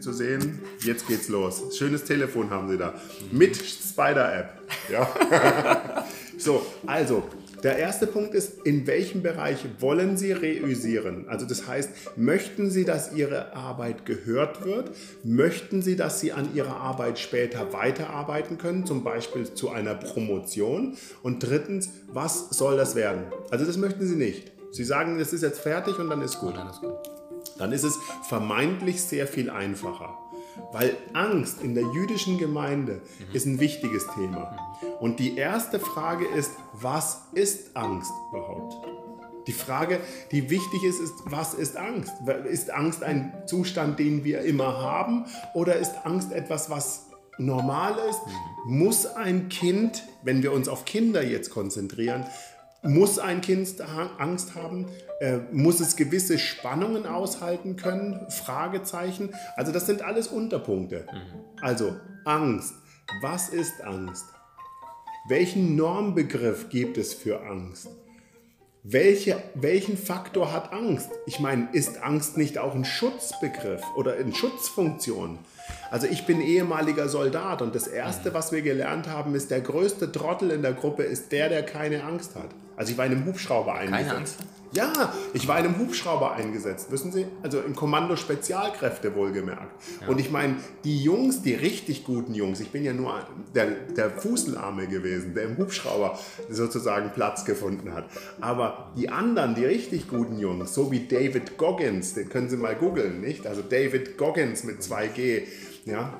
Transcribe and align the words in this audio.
zu 0.00 0.12
sehen. 0.12 0.60
Jetzt 0.84 1.06
geht's 1.06 1.28
los. 1.28 1.76
Schönes 1.76 2.04
Telefon 2.04 2.50
haben 2.50 2.68
Sie 2.68 2.78
da. 2.78 2.94
Mit 3.30 3.56
Spider-App. 3.56 4.60
Ja. 4.90 6.04
so, 6.38 6.64
also, 6.86 7.24
der 7.62 7.76
erste 7.76 8.06
Punkt 8.06 8.34
ist, 8.34 8.64
in 8.64 8.86
welchem 8.86 9.22
Bereich 9.22 9.58
wollen 9.80 10.16
Sie 10.16 10.32
reüsieren? 10.32 11.26
Also 11.28 11.44
das 11.44 11.66
heißt, 11.66 11.90
möchten 12.16 12.70
Sie, 12.70 12.84
dass 12.84 13.12
Ihre 13.12 13.54
Arbeit 13.54 14.06
gehört 14.06 14.64
wird? 14.64 14.92
Möchten 15.24 15.82
Sie, 15.82 15.96
dass 15.96 16.20
Sie 16.20 16.32
an 16.32 16.54
Ihrer 16.54 16.76
Arbeit 16.76 17.18
später 17.18 17.72
weiterarbeiten 17.72 18.56
können, 18.56 18.86
zum 18.86 19.04
Beispiel 19.04 19.52
zu 19.52 19.68
einer 19.68 19.94
Promotion? 19.94 20.96
Und 21.22 21.40
drittens, 21.40 21.90
was 22.08 22.48
soll 22.50 22.76
das 22.78 22.94
werden? 22.94 23.24
Also 23.50 23.66
das 23.66 23.76
möchten 23.76 24.06
Sie 24.06 24.16
nicht. 24.16 24.52
Sie 24.72 24.84
sagen, 24.84 25.18
das 25.18 25.32
ist 25.32 25.42
jetzt 25.42 25.60
fertig 25.60 25.98
und 25.98 26.08
dann 26.08 26.22
ist 26.22 26.38
gut. 26.38 26.56
Dann 26.56 26.70
ist 26.70 26.80
gut. 26.80 27.19
Dann 27.60 27.72
ist 27.72 27.84
es 27.84 27.98
vermeintlich 28.22 29.02
sehr 29.02 29.26
viel 29.26 29.50
einfacher. 29.50 30.18
Weil 30.72 30.96
Angst 31.12 31.62
in 31.62 31.74
der 31.74 31.84
jüdischen 31.92 32.38
Gemeinde 32.38 33.02
ist 33.32 33.46
ein 33.46 33.60
wichtiges 33.60 34.06
Thema. 34.14 34.56
Und 34.98 35.20
die 35.20 35.36
erste 35.36 35.78
Frage 35.78 36.26
ist, 36.26 36.52
was 36.72 37.20
ist 37.32 37.76
Angst 37.76 38.10
überhaupt? 38.30 38.74
Die 39.46 39.52
Frage, 39.52 40.00
die 40.32 40.48
wichtig 40.48 40.84
ist, 40.84 41.00
ist, 41.00 41.14
was 41.26 41.54
ist 41.54 41.76
Angst? 41.76 42.12
Ist 42.48 42.70
Angst 42.70 43.02
ein 43.02 43.32
Zustand, 43.46 43.98
den 43.98 44.24
wir 44.24 44.40
immer 44.42 44.80
haben? 44.80 45.26
Oder 45.54 45.76
ist 45.76 45.92
Angst 46.04 46.32
etwas, 46.32 46.70
was 46.70 47.06
normal 47.38 47.94
ist? 48.08 48.20
Muss 48.66 49.06
ein 49.06 49.48
Kind, 49.48 50.04
wenn 50.22 50.42
wir 50.42 50.52
uns 50.52 50.68
auf 50.68 50.84
Kinder 50.84 51.22
jetzt 51.22 51.50
konzentrieren, 51.50 52.24
muss 52.82 53.18
ein 53.18 53.40
Kind 53.42 53.68
Angst 54.18 54.54
haben? 54.54 54.86
Äh, 55.20 55.38
muss 55.52 55.80
es 55.80 55.96
gewisse 55.96 56.38
Spannungen 56.38 57.06
aushalten 57.06 57.76
können? 57.76 58.26
Fragezeichen. 58.30 59.34
Also 59.54 59.70
das 59.70 59.84
sind 59.84 60.00
alles 60.00 60.28
Unterpunkte. 60.28 61.06
Also 61.60 61.94
Angst. 62.24 62.74
Was 63.20 63.50
ist 63.50 63.82
Angst? 63.82 64.24
Welchen 65.28 65.76
Normbegriff 65.76 66.70
gibt 66.70 66.96
es 66.96 67.12
für 67.12 67.42
Angst? 67.42 67.88
Welche, 68.82 69.42
welchen 69.54 69.98
Faktor 69.98 70.52
hat 70.52 70.72
Angst? 70.72 71.10
Ich 71.26 71.38
meine, 71.38 71.68
ist 71.72 72.02
Angst 72.02 72.38
nicht 72.38 72.56
auch 72.56 72.74
ein 72.74 72.86
Schutzbegriff 72.86 73.82
oder 73.96 74.14
eine 74.14 74.34
Schutzfunktion? 74.34 75.38
Also 75.90 76.06
ich 76.06 76.24
bin 76.24 76.40
ehemaliger 76.40 77.10
Soldat 77.10 77.60
und 77.60 77.74
das 77.74 77.86
Erste, 77.86 78.32
was 78.32 78.52
wir 78.52 78.62
gelernt 78.62 79.06
haben, 79.06 79.34
ist, 79.34 79.50
der 79.50 79.60
größte 79.60 80.10
Trottel 80.10 80.50
in 80.50 80.62
der 80.62 80.72
Gruppe 80.72 81.02
ist 81.02 81.30
der, 81.30 81.50
der 81.50 81.62
keine 81.62 82.04
Angst 82.04 82.34
hat. 82.36 82.48
Also 82.74 82.92
ich 82.92 82.96
war 82.96 83.04
in 83.04 83.12
einem 83.12 83.26
Hubschrauber 83.26 83.74
eingesetzt. 83.74 84.08
Keine 84.08 84.18
Angst? 84.18 84.36
Ja, 84.72 85.12
ich 85.34 85.48
war 85.48 85.58
in 85.58 85.66
einem 85.66 85.78
Hubschrauber 85.78 86.32
eingesetzt, 86.32 86.92
wissen 86.92 87.10
Sie? 87.10 87.26
Also 87.42 87.60
im 87.60 87.74
Kommando 87.74 88.14
Spezialkräfte 88.14 89.14
wohlgemerkt. 89.16 89.72
Ja. 90.00 90.08
Und 90.08 90.20
ich 90.20 90.30
meine, 90.30 90.56
die 90.84 91.02
Jungs, 91.02 91.42
die 91.42 91.54
richtig 91.54 92.04
guten 92.04 92.34
Jungs, 92.34 92.60
ich 92.60 92.70
bin 92.70 92.84
ja 92.84 92.92
nur 92.92 93.14
der, 93.52 93.66
der 93.66 94.10
Fußelarme 94.10 94.86
gewesen, 94.86 95.34
der 95.34 95.44
im 95.44 95.58
Hubschrauber 95.58 96.18
sozusagen 96.48 97.10
Platz 97.10 97.44
gefunden 97.44 97.92
hat. 97.92 98.04
Aber 98.40 98.92
die 98.96 99.08
anderen, 99.08 99.56
die 99.56 99.64
richtig 99.64 100.08
guten 100.08 100.38
Jungs, 100.38 100.72
so 100.72 100.92
wie 100.92 101.00
David 101.00 101.58
Goggins, 101.58 102.14
den 102.14 102.28
können 102.28 102.48
Sie 102.48 102.56
mal 102.56 102.76
googeln, 102.76 103.20
nicht? 103.20 103.48
Also 103.48 103.62
David 103.62 104.16
Goggins 104.18 104.62
mit 104.62 104.82
2G, 104.82 105.42
ja, 105.86 106.14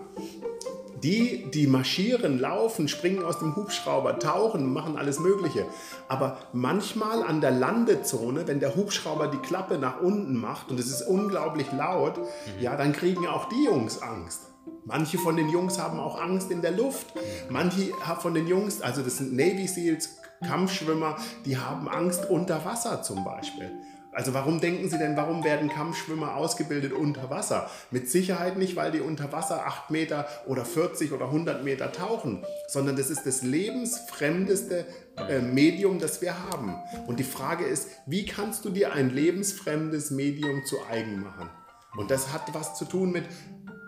die, 1.03 1.51
die 1.51 1.67
marschieren, 1.67 2.39
laufen, 2.39 2.89
springen 2.89 3.25
aus 3.25 3.39
dem 3.39 3.56
Hubschrauber, 3.56 4.19
tauchen, 4.19 4.73
machen 4.73 4.97
alles 4.97 5.19
Mögliche. 5.19 5.67
Aber 6.09 6.39
manchmal 6.53 7.23
an 7.23 7.41
der 7.41 7.51
Landezone, 7.51 8.47
wenn 8.47 8.61
der 8.61 8.77
Hubschrauber 8.77 9.28
die 9.28 9.39
Klappe 9.39 9.78
nach 9.78 10.01
unten 10.01 10.37
macht 10.37 10.71
und 10.71 10.78
es 10.78 10.87
ist 10.87 11.03
unglaublich 11.03 11.73
laut, 11.73 12.19
mhm. 12.19 12.62
ja, 12.62 12.77
dann 12.77 12.93
kriegen 12.93 13.27
auch 13.27 13.48
die 13.48 13.65
Jungs 13.65 14.03
Angst. 14.03 14.43
Manche 14.84 15.19
von 15.19 15.37
den 15.37 15.48
Jungs 15.48 15.78
haben 15.78 16.01
auch 16.01 16.21
Angst 16.21 16.51
in 16.51 16.62
der 16.62 16.73
Luft. 16.73 17.06
Manche 17.48 17.93
von 18.21 18.34
den 18.34 18.47
Jungs, 18.47 18.81
also 18.81 19.03
das 19.03 19.19
sind 19.19 19.34
Navy 19.34 19.66
Seals, 19.66 20.21
Kampfschwimmer, 20.47 21.16
die 21.44 21.59
haben 21.59 21.89
Angst 21.89 22.28
unter 22.31 22.65
Wasser 22.65 23.03
zum 23.03 23.25
Beispiel. 23.25 23.71
Also 24.12 24.34
warum 24.34 24.60
denken 24.60 24.88
Sie 24.91 24.98
denn, 24.98 25.16
warum 25.16 25.44
werden 25.44 25.69
Kampfschwimmer 25.69 26.34
ausgebildet 26.34 26.93
unter 26.93 27.31
Wasser? 27.31 27.71
Mit 27.91 28.10
Sicherheit 28.10 28.59
nicht, 28.59 28.75
weil 28.75 28.91
die 28.91 29.00
unter 29.00 29.31
Wasser 29.32 29.66
8 29.66 29.91
Meter 29.91 30.26
oder 30.47 30.65
40 30.65 31.12
oder 31.12 31.26
100 31.26 31.62
Meter 31.62 31.93
tauchen, 31.93 32.44
sondern 32.66 32.97
das 32.97 33.09
ist 33.09 33.25
das 33.25 33.43
lebensfremdeste 33.43 34.84
äh, 35.28 35.38
Medium, 35.41 36.00
das 36.00 36.21
wir 36.22 36.34
haben. 36.50 36.75
Und 37.06 37.21
die 37.21 37.25
Frage 37.25 37.65
ist, 37.65 37.88
wie 38.06 38.26
kannst 38.26 38.65
du 38.65 38.71
dir 38.71 38.93
ein 38.93 39.10
lebensfremdes 39.10 40.10
Medium 40.10 40.65
zu 40.65 40.77
eigen 40.91 41.22
machen? 41.22 41.48
Und 41.97 42.10
das 42.10 42.32
hat 42.32 42.53
was 42.53 42.77
zu 42.77 42.87
tun 42.87 43.12
mit, 43.12 43.25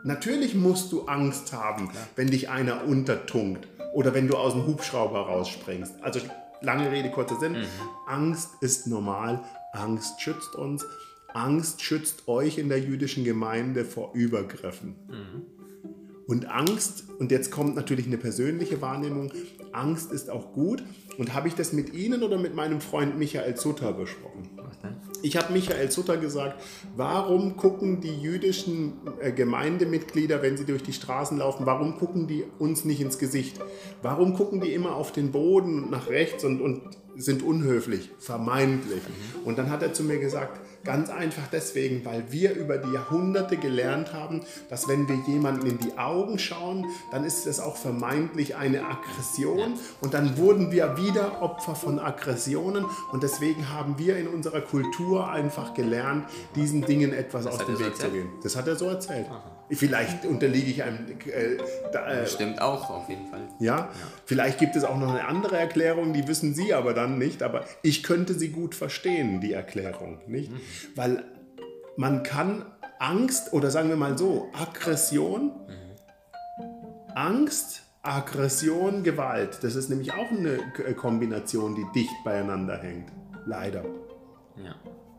natürlich 0.04 0.54
musst 0.54 0.93
du 0.93 1.06
Angst 1.06 1.53
haben, 1.53 1.91
wenn 2.15 2.28
dich 2.28 2.49
einer 2.49 2.84
untertunkt 2.84 3.66
oder 3.93 4.15
wenn 4.15 4.28
du 4.28 4.37
aus 4.37 4.53
dem 4.53 4.66
Hubschrauber 4.66 5.21
rausspringst. 5.27 5.94
Also 6.00 6.21
lange 6.60 6.91
Rede, 6.93 7.10
kurzer 7.10 7.39
Sinn. 7.41 7.53
Mhm. 7.53 7.66
Angst 8.06 8.50
ist 8.60 8.87
normal 8.87 9.43
Angst 9.72 10.21
schützt 10.21 10.55
uns. 10.55 10.87
Angst 11.34 11.83
schützt 11.83 12.28
euch 12.28 12.59
in 12.59 12.69
der 12.69 12.78
jüdischen 12.78 13.25
Gemeinde 13.25 13.84
vor 13.84 14.12
Übergriffen. 14.15 14.97
Mhm. 15.09 15.62
Und 16.27 16.49
Angst, 16.49 17.05
und 17.19 17.31
jetzt 17.33 17.50
kommt 17.50 17.75
natürlich 17.75 18.06
eine 18.06 18.16
persönliche 18.16 18.81
Wahrnehmung, 18.81 19.33
Angst 19.72 20.12
ist 20.12 20.31
auch 20.31 20.53
gut. 20.53 20.83
Und 21.19 21.34
habe 21.34 21.49
ich 21.49 21.55
das 21.55 21.72
mit 21.72 21.93
Ihnen 21.93 22.22
oder 22.22 22.38
mit 22.38 22.55
meinem 22.55 22.81
Freund 22.81 23.19
Michael 23.19 23.56
Sutter 23.56 23.93
besprochen? 23.93 24.49
Was 24.56 24.78
denn? 24.81 24.97
Ich 25.22 25.37
habe 25.37 25.53
Michael 25.53 25.91
Sutter 25.91 26.16
gesagt, 26.16 26.62
warum 26.97 27.56
gucken 27.56 28.00
die 28.00 28.15
jüdischen 28.15 28.94
äh, 29.21 29.33
Gemeindemitglieder, 29.33 30.43
wenn 30.43 30.56
sie 30.56 30.65
durch 30.65 30.83
die 30.83 30.93
Straßen 30.93 31.39
laufen, 31.39 31.66
warum 31.66 31.97
gucken 31.99 32.27
die 32.27 32.44
uns 32.59 32.84
nicht 32.84 33.00
ins 33.00 33.19
Gesicht? 33.19 33.60
Warum 34.00 34.34
gucken 34.34 34.60
die 34.60 34.72
immer 34.72 34.97
auf 34.97 35.12
den 35.12 35.33
Boden 35.33 35.91
nach 35.91 36.09
rechts 36.09 36.44
und, 36.44 36.60
und 36.60 36.83
sind 37.17 37.43
unhöflich, 37.43 38.11
vermeintlich? 38.19 39.03
Mhm. 39.03 39.47
Und 39.47 39.59
dann 39.59 39.71
hat 39.71 39.83
er 39.83 39.93
zu 39.93 40.05
mir 40.05 40.19
gesagt, 40.19 40.61
Ganz 40.84 41.11
einfach 41.11 41.47
deswegen, 41.53 42.05
weil 42.05 42.25
wir 42.31 42.55
über 42.55 42.77
die 42.77 42.91
Jahrhunderte 42.93 43.56
gelernt 43.56 44.12
haben, 44.12 44.43
dass 44.69 44.89
wenn 44.89 45.09
wir 45.09 45.17
jemanden 45.28 45.67
in 45.67 45.78
die 45.78 45.97
Augen 45.97 46.41
schauen, 46.41 46.87
dann 47.12 47.25
ist 47.25 47.47
es 47.47 47.61
auch 47.61 47.77
vermeintlich 47.77 48.56
eine 48.56 48.84
Aggression 48.84 49.75
und 50.01 50.15
dann 50.15 50.37
wurden 50.39 50.72
wir 50.72 50.97
wieder 50.97 51.41
Opfer 51.41 51.77
von 51.77 52.01
Aggressionen 52.01 52.84
und 53.12 53.22
deswegen 53.22 53.69
haben 53.69 53.97
wir 53.99 54.17
in 54.17 54.27
unserer 54.27 54.61
Kultur 54.61 55.31
einfach 55.31 55.72
gelernt, 55.75 56.27
diesen 56.56 56.83
Dingen 56.83 57.12
etwas 57.12 57.45
das 57.45 57.61
aus 57.61 57.67
dem 57.67 57.78
Weg 57.78 57.95
so 57.97 58.06
zu 58.06 58.11
gehen. 58.11 58.28
Das 58.43 58.56
hat 58.56 58.67
er 58.67 58.75
so 58.75 58.87
erzählt. 58.87 59.27
Aha. 59.31 59.62
Vielleicht 59.75 60.27
unterliege 60.27 60.71
ich 60.71 60.83
einem. 60.83 61.06
Äh, 61.27 61.59
da, 61.93 62.06
äh, 62.06 62.27
Stimmt 62.27 62.60
auch, 62.60 62.91
auf 62.91 63.09
jeden 63.09 63.27
Fall. 63.28 63.49
Ja? 63.59 63.77
ja? 63.77 63.91
vielleicht 64.27 64.59
gibt 64.59 64.77
es 64.77 64.84
auch 64.84 64.99
noch 64.99 65.10
eine 65.10 65.25
andere 65.25 65.59
Erklärung, 65.59 66.12
die 66.12 66.28
wissen 66.28 66.55
Sie 66.55 66.75
aber 66.75 66.94
dann 66.94 67.19
nicht. 67.19 67.43
Aber 67.43 67.65
ich 67.83 68.03
könnte 68.03 68.34
sie 68.34 68.50
gut 68.50 68.75
verstehen, 68.75 69.41
die 69.41 69.53
Erklärung. 69.53 70.21
Nicht? 70.27 70.53
Mhm. 70.53 70.60
Weil 70.94 71.25
man 71.97 72.22
kann 72.22 72.66
Angst 72.99 73.53
oder 73.53 73.71
sagen 73.71 73.88
wir 73.88 73.97
mal 73.97 74.19
so, 74.19 74.50
Aggression, 74.53 75.53
mhm. 75.66 77.15
Angst, 77.15 77.83
Aggression, 78.03 79.03
Gewalt, 79.04 79.59
das 79.62 79.77
ist 79.77 79.89
nämlich 79.89 80.12
auch 80.12 80.31
eine 80.31 80.59
Kombination, 80.97 81.75
die 81.75 81.87
dicht 81.94 82.25
beieinander 82.25 82.78
hängt. 82.78 83.12
Leider. 83.47 83.84
Ja. 84.56 84.75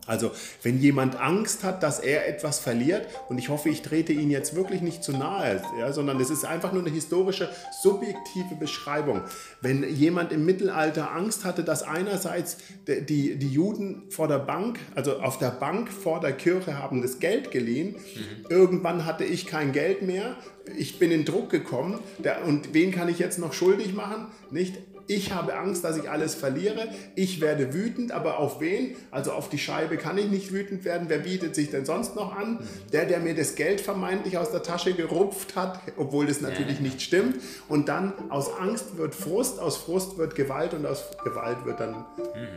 Also 0.05 0.31
wenn 0.61 0.79
jemand 0.79 1.15
Angst 1.15 1.63
hat, 1.63 1.81
dass 1.81 1.99
er 1.99 2.27
etwas 2.27 2.59
verliert, 2.59 3.07
und 3.29 3.37
ich 3.37 3.49
hoffe, 3.49 3.69
ich 3.69 3.81
trete 3.81 4.11
ihn 4.11 4.29
jetzt 4.29 4.55
wirklich 4.55 4.81
nicht 4.81 5.03
zu 5.03 5.13
nahe, 5.13 5.61
ja, 5.79 5.93
sondern 5.93 6.19
es 6.19 6.29
ist 6.29 6.45
einfach 6.45 6.73
nur 6.73 6.81
eine 6.81 6.91
historische, 6.91 7.49
subjektive 7.81 8.55
Beschreibung. 8.59 9.21
Wenn 9.61 9.83
jemand 9.95 10.31
im 10.31 10.45
Mittelalter 10.45 11.11
Angst 11.11 11.45
hatte, 11.45 11.63
dass 11.63 11.83
einerseits 11.83 12.57
die, 12.87 13.37
die 13.37 13.49
Juden 13.49 14.03
vor 14.09 14.27
der 14.27 14.39
Bank, 14.39 14.79
also 14.95 15.19
auf 15.19 15.37
der 15.37 15.51
Bank 15.51 15.89
vor 15.89 16.19
der 16.19 16.33
Kirche 16.33 16.77
haben 16.77 17.01
das 17.01 17.19
Geld 17.19 17.51
geliehen, 17.51 17.95
mhm. 17.95 18.45
irgendwann 18.49 19.05
hatte 19.05 19.23
ich 19.23 19.45
kein 19.45 19.71
Geld 19.71 20.01
mehr, 20.01 20.35
ich 20.77 20.99
bin 20.99 21.11
in 21.11 21.25
Druck 21.25 21.49
gekommen 21.49 21.99
der, 22.19 22.45
und 22.45 22.73
wen 22.73 22.91
kann 22.91 23.09
ich 23.09 23.19
jetzt 23.19 23.39
noch 23.39 23.53
schuldig 23.53 23.93
machen? 23.93 24.27
Nicht 24.49 24.75
ich 25.07 25.33
habe 25.33 25.55
Angst, 25.55 25.83
dass 25.83 25.97
ich 25.97 26.09
alles 26.09 26.35
verliere. 26.35 26.87
Ich 27.15 27.41
werde 27.41 27.73
wütend, 27.73 28.11
aber 28.11 28.39
auf 28.39 28.59
wen? 28.59 28.95
Also 29.11 29.31
auf 29.31 29.49
die 29.49 29.57
Scheibe 29.57 29.97
kann 29.97 30.17
ich 30.17 30.29
nicht 30.29 30.51
wütend 30.51 30.85
werden. 30.85 31.09
Wer 31.09 31.19
bietet 31.19 31.55
sich 31.55 31.71
denn 31.71 31.85
sonst 31.85 32.15
noch 32.15 32.35
an? 32.35 32.59
Der, 32.91 33.05
der 33.05 33.19
mir 33.19 33.35
das 33.35 33.55
Geld 33.55 33.81
vermeintlich 33.81 34.37
aus 34.37 34.51
der 34.51 34.63
Tasche 34.63 34.93
gerupft 34.93 35.55
hat, 35.55 35.79
obwohl 35.97 36.25
das 36.25 36.41
natürlich 36.41 36.79
nicht 36.79 37.01
stimmt. 37.01 37.37
Und 37.67 37.89
dann 37.89 38.13
aus 38.29 38.51
Angst 38.57 38.97
wird 38.97 39.15
Frust, 39.15 39.59
aus 39.59 39.77
Frust 39.77 40.17
wird 40.17 40.35
Gewalt 40.35 40.73
und 40.73 40.85
aus 40.85 41.03
Gewalt 41.23 41.65
wird 41.65 41.79
dann 41.79 42.05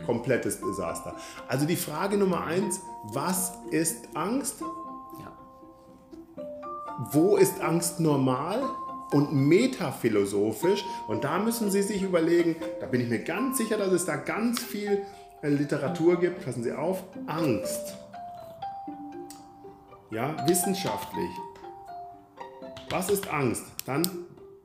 komplettes 0.05 0.59
Desaster. 0.61 1.15
Also 1.47 1.65
die 1.65 1.75
Frage 1.75 2.17
Nummer 2.17 2.45
eins, 2.45 2.79
was 3.13 3.53
ist 3.71 3.97
Angst? 4.13 4.61
Wo 7.11 7.37
ist 7.37 7.61
Angst 7.61 7.99
normal? 7.99 8.63
Und 9.11 9.33
metaphilosophisch. 9.33 10.83
Und 11.07 11.23
da 11.23 11.39
müssen 11.39 11.71
Sie 11.71 11.81
sich 11.81 12.01
überlegen, 12.01 12.55
da 12.79 12.87
bin 12.87 13.01
ich 13.01 13.09
mir 13.09 13.19
ganz 13.19 13.57
sicher, 13.57 13.77
dass 13.77 13.91
es 13.91 14.05
da 14.05 14.15
ganz 14.15 14.61
viel 14.61 15.03
äh, 15.41 15.49
Literatur 15.49 16.19
gibt. 16.19 16.43
Passen 16.43 16.63
Sie 16.63 16.71
auf, 16.71 17.03
Angst. 17.27 17.95
Ja, 20.11 20.47
wissenschaftlich. 20.47 21.29
Was 22.89 23.09
ist 23.09 23.27
Angst? 23.27 23.65
Dann, 23.85 24.07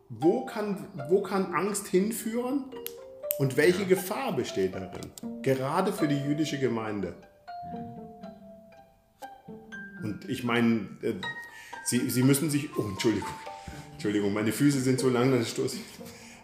wo 0.08 0.44
kann, 0.44 0.86
wo 1.08 1.22
kann 1.22 1.54
Angst 1.54 1.88
hinführen? 1.88 2.64
Und 3.38 3.56
welche 3.56 3.86
Gefahr 3.86 4.36
besteht 4.36 4.74
darin? 4.74 5.10
Gerade 5.42 5.92
für 5.92 6.06
die 6.06 6.18
jüdische 6.18 6.58
Gemeinde. 6.58 7.14
Und 10.02 10.28
ich 10.28 10.44
meine, 10.44 10.88
äh, 11.02 11.14
Sie, 11.84 12.10
Sie 12.10 12.22
müssen 12.22 12.50
sich. 12.50 12.76
Oh, 12.76 12.82
Entschuldigung. 12.82 13.28
Entschuldigung, 14.02 14.34
meine 14.34 14.50
Füße 14.50 14.80
sind 14.80 14.98
so 14.98 15.08
lang, 15.08 15.30
dann 15.30 15.44
stoße 15.44 15.76
ich. 15.76 15.82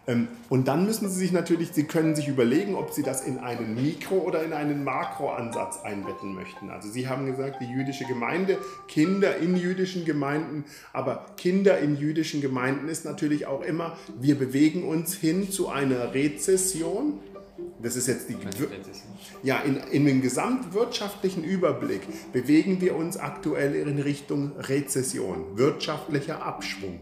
Ähm, 0.06 0.28
und 0.48 0.68
dann 0.68 0.86
müssen 0.86 1.08
Sie 1.08 1.18
sich 1.18 1.32
natürlich, 1.32 1.70
Sie 1.72 1.82
können 1.82 2.14
sich 2.14 2.28
überlegen, 2.28 2.76
ob 2.76 2.92
Sie 2.92 3.02
das 3.02 3.26
in 3.26 3.38
einen 3.38 3.74
Mikro- 3.74 4.20
oder 4.20 4.44
in 4.44 4.52
einen 4.52 4.84
Makroansatz 4.84 5.80
einbetten 5.82 6.36
möchten. 6.36 6.70
Also 6.70 6.88
Sie 6.88 7.08
haben 7.08 7.26
gesagt, 7.26 7.60
die 7.60 7.64
jüdische 7.64 8.04
Gemeinde, 8.04 8.58
Kinder 8.86 9.38
in 9.38 9.56
jüdischen 9.56 10.04
Gemeinden, 10.04 10.66
aber 10.92 11.26
Kinder 11.36 11.80
in 11.80 11.96
jüdischen 11.96 12.42
Gemeinden 12.42 12.88
ist 12.88 13.04
natürlich 13.04 13.46
auch 13.46 13.62
immer, 13.62 13.98
wir 14.20 14.38
bewegen 14.38 14.84
uns 14.84 15.14
hin 15.14 15.50
zu 15.50 15.68
einer 15.68 16.14
Rezession. 16.14 17.18
Das 17.82 17.96
ist 17.96 18.06
jetzt 18.06 18.28
die. 18.28 18.36
Ja, 19.42 19.58
in, 19.62 19.78
in 19.90 20.04
dem 20.04 20.22
gesamtwirtschaftlichen 20.22 21.42
Überblick 21.42 22.02
bewegen 22.32 22.80
wir 22.80 22.94
uns 22.94 23.16
aktuell 23.16 23.74
in 23.74 23.98
Richtung 23.98 24.52
Rezession, 24.58 25.58
wirtschaftlicher 25.58 26.40
Abschwung. 26.44 27.00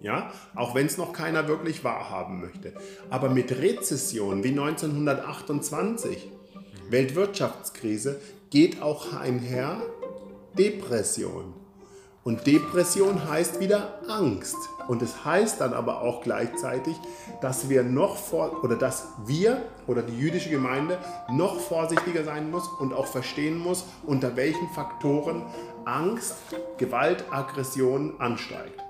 Ja, 0.00 0.30
auch 0.54 0.74
wenn 0.74 0.86
es 0.86 0.98
noch 0.98 1.12
keiner 1.12 1.48
wirklich 1.48 1.82
wahrhaben 1.82 2.40
möchte. 2.40 2.74
Aber 3.08 3.30
mit 3.30 3.50
Rezession 3.52 4.44
wie 4.44 4.50
1928, 4.50 6.30
Weltwirtschaftskrise, 6.90 8.20
geht 8.50 8.82
auch 8.82 9.14
einher 9.14 9.80
Depression. 10.58 11.54
Und 12.22 12.46
Depression 12.46 13.28
heißt 13.28 13.60
wieder 13.60 14.00
Angst. 14.08 14.56
Und 14.88 15.02
es 15.02 15.24
heißt 15.24 15.60
dann 15.60 15.72
aber 15.72 16.02
auch 16.02 16.22
gleichzeitig, 16.22 16.96
dass 17.40 17.68
wir 17.68 17.82
noch 17.82 18.16
vor 18.16 18.62
oder 18.62 18.76
dass 18.76 19.08
wir 19.26 19.62
oder 19.86 20.02
die 20.02 20.18
jüdische 20.18 20.50
Gemeinde 20.50 20.98
noch 21.30 21.58
vorsichtiger 21.58 22.24
sein 22.24 22.50
muss 22.50 22.68
und 22.78 22.92
auch 22.92 23.06
verstehen 23.06 23.58
muss, 23.58 23.84
unter 24.04 24.36
welchen 24.36 24.68
Faktoren 24.68 25.42
Angst, 25.86 26.36
Gewalt, 26.78 27.24
Aggression 27.30 28.20
ansteigt. 28.20 28.83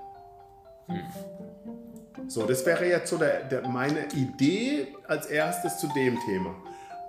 So, 2.27 2.45
das 2.45 2.65
wäre 2.65 2.87
jetzt 2.87 3.09
so 3.09 3.17
der, 3.17 3.43
der, 3.43 3.67
meine 3.67 4.07
Idee 4.13 4.87
als 5.07 5.27
erstes 5.27 5.77
zu 5.77 5.87
dem 5.95 6.19
Thema. 6.25 6.55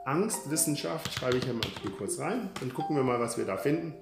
Angstwissenschaft 0.04 1.12
schreibe 1.12 1.38
ich 1.38 1.44
hier 1.44 1.54
mal 1.54 1.62
kurz 1.98 2.18
rein. 2.18 2.50
Dann 2.60 2.72
gucken 2.72 2.96
wir 2.96 3.02
mal, 3.02 3.18
was 3.18 3.38
wir 3.38 3.44
da 3.44 3.56
finden. 3.56 3.94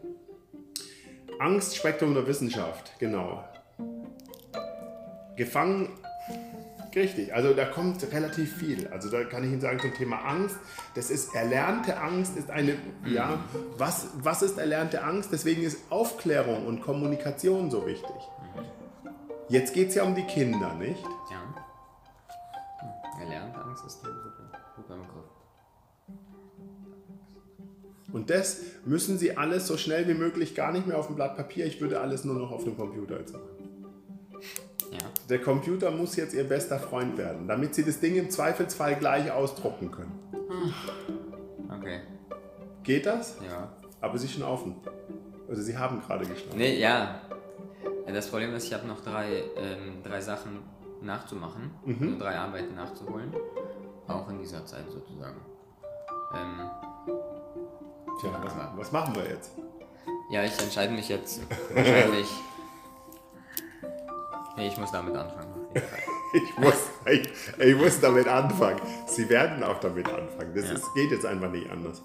Angstspektrum 1.39 2.15
der 2.15 2.27
Wissenschaft, 2.27 2.93
genau. 2.99 3.45
Gefangen, 5.37 5.89
richtig, 6.95 7.35
also 7.35 7.55
da 7.55 7.65
kommt 7.65 8.03
relativ 8.13 8.57
viel. 8.57 8.87
Also 8.89 9.11
da 9.11 9.25
kann 9.25 9.45
ich 9.45 9.51
Ihnen 9.51 9.61
sagen 9.61 9.81
zum 9.81 9.95
Thema 9.95 10.19
Angst, 10.25 10.57
das 10.95 11.11
ist 11.11 11.35
erlernte 11.35 11.97
Angst, 11.99 12.37
ist 12.37 12.51
eine, 12.51 12.77
ja, 13.07 13.43
was, 13.79 14.09
was 14.15 14.43
ist 14.43 14.59
erlernte 14.59 15.03
Angst? 15.03 15.31
Deswegen 15.33 15.63
ist 15.63 15.79
Aufklärung 15.91 16.67
und 16.67 16.83
Kommunikation 16.83 17.71
so 17.71 17.87
wichtig. 17.87 18.15
Jetzt 19.49 19.75
geht 19.75 19.89
es 19.91 19.95
ja 19.95 20.05
um 20.05 20.15
die 20.15 20.23
Kinder, 20.23 20.75
nicht? 20.75 21.03
Ja. 21.31 21.43
Hm. 22.81 23.21
Erlernte 23.21 23.61
Angst 23.63 23.85
ist 23.87 24.01
super, 24.01 24.33
super 24.77 24.97
Begriff. 24.97 25.25
Und 28.13 28.31
das 28.31 28.61
müssen 28.85 29.19
Sie 29.19 29.37
alles 29.37 29.67
so 29.67 29.77
schnell 29.77 30.07
wie 30.07 30.15
möglich 30.15 30.55
gar 30.55 30.71
nicht 30.73 30.87
mehr 30.87 30.99
auf 30.99 31.09
dem 31.09 31.17
Blatt 31.17 31.37
Papier. 31.37 31.67
Ich 31.67 31.81
würde 31.81 32.01
alles 32.01 32.25
nur 32.25 32.37
noch 32.37 32.53
auf 32.53 32.63
dem 32.63 32.77
Computer 32.77 33.19
jetzt 33.19 33.33
machen. 33.33 33.49
Ja. 34.93 34.99
Der 35.29 35.41
Computer 35.41 35.91
muss 35.91 36.15
jetzt 36.15 36.33
Ihr 36.33 36.45
bester 36.45 36.79
Freund 36.79 37.19
werden, 37.19 37.49
damit 37.49 37.75
Sie 37.75 37.85
das 37.85 37.99
Ding 37.99 38.15
im 38.15 38.31
Zweifelsfall 38.31 38.95
gleich 38.97 39.33
ausdrucken 39.33 39.91
können. 39.91 40.21
Okay. 41.69 42.03
Geht 42.85 43.07
das? 43.07 43.39
Ja. 43.45 43.73
Aber 44.01 44.17
Sie 44.17 44.29
schnaufen. 44.29 44.77
Also 45.49 45.63
Sie 45.63 45.77
haben 45.77 46.01
gerade 46.01 46.25
geschnauft. 46.25 46.57
Nee, 46.57 46.79
ja. 46.79 47.21
Das 48.07 48.29
Problem 48.29 48.55
ist, 48.55 48.65
ich 48.65 48.75
habe 48.75 48.87
noch 48.87 49.03
drei, 49.03 49.43
ähm, 49.57 50.03
drei 50.05 50.21
Sachen 50.21 50.61
nachzumachen, 51.03 51.71
also 51.87 52.19
drei 52.19 52.37
Arbeiten 52.39 52.75
nachzuholen. 52.75 53.33
Auch 54.07 54.29
in 54.29 54.39
dieser 54.39 54.65
Zeit 54.67 54.85
sozusagen. 54.91 55.41
Ähm, 56.35 56.71
Tja, 58.21 58.31
was, 58.43 58.53
was 58.77 58.93
machen 58.93 59.15
wir 59.17 59.29
jetzt? 59.29 59.51
ja, 60.31 60.45
ich 60.45 60.59
entscheide 60.63 60.93
mich 60.93 61.09
jetzt 61.09 61.41
wahrscheinlich. 61.75 62.29
Nee, 64.57 64.69
ich 64.69 64.79
muss 64.79 64.93
damit 64.93 65.17
anfangen. 65.17 65.53
Ich 66.37 66.59
muss, 66.59 66.75
ich, 67.07 67.29
ich 67.61 67.77
muss 67.77 68.01
damit 68.01 68.27
anfangen. 68.27 68.81
Sie 69.07 69.29
werden 69.29 69.63
auch 69.63 69.79
damit 69.79 70.09
anfangen. 70.09 70.53
Das 70.53 70.65
Ja. 70.67 70.73
ist, 70.75 70.93
geht 70.95 71.13
jetzt 71.13 71.25
einfach 71.27 71.49
nicht 71.51 71.71
anders. 71.71 72.03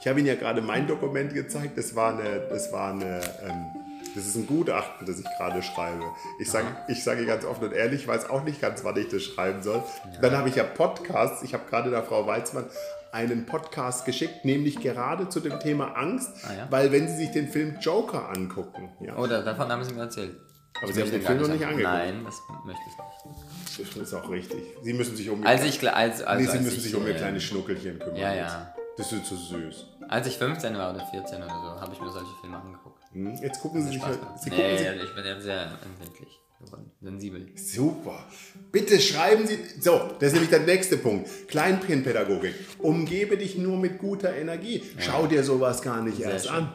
Ich 0.00 0.08
habe 0.08 0.18
Ihnen 0.18 0.28
ja 0.28 0.34
gerade 0.34 0.62
mein 0.62 0.86
Dokument 0.86 1.34
gezeigt. 1.34 1.76
Das 1.76 1.94
war 1.94 2.12
eine, 2.18 2.40
das 2.48 2.72
war 2.72 2.92
eine, 2.92 3.20
ähm, 3.42 3.66
das 4.16 4.26
ist 4.26 4.34
ein 4.36 4.46
Gutachten, 4.46 5.06
das 5.06 5.18
ich 5.20 5.26
gerade 5.36 5.62
schreibe. 5.62 6.02
Ich 6.40 6.50
sage 6.50 6.66
ich 6.88 7.04
sage 7.04 7.24
ganz 7.26 7.44
offen 7.44 7.64
und 7.64 7.72
ehrlich, 7.72 8.02
ich 8.02 8.08
weiß 8.08 8.28
auch 8.30 8.42
nicht 8.42 8.60
ganz, 8.60 8.82
wann 8.82 8.96
ich 8.96 9.08
das 9.08 9.22
schreiben 9.22 9.62
soll. 9.62 9.82
Dann 10.20 10.36
habe 10.36 10.48
ich 10.48 10.56
ja 10.56 10.64
Podcasts. 10.64 11.42
Ich 11.42 11.54
habe 11.54 11.64
gerade 11.68 11.90
der 11.90 12.02
Frau 12.02 12.26
Weizmann 12.26 12.64
einen 13.12 13.46
Podcast 13.46 14.04
geschickt, 14.04 14.44
nämlich 14.44 14.80
gerade 14.80 15.28
zu 15.28 15.40
dem 15.40 15.58
Thema 15.60 15.92
Angst, 15.96 16.30
Ah, 16.44 16.52
ja? 16.52 16.66
weil 16.70 16.92
wenn 16.92 17.08
Sie 17.08 17.16
sich 17.16 17.30
den 17.30 17.48
Film 17.48 17.76
Joker 17.80 18.28
angucken, 18.28 18.90
ja, 19.00 19.16
Oh, 19.16 19.26
da- 19.26 19.42
davon 19.42 19.68
haben 19.70 19.84
Sie 19.84 19.94
mir 19.94 20.02
erzählt. 20.02 20.36
Aber 20.78 20.88
Ich 20.90 20.94
Sie 20.96 21.00
haben 21.02 21.10
den 21.10 21.22
Film 21.22 21.40
noch 21.40 21.48
nicht 21.48 21.64
angeguckt. 21.64 21.84
Nein, 21.84 22.24
das 22.26 22.34
möchte 22.66 22.82
ich 22.88 23.78
nicht. 23.78 23.96
das 23.96 24.02
ist 24.02 24.14
auch 24.14 24.28
richtig. 24.28 24.62
Sie 24.82 24.92
müssen 24.92 25.16
sich 25.16 25.30
um 25.30 25.46
Als 25.46 25.64
ich, 25.64 25.78
kle- 25.80 25.88
als, 25.88 26.22
also 26.22 26.44
nee, 26.44 26.50
Sie 26.50 26.58
müssen 26.62 26.76
ich, 26.76 26.82
sich 26.82 26.94
um 26.94 27.06
Ihr 27.06 27.14
äh, 27.14 27.18
kleines 27.18 27.42
Schnuckelchen 27.44 27.98
kümmern. 27.98 28.16
Ja, 28.16 28.34
jetzt. 28.34 28.52
ja. 28.52 28.74
Das 28.98 29.12
ist 29.12 29.24
so 29.26 29.36
süß. 29.36 29.86
Als 30.08 30.26
ich 30.26 30.36
15 30.36 30.76
war 30.76 30.94
oder 30.94 31.04
14 31.06 31.38
oder 31.42 31.48
so, 31.48 31.80
habe 31.80 31.92
ich 31.94 32.00
mir 32.00 32.10
solche 32.10 32.32
Filme 32.42 32.58
angeguckt. 32.58 32.95
Hm, 33.16 33.34
Jetzt 33.42 33.60
gucken 33.60 33.82
Sie 33.82 33.92
sich 33.92 34.02
halt. 34.02 34.18
Sie 34.42 34.50
Nee, 34.50 34.74
ich 35.02 35.14
bin 35.14 35.24
ja 35.24 35.40
sehr 35.40 35.78
empfindlich 35.84 36.40
geworden. 36.60 36.90
Sensibel. 37.00 37.46
Super. 37.56 38.26
Bitte 38.72 39.00
schreiben 39.00 39.46
Sie. 39.46 39.58
So, 39.80 40.10
das 40.18 40.28
ist 40.28 40.32
nämlich 40.34 40.50
der 40.50 40.60
nächste 40.60 40.96
Punkt. 40.98 41.28
Kleinprintpädagogik. 41.48 42.54
Umgebe 42.78 43.36
dich 43.38 43.56
nur 43.56 43.78
mit 43.78 43.98
guter 43.98 44.34
Energie. 44.34 44.82
Schau 44.98 45.26
dir 45.26 45.42
sowas 45.44 45.80
gar 45.82 46.02
nicht 46.02 46.18
Sehr 46.18 46.30
erst 46.30 46.46
schön. 46.48 46.56
an. 46.56 46.72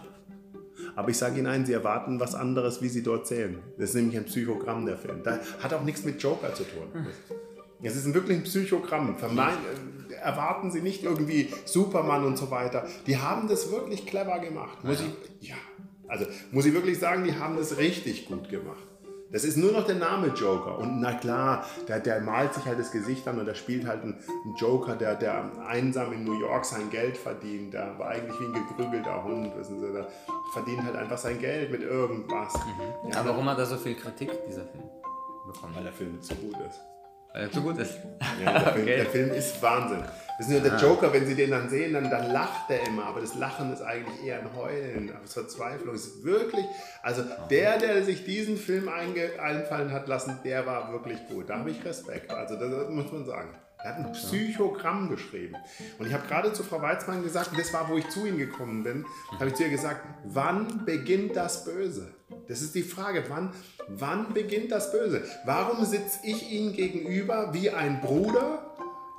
Aber 0.95 1.09
ich 1.09 1.17
sage 1.17 1.37
Ihnen 1.37 1.47
eins, 1.47 1.67
Sie 1.67 1.73
erwarten 1.73 2.19
was 2.19 2.35
anderes, 2.35 2.81
wie 2.81 2.89
Sie 2.89 3.03
dort 3.03 3.25
zählen. 3.27 3.59
Das 3.77 3.89
ist 3.89 3.95
nämlich 3.95 4.17
ein 4.17 4.25
Psychogramm, 4.25 4.85
der 4.85 4.97
Film. 4.97 5.21
Da 5.23 5.39
hat 5.61 5.73
auch 5.73 5.83
nichts 5.83 6.03
mit 6.03 6.21
Joker 6.21 6.53
zu 6.53 6.63
tun. 6.63 6.87
Hm. 6.93 7.05
Es 7.83 7.95
ist 7.95 8.05
ein 8.05 8.13
wirklich 8.13 8.37
ein 8.37 8.43
Psychogramm. 8.43 9.17
Vermein, 9.17 9.53
äh, 10.09 10.13
erwarten 10.15 10.69
Sie 10.71 10.81
nicht 10.81 11.03
irgendwie 11.03 11.49
Superman 11.65 12.25
und 12.25 12.37
so 12.37 12.51
weiter. 12.51 12.85
Die 13.07 13.17
haben 13.17 13.47
das 13.47 13.71
wirklich 13.71 14.05
clever 14.05 14.39
gemacht. 14.39 14.83
Muss 14.83 14.99
ich, 15.01 15.47
ja, 15.49 15.55
also 16.11 16.25
muss 16.51 16.65
ich 16.65 16.73
wirklich 16.73 16.99
sagen, 16.99 17.23
die 17.23 17.33
haben 17.35 17.55
das 17.55 17.77
richtig 17.77 18.27
gut 18.27 18.49
gemacht. 18.49 18.83
Das 19.31 19.45
ist 19.45 19.55
nur 19.55 19.71
noch 19.71 19.85
der 19.85 19.95
Name 19.95 20.27
Joker. 20.27 20.77
Und 20.77 20.99
na 20.99 21.13
klar, 21.13 21.65
der, 21.87 22.01
der 22.01 22.19
malt 22.19 22.53
sich 22.53 22.65
halt 22.65 22.77
das 22.77 22.91
Gesicht 22.91 23.25
an 23.29 23.39
und 23.39 23.45
der 23.45 23.55
spielt 23.55 23.87
halt 23.87 24.03
einen, 24.03 24.17
einen 24.43 24.55
Joker, 24.57 24.97
der, 24.97 25.15
der 25.15 25.49
einsam 25.65 26.11
in 26.11 26.25
New 26.25 26.37
York 26.37 26.65
sein 26.65 26.89
Geld 26.89 27.15
verdient. 27.15 27.73
Der 27.73 27.97
war 27.97 28.09
eigentlich 28.09 28.37
wie 28.41 28.45
ein 28.45 28.53
geprügelter 28.53 29.23
Hund. 29.23 29.55
Wissen 29.55 29.79
Sie, 29.79 29.89
der 29.93 30.09
verdient 30.51 30.83
halt 30.83 30.97
einfach 30.97 31.17
sein 31.17 31.39
Geld 31.39 31.71
mit 31.71 31.81
irgendwas. 31.81 32.53
Ja, 33.09 33.21
Aber 33.21 33.29
warum 33.29 33.49
hat 33.49 33.57
er 33.57 33.65
so 33.65 33.77
viel 33.77 33.95
Kritik, 33.95 34.31
dieser 34.45 34.65
Film, 34.65 34.83
bekommen? 35.47 35.75
weil 35.75 35.83
der 35.83 35.93
Film 35.93 36.21
zu 36.21 36.35
gut 36.35 36.57
ist. 36.67 36.81
Weil 37.33 37.43
er 37.43 37.51
zu 37.51 37.61
gut 37.61 37.77
ist. 37.77 37.95
Ja, 38.43 38.59
der, 38.59 38.61
Film, 38.73 38.83
Okay. 38.83 38.95
der 38.97 39.05
Film 39.05 39.31
ist 39.31 39.61
Wahnsinn. 39.61 40.03
Wissen 40.39 40.53
Sie, 40.55 40.61
der 40.61 40.77
Joker, 40.77 41.13
wenn 41.13 41.25
Sie 41.27 41.35
den 41.35 41.51
dann 41.51 41.69
sehen, 41.69 41.93
dann, 41.93 42.09
dann 42.09 42.31
lacht 42.31 42.69
er 42.69 42.87
immer, 42.87 43.05
aber 43.05 43.21
das 43.21 43.35
Lachen 43.35 43.71
ist 43.71 43.81
eigentlich 43.83 44.25
eher 44.25 44.39
ein 44.39 44.55
Heulen, 44.55 45.13
aus 45.23 45.33
Verzweiflung. 45.33 45.93
Es 45.93 46.05
ist 46.07 46.23
wirklich, 46.23 46.65
also 47.03 47.23
der, 47.49 47.77
der 47.77 48.03
sich 48.03 48.25
diesen 48.25 48.57
Film 48.57 48.89
einfallen 48.89 49.91
hat 49.91 50.07
lassen, 50.07 50.39
der 50.43 50.65
war 50.65 50.91
wirklich 50.91 51.19
gut. 51.27 51.49
Da 51.49 51.59
habe 51.59 51.69
ich 51.69 51.85
Respekt. 51.85 52.31
Also 52.31 52.55
das, 52.55 52.69
das 52.71 52.89
muss 52.89 53.11
man 53.11 53.25
sagen. 53.25 53.49
Er 53.83 53.89
hat 53.97 54.05
ein 54.05 54.11
Psychogramm 54.13 55.09
geschrieben. 55.09 55.55
Und 55.99 56.07
ich 56.07 56.13
habe 56.13 56.27
gerade 56.27 56.53
zu 56.53 56.63
Frau 56.63 56.81
Weizmann 56.81 57.23
gesagt, 57.23 57.51
und 57.51 57.59
das 57.59 57.73
war, 57.73 57.89
wo 57.89 57.97
ich 57.97 58.07
zu 58.09 58.25
Ihnen 58.25 58.37
gekommen 58.37 58.83
bin, 58.83 59.05
habe 59.39 59.47
ich 59.49 59.55
zu 59.55 59.63
ihr 59.63 59.69
gesagt, 59.69 60.05
wann 60.25 60.85
beginnt 60.85 61.35
das 61.35 61.65
Böse? 61.65 62.13
Das 62.47 62.61
ist 62.61 62.75
die 62.75 62.83
Frage, 62.83 63.23
wann, 63.29 63.53
wann 63.87 64.33
beginnt 64.33 64.71
das 64.71 64.91
Böse? 64.91 65.23
Warum 65.45 65.85
sitze 65.85 66.19
ich 66.23 66.51
Ihnen 66.51 66.73
gegenüber 66.73 67.53
wie 67.53 67.69
ein 67.69 68.01
Bruder 68.01 68.71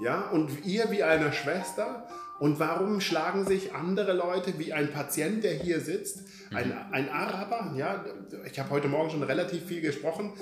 ja, 0.02 0.28
und 0.30 0.64
ihr 0.64 0.90
wie 0.90 1.02
eine 1.02 1.32
Schwester 1.32 2.06
Und 2.42 2.58
warum 2.58 3.00
schlagen 3.00 3.46
sich 3.46 3.72
andere 3.72 4.14
Leute, 4.14 4.54
wie 4.58 4.72
ein 4.72 4.90
Patient, 4.90 5.44
der 5.44 5.54
hier 5.54 5.78
sitzt, 5.78 6.24
ein, 6.50 6.70
Mhm. 6.70 6.74
ein 6.90 7.08
Araber, 7.08 7.72
ja, 7.76 8.04
ich 8.50 8.58
habe 8.58 8.70
heute 8.70 8.88
Morgen 8.88 9.10
schon 9.10 9.22
relativ 9.22 9.62
viel 9.66 9.80
gesprochen, 9.80 10.32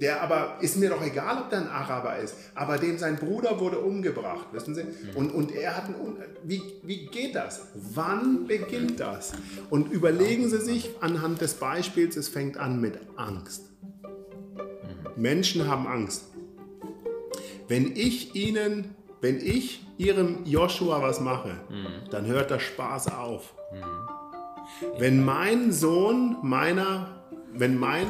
der 0.00 0.22
aber, 0.22 0.56
ist 0.62 0.78
mir 0.78 0.88
doch 0.88 1.04
egal, 1.04 1.36
ob 1.42 1.50
der 1.50 1.58
ein 1.58 1.68
Araber 1.68 2.16
ist, 2.16 2.34
aber 2.54 2.78
dem 2.78 2.96
sein 2.96 3.16
Bruder 3.16 3.60
wurde 3.60 3.78
umgebracht, 3.78 4.46
wissen 4.52 4.74
Sie? 4.74 4.84
Mhm. 4.84 5.16
Und, 5.16 5.34
und 5.34 5.54
er 5.54 5.76
hat, 5.76 5.88
ein, 5.88 5.94
wie, 6.44 6.62
wie 6.82 7.04
geht 7.08 7.34
das? 7.34 7.66
Wann 7.74 8.46
beginnt 8.46 8.98
das? 8.98 9.32
Und 9.68 9.92
überlegen 9.92 10.48
Sie 10.48 10.62
sich 10.62 10.88
anhand 11.02 11.42
des 11.42 11.52
Beispiels, 11.52 12.16
es 12.16 12.28
fängt 12.28 12.56
an 12.56 12.80
mit 12.80 12.98
Angst. 13.16 13.64
Menschen 15.14 15.68
haben 15.68 15.86
Angst. 15.86 16.24
Wenn 17.68 17.94
ich 17.94 18.34
ihnen, 18.34 18.94
wenn 19.20 19.38
ich 19.38 19.86
ihrem 19.98 20.44
Joshua 20.44 21.02
was 21.02 21.20
mache, 21.20 21.60
dann 22.10 22.26
hört 22.26 22.50
der 22.50 22.58
Spaß 22.58 23.12
auf. 23.12 23.54
Wenn 24.98 25.24
mein 25.24 25.72
Sohn 25.72 26.36
meiner, 26.42 27.22
wenn 27.52 27.76
mein, 27.76 28.06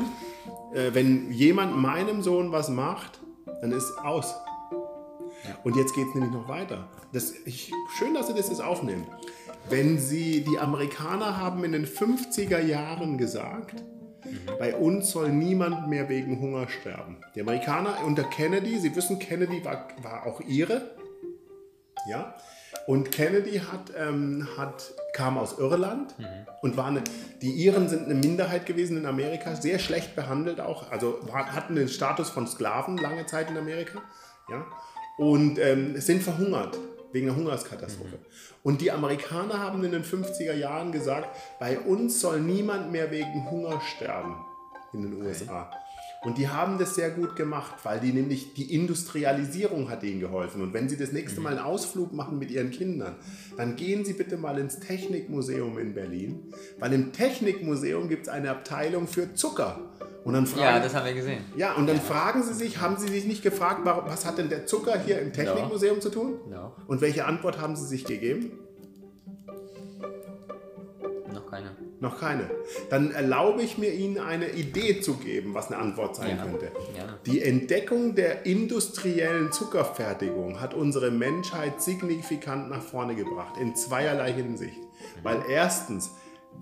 äh, 0.74 0.92
wenn 0.92 1.32
jemand 1.32 1.76
meinem 1.76 2.22
Sohn 2.22 2.52
was 2.52 2.68
macht, 2.68 3.20
dann 3.60 3.72
ist 3.72 3.98
aus. 3.98 4.34
Und 5.64 5.76
jetzt 5.76 5.94
geht 5.94 6.06
es 6.08 6.14
nämlich 6.14 6.32
noch 6.32 6.48
weiter. 6.48 6.88
Das, 7.12 7.32
ich, 7.44 7.72
schön, 7.98 8.14
dass 8.14 8.28
Sie 8.28 8.34
das 8.34 8.48
jetzt 8.48 8.62
aufnehmen. 8.62 9.06
Wenn 9.68 9.98
Sie, 9.98 10.42
die 10.42 10.58
Amerikaner 10.58 11.36
haben 11.36 11.64
in 11.64 11.72
den 11.72 11.86
50er 11.86 12.60
Jahren 12.60 13.18
gesagt, 13.18 13.82
bei 14.58 14.74
uns 14.76 15.10
soll 15.10 15.30
niemand 15.30 15.88
mehr 15.88 16.08
wegen 16.08 16.40
Hunger 16.40 16.68
sterben. 16.68 17.16
Die 17.34 17.40
Amerikaner 17.40 17.98
unter 18.04 18.24
Kennedy, 18.24 18.78
Sie 18.78 18.94
wissen, 18.94 19.18
Kennedy 19.18 19.64
war, 19.64 19.88
war 20.02 20.26
auch 20.26 20.40
Ihre. 20.42 20.99
Ja? 22.06 22.34
Und 22.86 23.10
Kennedy 23.10 23.58
hat, 23.58 23.92
ähm, 23.96 24.46
hat, 24.56 24.92
kam 25.12 25.38
aus 25.38 25.58
Irland 25.58 26.14
und 26.62 26.76
war 26.76 26.86
eine, 26.86 27.02
die 27.42 27.50
Iren 27.50 27.88
sind 27.88 28.04
eine 28.04 28.14
Minderheit 28.14 28.66
gewesen 28.66 28.96
in 28.96 29.06
Amerika, 29.06 29.56
sehr 29.56 29.78
schlecht 29.78 30.14
behandelt 30.14 30.60
auch, 30.60 30.90
also 30.90 31.18
war, 31.22 31.52
hatten 31.52 31.74
den 31.74 31.88
Status 31.88 32.30
von 32.30 32.46
Sklaven 32.46 32.96
lange 32.96 33.26
Zeit 33.26 33.50
in 33.50 33.56
Amerika. 33.56 34.00
Ja? 34.48 34.66
Und 35.18 35.58
ähm, 35.58 36.00
sind 36.00 36.22
verhungert 36.22 36.78
wegen 37.12 37.28
einer 37.28 37.36
Hungerskatastrophe. 37.36 38.18
Und 38.62 38.80
die 38.80 38.90
Amerikaner 38.90 39.58
haben 39.58 39.82
in 39.84 39.92
den 39.92 40.04
50er 40.04 40.54
Jahren 40.54 40.92
gesagt, 40.92 41.36
bei 41.58 41.78
uns 41.78 42.20
soll 42.20 42.40
niemand 42.40 42.92
mehr 42.92 43.10
wegen 43.10 43.50
Hunger 43.50 43.80
sterben 43.80 44.36
in 44.92 45.02
den 45.02 45.22
USA. 45.22 45.70
Und 46.22 46.36
die 46.36 46.48
haben 46.48 46.76
das 46.78 46.94
sehr 46.96 47.10
gut 47.10 47.34
gemacht, 47.34 47.76
weil 47.82 47.98
die 47.98 48.12
nämlich 48.12 48.52
die 48.52 48.74
Industrialisierung 48.74 49.88
hat 49.88 50.02
ihnen 50.02 50.20
geholfen. 50.20 50.60
Und 50.60 50.74
wenn 50.74 50.86
sie 50.86 50.98
das 50.98 51.12
nächste 51.12 51.40
Mal 51.40 51.50
einen 51.56 51.60
Ausflug 51.60 52.12
machen 52.12 52.38
mit 52.38 52.50
ihren 52.50 52.70
Kindern, 52.70 53.16
dann 53.56 53.74
gehen 53.76 54.04
sie 54.04 54.12
bitte 54.12 54.36
mal 54.36 54.58
ins 54.58 54.80
Technikmuseum 54.80 55.78
in 55.78 55.94
Berlin, 55.94 56.52
weil 56.78 56.92
im 56.92 57.12
Technikmuseum 57.12 58.10
gibt 58.10 58.24
es 58.24 58.28
eine 58.28 58.50
Abteilung 58.50 59.06
für 59.06 59.32
Zucker. 59.32 59.78
Und 60.22 60.34
dann 60.34 60.46
fragen, 60.46 60.62
Ja, 60.62 60.78
das 60.80 60.94
haben 60.94 61.06
wir 61.06 61.14
gesehen. 61.14 61.42
ja, 61.56 61.72
und 61.72 61.86
dann 61.86 61.98
fragen 61.98 62.42
sie 62.42 62.52
sich, 62.52 62.78
haben 62.82 62.98
sie 62.98 63.08
sich 63.08 63.24
nicht 63.24 63.42
gefragt, 63.42 63.80
was 63.86 64.26
hat 64.26 64.36
denn 64.36 64.50
der 64.50 64.66
Zucker 64.66 64.98
hier 64.98 65.20
im 65.22 65.32
Technikmuseum 65.32 66.02
zu 66.02 66.10
tun? 66.10 66.34
Ja, 66.50 66.72
Und 66.86 67.00
welche 67.00 67.24
Antwort 67.24 67.58
haben 67.58 67.76
sie 67.76 67.86
sich 67.86 68.04
gegeben? 68.04 68.52
noch 71.32 71.46
keine. 71.50 71.70
Noch 72.00 72.18
keine. 72.18 72.50
Dann 72.88 73.10
erlaube 73.12 73.62
ich 73.62 73.76
mir 73.76 73.92
Ihnen 73.92 74.18
eine 74.18 74.50
Idee 74.50 75.00
zu 75.00 75.14
geben, 75.18 75.52
was 75.54 75.70
eine 75.70 75.76
Antwort 75.80 76.16
sein 76.16 76.36
Ja. 76.38 76.44
könnte. 76.44 76.72
Ja. 76.96 77.04
Die 77.26 77.42
Entdeckung 77.42 78.14
der 78.14 78.46
industriellen 78.46 79.52
Zuckerfertigung 79.52 80.60
hat 80.60 80.72
unsere 80.72 81.10
Menschheit 81.10 81.82
signifikant 81.82 82.70
nach 82.70 82.82
vorne 82.82 83.14
gebracht, 83.14 83.56
in 83.60 83.76
zweierlei 83.76 84.32
Hinsicht. 84.32 84.78
Weil 85.22 85.42
erstens, 85.50 86.12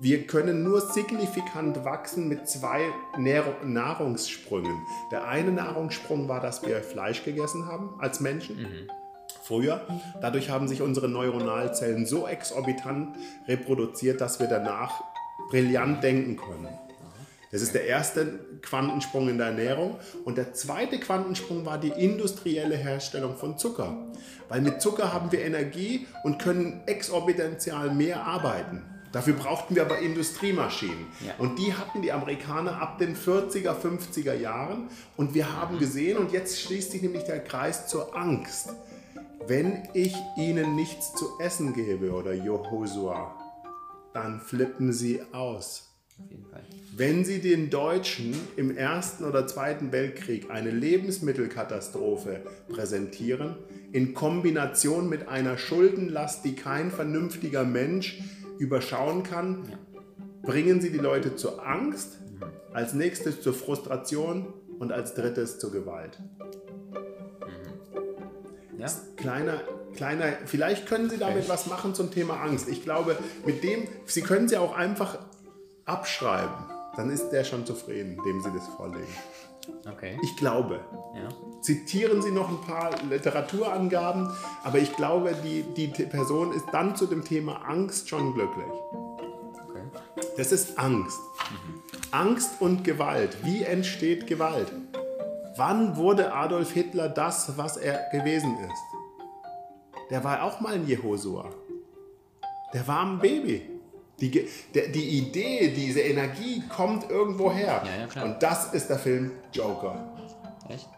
wir 0.00 0.26
können 0.26 0.64
nur 0.64 0.80
signifikant 0.80 1.85
wachsen 1.85 2.28
mit 2.28 2.49
zwei 2.49 2.80
Nahrungssprüngen. 3.64 4.83
Der 5.12 5.28
eine 5.28 5.52
Nahrungssprung 5.52 6.28
war, 6.28 6.40
dass 6.40 6.66
wir 6.66 6.83
Fleisch 6.83 7.25
gegessen 7.25 7.66
haben 7.66 7.95
als 7.99 8.21
Menschen. 8.21 8.88
Früher. 9.42 9.87
Dadurch 10.21 10.50
haben 10.50 10.68
sich 10.68 10.83
unsere 10.83 11.09
Neuronalzellen 11.09 12.04
so 12.07 12.26
exorbitant 12.26 13.16
reproduziert, 13.47 14.21
dass 14.21 14.40
wir 14.40 14.47
danach 14.47 15.02
brillant 15.50 16.02
denken 16.02 16.37
können. 16.37 16.68
Das 17.50 17.62
ist 17.62 17.75
der 17.75 17.87
erste 17.87 18.40
Quantensprung 18.61 19.28
in 19.28 19.38
der 19.38 19.49
Ernährung. 19.49 19.97
Und 20.25 20.37
der 20.37 20.52
zweite 20.52 21.00
Quantensprung 21.00 21.64
war 21.64 21.78
die 21.78 21.88
industrielle 21.88 22.76
Herstellung 22.76 23.37
von 23.37 23.57
Zucker. 23.57 23.97
Weil 24.49 24.61
mit 24.61 24.83
Zucker 24.83 25.12
haben 25.12 25.33
wir 25.33 25.40
Energie 25.40 26.07
und 26.25 26.38
können 26.38 26.83
exorbitantial 26.87 27.95
mehr 27.95 28.26
arbeiten. 28.26 28.85
Dafür 29.12 29.33
brauchten 29.35 29.75
wir 29.75 29.83
aber 29.83 30.00
Industriemaschinen. 30.00 31.07
Ja. 31.26 31.33
Und 31.38 31.59
die 31.59 31.73
hatten 31.73 32.02
die 32.02 32.12
Amerikaner 32.12 32.83
ab 32.83 32.99
den 32.99 33.16
40er, 33.16 33.75
50er 33.75 34.35
Jahren. 34.35 34.88
Und 35.16 35.33
wir 35.33 35.57
haben 35.57 35.78
gesehen, 35.78 36.18
und 36.18 36.33
jetzt 36.33 36.61
schließt 36.61 36.90
sich 36.90 37.00
nämlich 37.00 37.25
der 37.25 37.42
Kreis 37.42 37.87
zur 37.87 38.14
Angst. 38.14 38.75
Wenn 39.47 39.88
ich 39.95 40.14
ihnen 40.37 40.76
nichts 40.76 41.14
zu 41.14 41.38
essen 41.40 41.73
gebe, 41.73 42.12
oder 42.12 42.35
Jehosua, 42.35 43.35
dann 44.18 44.40
flippen 44.40 44.92
sie 44.92 45.22
aus. 45.32 45.94
Wenn 46.96 47.25
Sie 47.25 47.40
den 47.40 47.70
Deutschen 47.70 48.34
im 48.56 48.76
Ersten 48.76 49.22
oder 49.22 49.46
Zweiten 49.46 49.92
Weltkrieg 49.92 50.50
eine 50.50 50.72
Lebensmittelkatastrophe 50.72 52.42
präsentieren, 52.68 53.54
in 53.92 54.14
Kombination 54.14 55.08
mit 55.08 55.28
einer 55.28 55.56
Schuldenlast, 55.56 56.44
die 56.44 56.56
kein 56.56 56.90
vernünftiger 56.90 57.62
Mensch 57.62 58.20
überschauen 58.58 59.22
kann, 59.22 59.72
bringen 60.42 60.80
Sie 60.80 60.90
die 60.90 60.98
Leute 60.98 61.37
zur 61.37 61.64
Angst, 61.64 62.18
als 62.72 62.94
nächstes 62.94 63.40
zur 63.40 63.54
Frustration 63.54 64.52
und 64.80 64.90
als 64.90 65.14
drittes 65.14 65.60
zur 65.60 65.70
Gewalt. 65.70 66.18
Ja? 68.76 68.88
Kleiner, 69.16 69.60
kleiner, 69.95 70.26
vielleicht 70.47 70.87
können 70.87 71.11
Sie 71.11 71.18
damit 71.18 71.45
Okay. 71.45 71.49
was 71.49 71.66
machen 71.66 71.95
zum 71.95 72.11
Thema 72.11 72.40
Angst. 72.40 72.68
Ich 72.68 72.83
glaube, 72.83 73.16
mit 73.45 73.62
dem, 73.62 73.88
Sie 74.07 74.23
können 74.23 74.49
sie 74.49 74.57
auch 74.57 74.76
einfach 74.76 75.18
abschreiben. 75.85 76.54
Dann 76.97 77.11
ist 77.11 77.30
der 77.30 77.45
schon 77.45 77.64
zufrieden, 77.64 78.18
dem 78.26 78.40
Sie 78.40 78.50
das 78.50 78.66
vorlegen. 78.68 79.07
Okay. 79.90 80.18
Ich 80.23 80.37
glaube. 80.37 80.80
Ja. 81.14 81.28
Zitieren 81.61 82.23
Sie 82.23 82.30
noch 82.30 82.49
ein 82.49 82.61
paar 82.62 82.90
Literaturangaben, 83.09 84.30
aber 84.64 84.78
ich 84.78 84.95
glaube, 84.97 85.35
die, 85.45 85.62
die 85.62 85.88
Person 85.88 86.52
ist 86.52 86.66
dann 86.73 86.97
zu 86.97 87.07
dem 87.07 87.25
Thema 87.25 87.62
Angst 87.68 88.09
schon 88.09 88.35
glücklich. 88.35 88.66
Okay. 89.68 89.83
Das 90.37 90.52
ist 90.52 90.78
Angst. 90.78 91.18
Angst 92.11 92.61
und 92.61 92.85
Gewalt. 92.85 93.37
Wie 93.45 93.62
entsteht 93.62 94.26
Gewalt? 94.26 94.73
Wann 95.57 95.97
wurde 95.97 96.33
Adolf 96.33 96.71
Hitler 96.73 97.09
das, 97.09 97.59
was 97.59 97.76
er 97.76 98.09
gewesen 98.12 98.57
ist? 98.61 98.88
Der 100.10 100.24
war 100.24 100.42
auch 100.42 100.60
mal 100.60 100.74
ein 100.74 100.86
Jehosua. 100.86 101.50
Der 102.72 102.86
war 102.86 103.04
ein 103.04 103.18
Baby. 103.18 103.62
Die, 104.20 104.48
der, 104.74 104.88
die 104.88 105.18
Idee, 105.18 105.72
diese 105.74 106.00
Energie 106.00 106.62
kommt 106.68 107.08
irgendwo 107.08 107.52
her. 107.52 107.82
Ja, 107.84 108.08
ja. 108.14 108.24
Und 108.24 108.42
das 108.42 108.74
ist 108.74 108.88
der 108.88 108.98
Film 108.98 109.30
Joker. 109.52 110.16
Echt? 110.68 110.88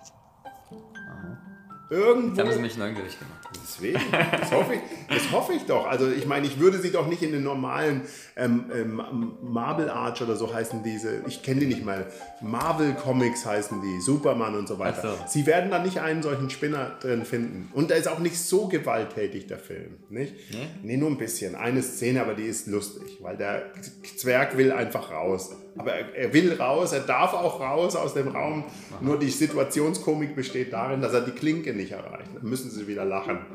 Irgendwo. 1.91 2.29
Jetzt 2.29 2.41
haben 2.41 2.53
sie 2.53 2.61
mich 2.61 2.77
neugierig 2.79 3.19
gemacht. 3.19 3.40
Deswegen, 3.71 4.01
das 4.39 4.51
hoffe, 4.51 4.75
ich, 4.75 4.81
das 5.09 5.33
hoffe 5.33 5.53
ich 5.53 5.65
doch. 5.65 5.87
Also 5.87 6.11
ich 6.11 6.27
meine, 6.27 6.47
ich 6.47 6.59
würde 6.59 6.79
sie 6.79 6.91
doch 6.91 7.07
nicht 7.07 7.23
in 7.23 7.33
den 7.33 7.43
normalen 7.43 8.03
ähm, 8.37 8.71
ähm, 8.75 9.33
Marble 9.43 9.93
Arch 9.93 10.23
oder 10.23 10.37
so 10.37 10.53
heißen 10.53 10.83
diese, 10.83 11.23
ich 11.27 11.43
kenne 11.43 11.61
die 11.61 11.67
nicht 11.67 11.85
mal, 11.85 12.07
Marvel 12.41 12.95
Comics 12.95 13.47
heißen 13.47 13.81
die, 13.81 14.01
Superman 14.01 14.55
und 14.55 14.69
so 14.69 14.79
weiter. 14.79 15.03
So. 15.03 15.25
Sie 15.27 15.47
werden 15.47 15.71
da 15.71 15.83
nicht 15.83 16.01
einen 16.01 16.23
solchen 16.23 16.51
Spinner 16.51 16.97
drin 17.01 17.25
finden. 17.25 17.71
Und 17.73 17.91
da 17.91 17.95
ist 17.95 18.09
auch 18.09 18.19
nicht 18.19 18.39
so 18.39 18.69
gewalttätig, 18.69 19.47
der 19.47 19.59
Film. 19.59 19.99
Nicht? 20.09 20.35
Nee? 20.51 20.69
Nee, 20.83 20.97
nur 20.97 21.11
ein 21.11 21.19
bisschen. 21.19 21.55
Eine 21.55 21.83
Szene, 21.83 22.23
aber 22.23 22.35
die 22.35 22.47
ist 22.47 22.67
lustig, 22.67 23.19
weil 23.21 23.37
der 23.37 23.71
Zwerg 24.17 24.57
will 24.57 24.73
einfach 24.73 25.11
raus. 25.11 25.51
Aber 25.77 25.93
er, 25.93 26.33
will 26.33 26.55
raus, 26.55 26.93
er 26.93 27.01
darf 27.01 27.33
auch 27.33 27.61
raus 27.61 27.97
aus 27.97 28.15
dem 28.15 28.29
Raum. 28.29 28.65
Nur 29.01 29.19
die 29.19 29.31
Situationskomik 29.31 30.35
besteht 30.35 30.73
darin, 30.73 31.01
dass 31.01 31.13
er 31.13 31.21
die 31.21 31.31
Klinke 31.31 31.73
nicht 31.73 31.93
erreicht. 31.93 32.31
Dann 32.35 32.49
müssen 32.49 32.71
sie 32.71 32.87
wieder 32.87 33.05
lachen. 33.05 33.39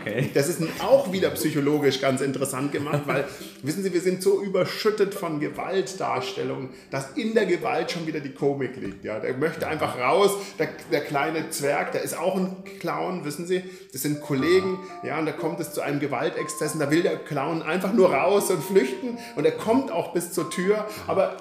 Okay. 0.00 0.30
Das 0.34 0.48
ist 0.48 0.60
auch 0.80 1.12
wieder 1.12 1.30
psychologisch 1.30 2.00
ganz 2.00 2.20
interessant 2.20 2.72
gemacht, 2.72 3.02
weil, 3.06 3.24
wissen 3.62 3.82
Sie, 3.82 3.92
wir 3.92 4.00
sind 4.00 4.22
so 4.22 4.42
überschüttet 4.42 5.14
von 5.14 5.40
Gewaltdarstellungen, 5.40 6.70
dass 6.90 7.12
in 7.12 7.34
der 7.34 7.46
Gewalt 7.46 7.90
schon 7.90 8.06
wieder 8.06 8.20
die 8.20 8.32
Komik 8.32 8.76
liegt. 8.76 9.04
Ja? 9.04 9.20
Der 9.20 9.34
möchte 9.36 9.66
einfach 9.66 9.98
raus, 9.98 10.32
der, 10.58 10.68
der 10.90 11.00
kleine 11.02 11.50
Zwerg, 11.50 11.92
der 11.92 12.02
ist 12.02 12.18
auch 12.18 12.36
ein 12.36 12.56
Clown, 12.80 13.24
wissen 13.24 13.46
Sie, 13.46 13.62
das 13.92 14.02
sind 14.02 14.20
Kollegen, 14.20 14.78
ja, 15.02 15.18
und 15.18 15.26
da 15.26 15.32
kommt 15.32 15.60
es 15.60 15.72
zu 15.72 15.80
einem 15.80 16.00
Gewaltexzess 16.00 16.74
und 16.74 16.80
da 16.80 16.90
will 16.90 17.02
der 17.02 17.16
Clown 17.16 17.62
einfach 17.62 17.92
nur 17.92 18.12
raus 18.12 18.50
und 18.50 18.62
flüchten 18.62 19.18
und 19.36 19.44
er 19.44 19.52
kommt 19.52 19.90
auch 19.90 20.12
bis 20.12 20.32
zur 20.32 20.50
Tür, 20.50 20.86
aber 21.06 21.24
er 21.24 21.33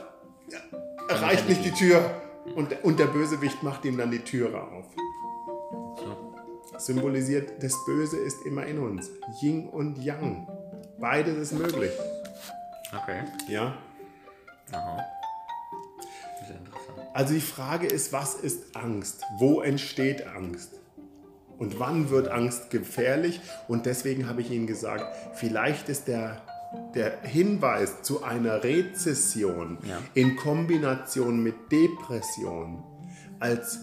erreicht 1.09 1.47
nicht 1.49 1.63
die 1.65 1.71
Tür 1.71 2.21
und, 2.55 2.83
und 2.83 2.99
der 2.99 3.07
Bösewicht 3.07 3.63
macht 3.63 3.85
ihm 3.85 3.97
dann 3.97 4.11
die 4.11 4.19
Türe 4.19 4.61
auf. 4.61 4.85
So. 5.97 6.79
symbolisiert, 6.79 7.63
das 7.63 7.73
Böse 7.85 8.17
ist 8.17 8.45
immer 8.45 8.65
in 8.65 8.79
uns. 8.79 9.09
Yin 9.41 9.69
und 9.69 9.97
Yang. 9.97 10.47
Beides 10.99 11.37
ist 11.37 11.53
möglich. 11.53 11.91
Okay. 13.01 13.23
Ja? 13.47 13.77
Aha. 14.71 15.05
Sehr 16.47 16.57
interessant. 16.57 16.99
Also 17.13 17.33
die 17.33 17.41
Frage 17.41 17.87
ist, 17.87 18.13
was 18.13 18.35
ist 18.35 18.75
Angst? 18.75 19.23
Wo 19.37 19.61
entsteht 19.61 20.27
Angst? 20.27 20.79
Und 21.57 21.79
wann 21.79 22.09
wird 22.09 22.27
Angst 22.27 22.69
gefährlich? 22.71 23.39
Und 23.67 23.85
deswegen 23.85 24.27
habe 24.27 24.41
ich 24.41 24.51
Ihnen 24.51 24.67
gesagt, 24.67 25.05
vielleicht 25.35 25.89
ist 25.89 26.07
der, 26.07 26.41
der 26.95 27.21
Hinweis 27.21 28.01
zu 28.03 28.23
einer 28.23 28.63
Rezession 28.63 29.77
Ja. 29.87 29.97
in 30.13 30.35
Kombination 30.35 31.41
mit 31.43 31.55
Depression 31.71 32.83
als 33.39 33.79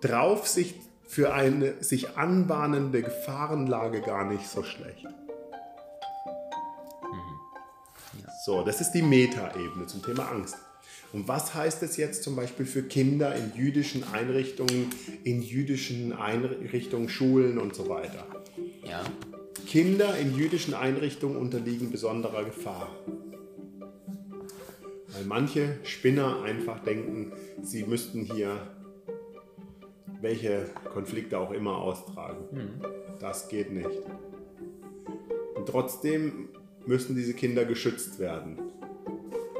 Draufsicht 0.00 0.76
für 1.06 1.32
eine 1.32 1.82
sich 1.82 2.16
anbahnende 2.16 3.02
Gefahrenlage 3.02 4.00
gar 4.02 4.24
nicht 4.24 4.46
so 4.48 4.62
schlecht. 4.62 5.06
So, 8.44 8.62
das 8.62 8.80
ist 8.80 8.92
die 8.92 9.02
Metaebene 9.02 9.86
zum 9.86 10.02
Thema 10.02 10.30
Angst. 10.30 10.56
Und 11.12 11.26
was 11.26 11.54
heißt 11.54 11.82
es 11.82 11.96
jetzt 11.96 12.22
zum 12.22 12.36
Beispiel 12.36 12.66
für 12.66 12.82
Kinder 12.82 13.34
in 13.34 13.52
jüdischen 13.54 14.04
Einrichtungen, 14.12 14.90
in 15.24 15.42
jüdischen 15.42 16.12
Einrichtungen, 16.12 17.08
Schulen 17.08 17.58
und 17.58 17.74
so 17.74 17.88
weiter? 17.88 18.26
Ja. 18.84 19.02
Kinder 19.66 20.16
in 20.18 20.36
jüdischen 20.36 20.74
Einrichtungen 20.74 21.36
unterliegen 21.36 21.90
besonderer 21.90 22.44
Gefahr. 22.44 22.88
Weil 25.08 25.24
manche 25.26 25.78
Spinner 25.84 26.42
einfach 26.42 26.80
denken, 26.80 27.32
sie 27.62 27.84
müssten 27.84 28.24
hier 28.24 28.56
welche 30.20 30.66
Konflikte 30.92 31.38
auch 31.38 31.52
immer 31.52 31.78
austragen. 31.78 32.80
Das 33.20 33.48
geht 33.48 33.72
nicht. 33.72 33.88
Und 35.54 35.66
trotzdem 35.66 36.48
müssen 36.86 37.14
diese 37.14 37.34
Kinder 37.34 37.64
geschützt 37.64 38.18
werden. 38.18 38.58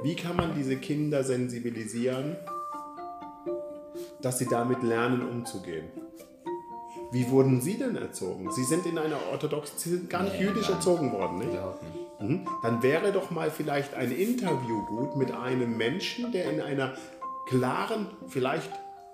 Wie 0.03 0.15
kann 0.15 0.37
man 0.37 0.55
diese 0.57 0.77
Kinder 0.77 1.25
sensibilisieren, 1.25 2.37
dass 4.23 4.39
sie 4.39 4.47
damit 4.47 4.83
lernen, 4.83 5.29
umzugehen? 5.29 5.87
Wie 7.11 7.31
wurden 7.31 7.61
Sie 7.61 7.79
denn 7.79 7.97
erzogen? 7.97 8.51
Sie 8.53 8.65
sind 8.65 8.85
in 8.87 8.99
einer 8.99 9.17
orthodoxen, 9.33 9.79
Sie 9.79 9.91
sind 9.91 10.11
gar 10.11 10.23
nicht 10.25 10.35
Nee, 10.39 10.43
jüdisch 10.45 10.69
nicht. 10.69 10.71
erzogen 10.77 11.13
worden, 11.13 11.39
nicht? 11.39 11.53
Nicht. 11.53 12.21
Mhm. 12.21 12.47
Dann 12.63 12.83
wäre 12.83 13.13
doch 13.13 13.31
mal 13.31 13.51
vielleicht 13.51 13.95
ein 13.95 14.13
Interview 14.13 14.85
gut 14.87 15.17
mit 15.17 15.33
einem 15.33 15.77
Menschen, 15.77 16.33
der 16.33 16.51
in 16.51 16.61
einer 16.61 16.95
klaren, 17.49 18.09
vielleicht 18.29 18.71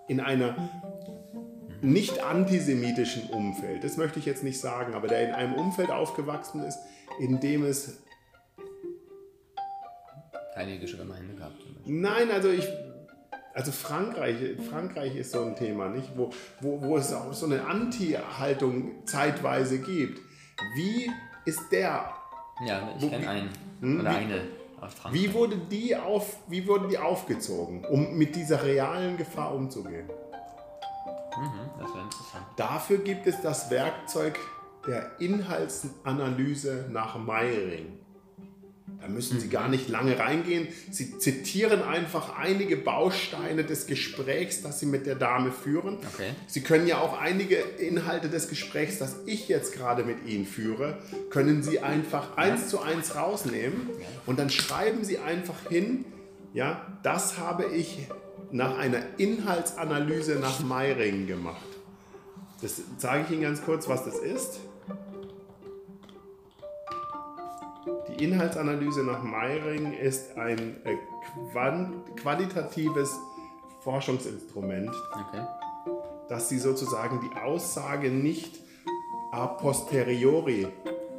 in 0.09 0.21
einer 0.21 0.57
nicht 1.83 2.25
antisemitischen 2.25 3.29
Umfeld, 3.31 3.85
das 3.85 3.97
möchte 3.97 4.19
ich 4.19 4.25
jetzt 4.25 4.43
nicht 4.43 4.59
sagen, 4.59 4.95
aber 4.95 5.07
der 5.07 5.29
in 5.29 5.35
einem 5.35 5.55
Umfeld 5.55 5.91
aufgewachsen 5.91 6.65
ist, 6.65 6.79
in 7.21 7.41
dem 7.41 7.65
es 7.65 8.03
Keine 10.55 10.73
jüdische 10.75 10.97
Gemeinde 10.97 11.35
gehabt. 11.35 11.61
Zum 11.61 11.75
Beispiel. 11.75 12.01
Nein, 12.01 12.31
also 12.31 12.49
ich. 12.49 12.67
Also 13.55 13.71
Frankreich, 13.71 14.37
Frankreich 14.69 15.15
ist 15.17 15.31
so 15.33 15.45
ein 15.45 15.55
Thema, 15.55 15.89
nicht? 15.89 16.11
Wo, 16.17 16.31
wo, 16.61 16.83
wo 16.83 16.97
es 16.97 17.13
auch 17.13 17.33
so 17.33 17.47
eine 17.47 17.65
Anti-Haltung 17.65 19.07
zeitweise 19.07 19.79
gibt. 19.79 20.21
Wie 20.75 21.11
ist 21.45 21.61
der? 21.71 22.13
Ja, 22.67 22.89
ich 22.99 23.09
kenne 23.09 23.23
wie- 23.23 23.27
einen. 23.29 23.51
Hm, 23.81 24.01
Oder 24.01 24.11
wie- 24.11 24.15
eine 24.17 24.41
aus 24.81 24.95
Frankreich. 24.95 25.23
Wie 25.23 25.35
wurde 25.35 25.57
die 25.71 25.95
auf, 25.97 26.37
wie 26.49 26.67
wurden 26.67 26.89
die 26.89 26.99
aufgezogen, 26.99 27.85
um 27.85 28.17
mit 28.19 28.35
dieser 28.35 28.65
realen 28.65 29.17
Gefahr 29.17 29.55
umzugehen? 29.55 30.07
Mhm, 31.37 31.71
das 31.81 31.95
wäre 31.95 32.05
interessant. 32.05 32.45
Dafür 32.57 32.99
gibt 32.99 33.27
es 33.27 33.41
das 33.41 33.71
Werkzeug 33.71 34.37
der 34.87 35.11
Inhaltsanalyse 35.21 36.87
nach 36.91 37.17
Meiring. 37.19 37.99
Da 39.01 39.09
müssen 39.09 39.39
Sie 39.39 39.49
gar 39.49 39.69
nicht 39.69 39.89
lange 39.89 40.19
reingehen. 40.19 40.69
Sie 40.91 41.19
zitieren 41.19 41.83
einfach 41.83 42.39
einige 42.39 42.77
Bausteine 42.77 43.65
des 43.65 43.87
Gesprächs, 43.87 44.63
das 44.63 44.81
Sie 44.81 44.87
mit 44.87 45.07
der 45.07 45.15
Dame 45.15 45.53
führen. 45.53 45.99
Okay. 46.15 46.31
Sie 46.47 46.63
können 46.63 46.87
ja 46.87 46.99
auch 46.99 47.19
einige 47.19 47.57
Inhalte 47.57 48.29
des 48.29 48.49
Gesprächs, 48.49 48.99
das 48.99 49.17
ich 49.27 49.49
jetzt 49.49 49.75
gerade 49.75 50.05
mit 50.05 50.27
Ihnen 50.27 50.47
führe, 50.47 50.99
können 51.31 51.63
Sie 51.63 51.81
einfach 51.81 52.37
eins 52.37 52.69
zu 52.69 52.81
eins 52.81 53.15
rausnehmen 53.15 53.91
und 54.27 54.39
dann 54.39 54.51
schreiben 54.51 55.05
Sie 55.05 55.19
einfach 55.19 55.69
hin, 55.69 56.05
ja, 56.55 56.99
das 57.03 57.39
habe 57.39 57.67
ich 57.67 58.07
nach 58.53 58.79
einer 58.79 59.03
Inhaltsanalyse 59.19 60.37
nach 60.37 60.61
Meiring 60.61 61.27
gemacht. 61.27 61.67
Das 62.63 62.81
sage 62.99 63.25
ich 63.27 63.33
Ihnen 63.33 63.43
ganz 63.43 63.63
kurz, 63.63 63.89
was 63.89 64.05
das 64.05 64.17
ist. 64.17 64.61
Die 68.09 68.25
Inhaltsanalyse 68.25 69.03
nach 69.05 69.23
Meiring 69.23 69.93
ist 69.93 70.37
ein 70.37 70.77
äh, 70.85 70.97
qualitatives 72.17 73.19
Forschungsinstrument, 73.81 74.91
Okay. 75.13 75.47
dass 76.29 76.49
sie 76.49 76.59
sozusagen 76.59 77.21
die 77.21 77.37
Aussage 77.39 78.09
nicht 78.11 78.61
a 79.33 79.47
posteriori 79.47 80.67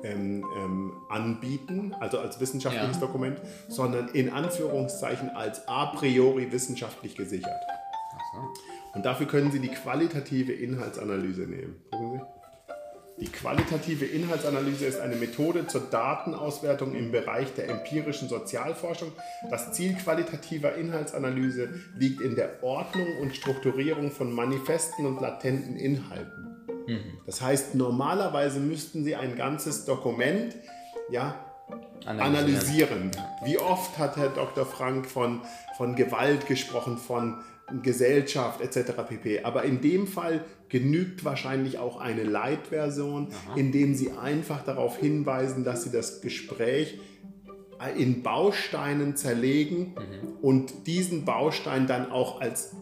ähm, 0.03 0.45
ähm, 0.57 0.93
anbieten, 1.09 1.93
also 1.99 2.19
als 2.19 2.39
wissenschaftliches 2.39 2.95
Ja. 2.95 3.01
Dokument, 3.01 3.39
sondern 3.67 4.07
in 4.09 4.29
Anführungszeichen 4.31 5.29
als 5.31 5.67
a 5.67 5.87
priori 5.87 6.51
wissenschaftlich 6.51 7.15
gesichert. 7.15 7.61
So. 8.33 8.53
Und 8.95 9.05
dafür 9.05 9.27
können 9.27 9.51
Sie 9.51 9.59
die 9.59 9.69
qualitative 9.69 10.53
Inhaltsanalyse 10.53 11.41
nehmen. 11.41 11.75
Gucken 11.91 12.11
Sie. 12.13 12.21
Die 13.17 13.31
qualitative 13.31 14.03
Inhaltsanalyse 14.05 14.85
ist 14.85 14.99
eine 14.99 15.15
Methode 15.15 15.67
zur 15.67 15.81
Datenauswertung 15.89 16.93
im 16.95 17.11
Bereich 17.11 17.53
der 17.53 17.69
empirischen 17.69 18.27
Sozialforschung. 18.27 19.13
Das 19.49 19.71
Ziel 19.71 19.93
qualitativer 19.95 20.75
Inhaltsanalyse 20.75 21.69
liegt 21.97 22.19
in 22.19 22.35
der 22.35 22.61
Ordnung 22.61 23.07
und 23.21 23.33
Strukturierung 23.33 24.11
von 24.11 24.33
manifesten 24.33 25.05
und 25.05 25.21
latenten 25.21 25.77
Inhalten. 25.77 26.45
Das 27.25 27.41
heißt, 27.41 27.73
normalerweise 27.75 28.59
müssten 28.59 29.05
Sie 29.05 29.15
ein 29.15 29.35
ganzes 29.37 29.85
Dokument 29.85 30.55
ja, 31.09 31.39
analysieren. 32.05 33.11
Wie 33.43 33.57
oft 33.57 33.97
hat 33.97 34.17
Herr 34.17 34.29
Dr. 34.29 34.65
Frank 34.65 35.07
von, 35.07 35.41
von 35.77 35.95
Gewalt 35.95 36.47
gesprochen, 36.47 36.97
von 36.97 37.41
Gesellschaft 37.81 38.61
etc. 38.61 38.91
pp. 39.07 39.43
Aber 39.43 39.63
in 39.63 39.81
dem 39.81 40.05
Fall 40.05 40.43
genügt 40.75 41.23
wahrscheinlich 41.23 41.79
auch 41.79 42.01
eine 42.01 42.23
Light-Version, 42.23 43.29
indem 43.55 43.95
Sie 43.95 44.11
einfach 44.11 44.61
darauf 44.65 44.97
hinweisen, 44.97 45.63
dass 45.63 45.83
Sie 45.85 45.89
das 45.89 46.19
Gespräch 46.19 46.99
in 47.97 48.23
Bausteinen 48.23 49.15
zerlegen 49.15 49.95
und 50.41 50.85
diesen 50.85 51.23
Baustein 51.23 51.87
dann 51.87 52.11
auch 52.11 52.41
als 52.41 52.75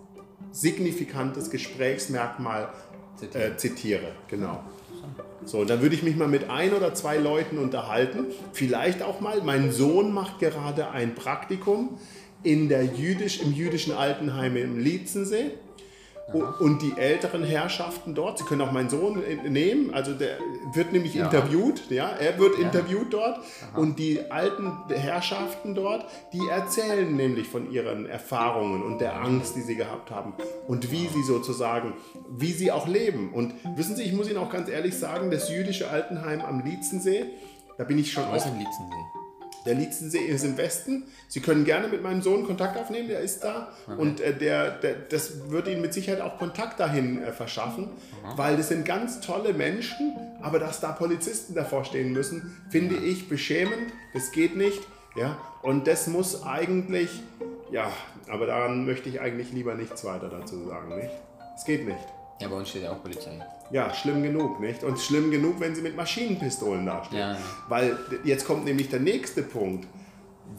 signifikantes 0.52 1.52
Gesprächsmerkmal 1.52 2.70
äh, 3.32 3.58
zitiere. 3.58 4.08
Genau. 4.28 4.64
So, 5.46 5.64
dann 5.64 5.84
würde 5.84 5.94
ich 5.94 6.02
mich 6.02 6.16
mal 6.16 6.28
mit 6.28 6.50
ein 6.50 6.74
oder 6.74 6.96
zwei 6.96 7.18
Leuten 7.18 7.60
unterhalten. 7.60 8.26
Vielleicht 8.54 9.04
auch 9.04 9.20
mal, 9.22 9.44
mein 9.44 9.72
Sohn 9.72 10.12
macht 10.14 10.40
gerade 10.40 10.90
ein 10.90 11.14
Praktikum 11.14 12.00
in 12.42 12.70
der 12.70 12.86
Jüdisch, 12.86 13.40
im 13.40 13.54
jüdischen 13.54 13.94
Altenheim 13.94 14.58
im 14.58 14.80
Lietzensee. 14.80 15.52
U- 16.32 16.64
Und 16.64 16.82
die 16.82 16.94
älteren 16.98 17.44
Herrschaften 17.44 18.16
dort, 18.16 18.38
Sie 18.38 18.46
können 18.46 18.62
auch 18.62 18.72
meinen 18.72 18.90
Sohn 18.90 19.22
äh, 19.24 19.50
nehmen, 19.50 19.94
also 19.94 20.14
der 20.14 20.38
wird 20.74 20.94
nämlich 20.94 21.16
Ja. 21.16 21.26
interviewt, 21.26 21.90
ja, 21.90 22.08
er 22.10 22.40
wird 22.40 22.58
Ja. 22.58 22.66
interviewt 22.68 23.12
dort 23.14 23.40
und 23.76 24.00
die 24.00 24.32
alten 24.32 24.72
Herrschaften 24.90 25.76
dort, 25.76 26.06
die 26.32 26.48
erzählen 26.50 27.14
nämlich 27.16 27.48
von 27.50 27.70
ihren 27.72 28.06
Erfahrungen 28.08 28.84
und 28.84 29.00
der 29.02 29.20
Angst, 29.22 29.56
die 29.58 29.62
sie 29.62 29.76
gehabt 29.76 30.12
haben 30.12 30.34
und 30.68 30.92
wie 30.92 31.08
sie 31.08 31.24
sozusagen, 31.24 31.94
wie 32.30 32.54
sie 32.54 32.72
auch 32.72 32.88
leben. 32.88 33.34
Und 33.34 33.54
wissen 33.76 33.96
Sie, 33.98 34.04
ich 34.04 34.14
muss 34.14 34.30
Ihnen 34.30 34.38
auch 34.38 34.50
ganz 34.50 34.70
ehrlich 34.70 34.98
sagen, 34.98 35.30
das 35.30 35.50
jüdische 35.50 35.90
Altenheim 35.90 36.40
am 36.42 36.64
Lietzensee, 36.64 37.26
da 37.78 37.84
bin 37.84 37.98
ich 38.00 38.12
schon 38.14 38.24
Was 38.32 38.46
im 38.46 38.54
Lietzensee? 38.58 39.23
Der 39.66 39.76
Lietzensee 39.76 40.20
ist 40.20 40.44
im 40.44 40.58
Westen. 40.58 41.04
Sie 41.28 41.40
können 41.40 41.66
gerne 41.66 41.88
mit 41.88 42.04
meinem 42.04 42.22
Sohn 42.22 42.46
Kontakt 42.46 42.78
aufnehmen, 42.78 43.08
der 43.08 43.22
ist 43.22 43.44
da. 43.44 43.70
Und 43.98 44.20
äh, 44.20 44.36
der, 44.36 44.72
der, 44.72 44.96
das 44.96 45.50
wird 45.50 45.68
Ihnen 45.68 45.82
mit 45.82 45.94
Sicherheit 45.94 46.22
auch 46.22 46.38
Kontakt 46.38 46.80
dahin 46.80 47.24
äh, 47.24 47.32
verschaffen, 47.32 47.90
weil 48.36 48.58
das 48.58 48.70
sind 48.70 48.86
ganz 48.86 49.22
tolle 49.22 49.54
Menschen, 49.54 50.16
aber 50.42 50.60
dass 50.60 50.80
da 50.80 50.92
Polizisten 50.92 51.56
davor 51.56 51.86
stehen 51.86 52.14
müssen, 52.14 52.58
finde 52.70 52.96
ich 52.96 53.30
beschämend. 53.30 53.94
Das 54.14 54.32
geht 54.32 54.56
nicht. 54.56 54.82
Ja? 55.16 55.38
Und 55.62 55.88
das 55.88 56.08
muss 56.08 56.44
eigentlich, 56.44 57.10
ja, 57.72 57.92
aber 58.30 58.48
daran 58.48 58.86
möchte 58.86 59.10
ich 59.10 59.22
eigentlich 59.22 59.52
lieber 59.52 59.76
nichts 59.76 60.04
weiter 60.04 60.30
dazu 60.30 60.66
sagen. 60.68 60.96
Nicht? 60.96 61.12
Es 61.56 61.66
geht 61.66 61.88
nicht. 61.88 62.06
Ja, 62.42 62.48
bei 62.48 62.56
uns 62.56 62.70
steht 62.70 62.84
ja 62.84 62.92
auch 62.92 63.02
Polizei. 63.02 63.40
Ja, 63.74 63.94
schlimm 63.94 64.22
genug, 64.24 64.60
nicht? 64.60 64.84
Und 64.84 65.00
schlimm 65.00 65.32
genug, 65.32 65.60
wenn 65.60 65.74
sie 65.76 65.82
mit 65.82 65.98
Maschinenpistolen 65.98 66.86
dastehen. 66.86 67.20
Ja, 67.20 67.32
ja. 67.34 67.40
Weil 67.68 67.98
jetzt 68.24 68.46
kommt 68.46 68.66
nämlich 68.66 68.90
der 68.90 69.00
nächste 69.00 69.42
Punkt. 69.42 69.86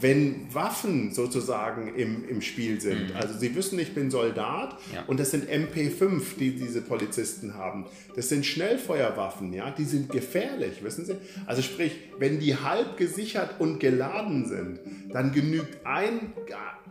wenn 0.00 0.52
Waffen 0.52 1.12
sozusagen 1.12 1.94
im, 1.94 2.28
im 2.28 2.42
Spiel 2.42 2.80
sind, 2.80 3.10
mhm. 3.10 3.16
also 3.16 3.38
sie 3.38 3.54
wissen, 3.54 3.78
ich 3.78 3.94
bin 3.94 4.10
Soldat 4.10 4.76
ja. 4.92 5.04
und 5.06 5.20
das 5.20 5.30
sind 5.30 5.48
MP5, 5.48 6.22
die 6.38 6.56
diese 6.56 6.82
Polizisten 6.82 7.54
haben. 7.54 7.86
Das 8.16 8.28
sind 8.28 8.44
Schnellfeuerwaffen, 8.44 9.52
ja, 9.52 9.70
die 9.70 9.84
sind 9.84 10.10
gefährlich, 10.10 10.82
wissen 10.82 11.04
Sie? 11.04 11.14
Also 11.46 11.62
sprich, 11.62 11.92
wenn 12.18 12.40
die 12.40 12.56
halb 12.56 12.96
gesichert 12.96 13.60
und 13.60 13.78
geladen 13.78 14.46
sind, 14.48 14.80
dann 15.12 15.32
genügt 15.32 15.86
ein, 15.86 16.32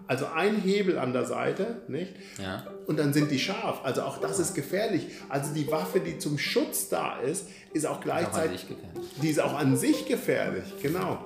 also 0.07 0.25
ein 0.27 0.61
Hebel 0.61 0.99
an 0.99 1.13
der 1.13 1.25
Seite, 1.25 1.81
nicht? 1.87 2.13
Ja. 2.41 2.65
Und 2.87 2.99
dann 2.99 3.13
sind 3.13 3.31
die 3.31 3.39
scharf. 3.39 3.81
Also 3.83 4.03
auch 4.03 4.17
das 4.17 4.39
ist 4.39 4.53
gefährlich. 4.53 5.07
Also 5.29 5.53
die 5.53 5.69
Waffe, 5.71 5.99
die 5.99 6.17
zum 6.17 6.37
Schutz 6.37 6.89
da 6.89 7.19
ist, 7.19 7.47
ist 7.73 7.85
auch 7.85 8.01
gleichzeitig, 8.01 8.67
die 9.21 9.29
ist 9.29 9.39
auch 9.39 9.53
an 9.53 9.77
sich 9.77 10.05
gefährlich, 10.05 10.65
genau. 10.81 11.23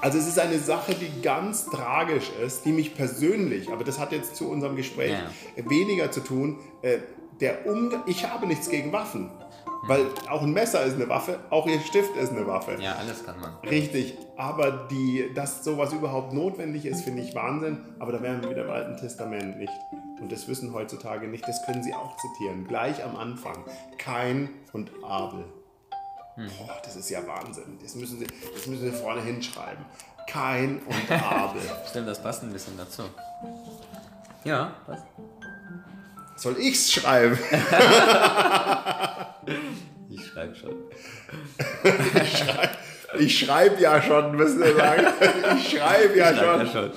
Also 0.00 0.18
es 0.18 0.28
ist 0.28 0.38
eine 0.38 0.58
Sache, 0.58 0.94
die 0.94 1.22
ganz 1.22 1.66
tragisch 1.66 2.30
ist, 2.44 2.64
die 2.64 2.72
mich 2.72 2.94
persönlich, 2.94 3.70
aber 3.70 3.82
das 3.82 3.98
hat 3.98 4.12
jetzt 4.12 4.36
zu 4.36 4.48
unserem 4.48 4.76
Gespräch 4.76 5.12
ja. 5.12 5.70
weniger 5.70 6.10
zu 6.12 6.20
tun. 6.20 6.58
Äh, 6.82 6.98
der 7.40 7.66
Umgang, 7.66 8.02
ich 8.06 8.26
habe 8.26 8.46
nichts 8.46 8.70
gegen 8.70 8.92
Waffen. 8.92 9.30
Weil 9.86 10.06
auch 10.28 10.42
ein 10.42 10.52
Messer 10.52 10.82
ist 10.84 10.94
eine 10.94 11.08
Waffe, 11.08 11.38
auch 11.50 11.66
ihr 11.66 11.80
Stift 11.80 12.16
ist 12.16 12.32
eine 12.32 12.46
Waffe. 12.46 12.76
Ja, 12.80 12.96
alles 12.96 13.24
kann 13.24 13.40
man. 13.40 13.54
Richtig, 13.68 14.16
aber 14.36 14.88
die, 14.90 15.30
dass 15.34 15.64
sowas 15.64 15.92
überhaupt 15.92 16.32
notwendig 16.32 16.84
ist, 16.86 17.02
finde 17.02 17.22
ich 17.22 17.34
Wahnsinn. 17.34 17.78
Aber 17.98 18.12
da 18.12 18.22
wären 18.22 18.42
wir 18.42 18.50
wieder 18.50 18.64
im 18.64 18.70
Alten 18.70 18.96
Testament 18.96 19.58
nicht. 19.58 19.72
Und 20.20 20.32
das 20.32 20.48
wissen 20.48 20.72
heutzutage 20.72 21.28
nicht, 21.28 21.46
das 21.46 21.64
können 21.64 21.82
sie 21.82 21.94
auch 21.94 22.16
zitieren. 22.16 22.66
Gleich 22.66 23.04
am 23.04 23.16
Anfang. 23.16 23.64
Kain 23.98 24.48
und 24.72 24.90
Abel. 25.04 25.44
Hm. 26.34 26.50
Boah, 26.58 26.76
das 26.84 26.96
ist 26.96 27.08
ja 27.10 27.26
Wahnsinn. 27.26 27.78
Das 27.82 27.94
müssen 27.94 28.18
Sie, 28.18 28.26
das 28.54 28.66
müssen 28.66 28.90
Sie 28.90 28.96
vorne 28.96 29.22
hinschreiben. 29.22 29.84
Kain 30.28 30.80
und 30.86 31.22
Abel. 31.22 31.62
Stimmt, 31.88 32.08
das 32.08 32.22
passt 32.22 32.42
ein 32.42 32.52
bisschen 32.52 32.76
dazu. 32.76 33.02
Ja, 34.44 34.74
passt. 34.86 35.04
Soll 36.36 36.56
ich's 36.58 36.92
schreiben? 36.92 37.38
ich 40.10 40.26
schreibe 40.26 40.54
schon. 40.54 40.74
ich 42.22 42.38
schreibe 42.38 42.76
ich 43.18 43.38
schreib 43.38 43.80
ja 43.80 44.02
schon, 44.02 44.36
müssen 44.36 44.60
wir 44.60 44.76
sagen. 44.76 45.06
Ich 45.56 45.70
schreibe 45.70 46.18
ja, 46.18 46.34
schreib 46.34 46.66
ja 46.66 46.66
schon. 46.66 46.90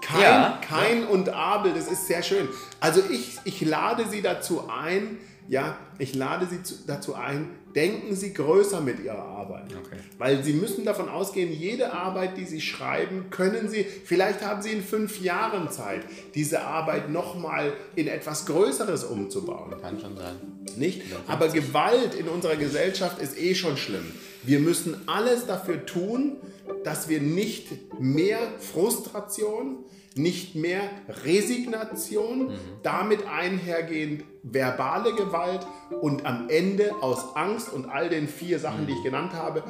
Kain, 0.00 0.22
ja. 0.22 0.60
Kain 0.68 1.06
und 1.06 1.28
Abel, 1.30 1.72
das 1.74 1.88
ist 1.88 2.06
sehr 2.06 2.22
schön. 2.22 2.48
Also 2.80 3.02
ich, 3.10 3.38
ich 3.44 3.60
lade 3.62 4.04
Sie 4.08 4.22
dazu 4.22 4.68
ein, 4.68 5.18
ja, 5.48 5.76
ich 5.98 6.14
lade 6.14 6.46
Sie 6.46 6.62
zu, 6.62 6.76
dazu 6.86 7.14
ein, 7.14 7.50
denken 7.76 8.16
Sie 8.16 8.32
größer 8.32 8.80
mit 8.80 9.04
Ihrer 9.04 9.22
Arbeit. 9.22 9.66
Okay. 9.66 10.00
Weil 10.18 10.42
Sie 10.42 10.54
müssen 10.54 10.84
davon 10.84 11.10
ausgehen, 11.10 11.52
jede 11.52 11.92
Arbeit, 11.92 12.38
die 12.38 12.46
Sie 12.46 12.62
schreiben, 12.62 13.26
können 13.30 13.68
Sie, 13.68 13.84
vielleicht 13.84 14.42
haben 14.42 14.62
Sie 14.62 14.70
in 14.70 14.82
fünf 14.82 15.20
Jahren 15.20 15.70
Zeit, 15.70 16.00
diese 16.34 16.62
Arbeit 16.62 17.10
nochmal 17.10 17.74
in 17.94 18.08
etwas 18.08 18.46
Größeres 18.46 19.04
umzubauen. 19.04 19.74
Kann 19.80 20.00
schon 20.00 20.16
sein. 20.16 20.36
Nicht? 20.76 21.02
Aber 21.26 21.48
Gewalt 21.48 22.14
in 22.14 22.28
unserer 22.28 22.56
Gesellschaft 22.56 23.20
ist 23.20 23.38
eh 23.38 23.54
schon 23.54 23.76
schlimm. 23.76 24.12
Wir 24.42 24.58
müssen 24.58 24.96
alles 25.06 25.46
dafür 25.46 25.84
tun, 25.84 26.36
dass 26.82 27.08
wir 27.08 27.20
nicht 27.20 28.00
mehr 28.00 28.38
Frustration, 28.58 29.84
nicht 30.16 30.54
mehr 30.54 30.80
Resignation, 31.24 32.48
mhm. 32.48 32.58
damit 32.82 33.26
einhergehend 33.26 34.24
verbale 34.42 35.14
Gewalt 35.14 35.66
und 36.00 36.24
am 36.24 36.48
Ende 36.48 36.92
aus 37.02 37.36
Angst 37.36 37.72
und 37.72 37.90
all 37.90 38.08
den 38.08 38.26
vier 38.26 38.58
Sachen, 38.58 38.82
mhm. 38.82 38.86
die 38.86 38.92
ich 38.94 39.02
genannt 39.02 39.34
habe, 39.34 39.62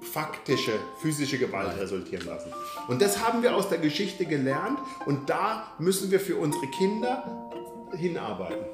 faktische 0.00 0.72
physische 1.00 1.38
Gewalt 1.38 1.68
Nein. 1.68 1.78
resultieren 1.78 2.26
lassen. 2.26 2.52
Und 2.88 3.02
das 3.02 3.24
haben 3.24 3.42
wir 3.42 3.54
aus 3.54 3.68
der 3.68 3.78
Geschichte 3.78 4.24
gelernt 4.24 4.78
und 5.04 5.28
da 5.28 5.66
müssen 5.78 6.10
wir 6.10 6.20
für 6.20 6.36
unsere 6.36 6.66
Kinder 6.68 7.50
hinarbeiten. 7.92 8.64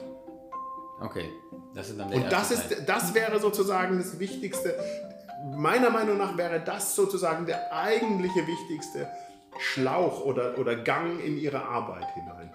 Okay, 1.01 1.29
das 1.75 1.91
ist 1.91 1.99
dann 1.99 2.13
Und 2.13 2.31
das, 2.31 2.53
ist, 2.53 2.77
das 2.87 3.13
wäre 3.15 3.41
sozusagen 3.41 3.99
das 3.99 4.21
Wichtigste. 4.21 4.79
Meiner 5.57 5.91
Meinung 5.91 6.19
nach 6.19 6.37
wäre 6.37 6.61
das 6.61 6.95
sozusagen 6.95 7.47
der 7.47 7.75
eigentliche 7.75 8.47
wichtigste 8.47 9.09
Schlauch 9.59 10.25
oder, 10.25 10.59
oder 10.59 10.77
Gang 10.77 11.23
in 11.25 11.39
ihre 11.39 11.65
Arbeit 11.65 12.07
hinein. 12.15 12.51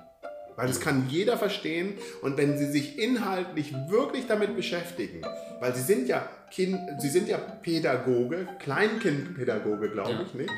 Weil 0.56 0.68
das 0.68 0.80
kann 0.80 1.08
jeder 1.08 1.38
verstehen 1.38 1.94
und 2.24 2.36
wenn 2.38 2.58
sie 2.58 2.66
sich 2.66 2.98
inhaltlich 2.98 3.76
wirklich 3.90 4.26
damit 4.26 4.56
beschäftigen, 4.56 5.22
weil 5.60 5.76
sie 5.76 5.84
sind 5.84 6.08
ja 6.08 6.28
kind, 6.50 6.80
sie 7.00 7.10
sind 7.10 7.28
ja 7.28 7.38
Pädagoge, 7.38 8.48
Kleinkindpädagoge, 8.60 9.92
glaube 9.92 10.12
ja, 10.14 10.22
ich, 10.24 10.34
nicht? 10.34 10.50
Ja. 10.50 10.56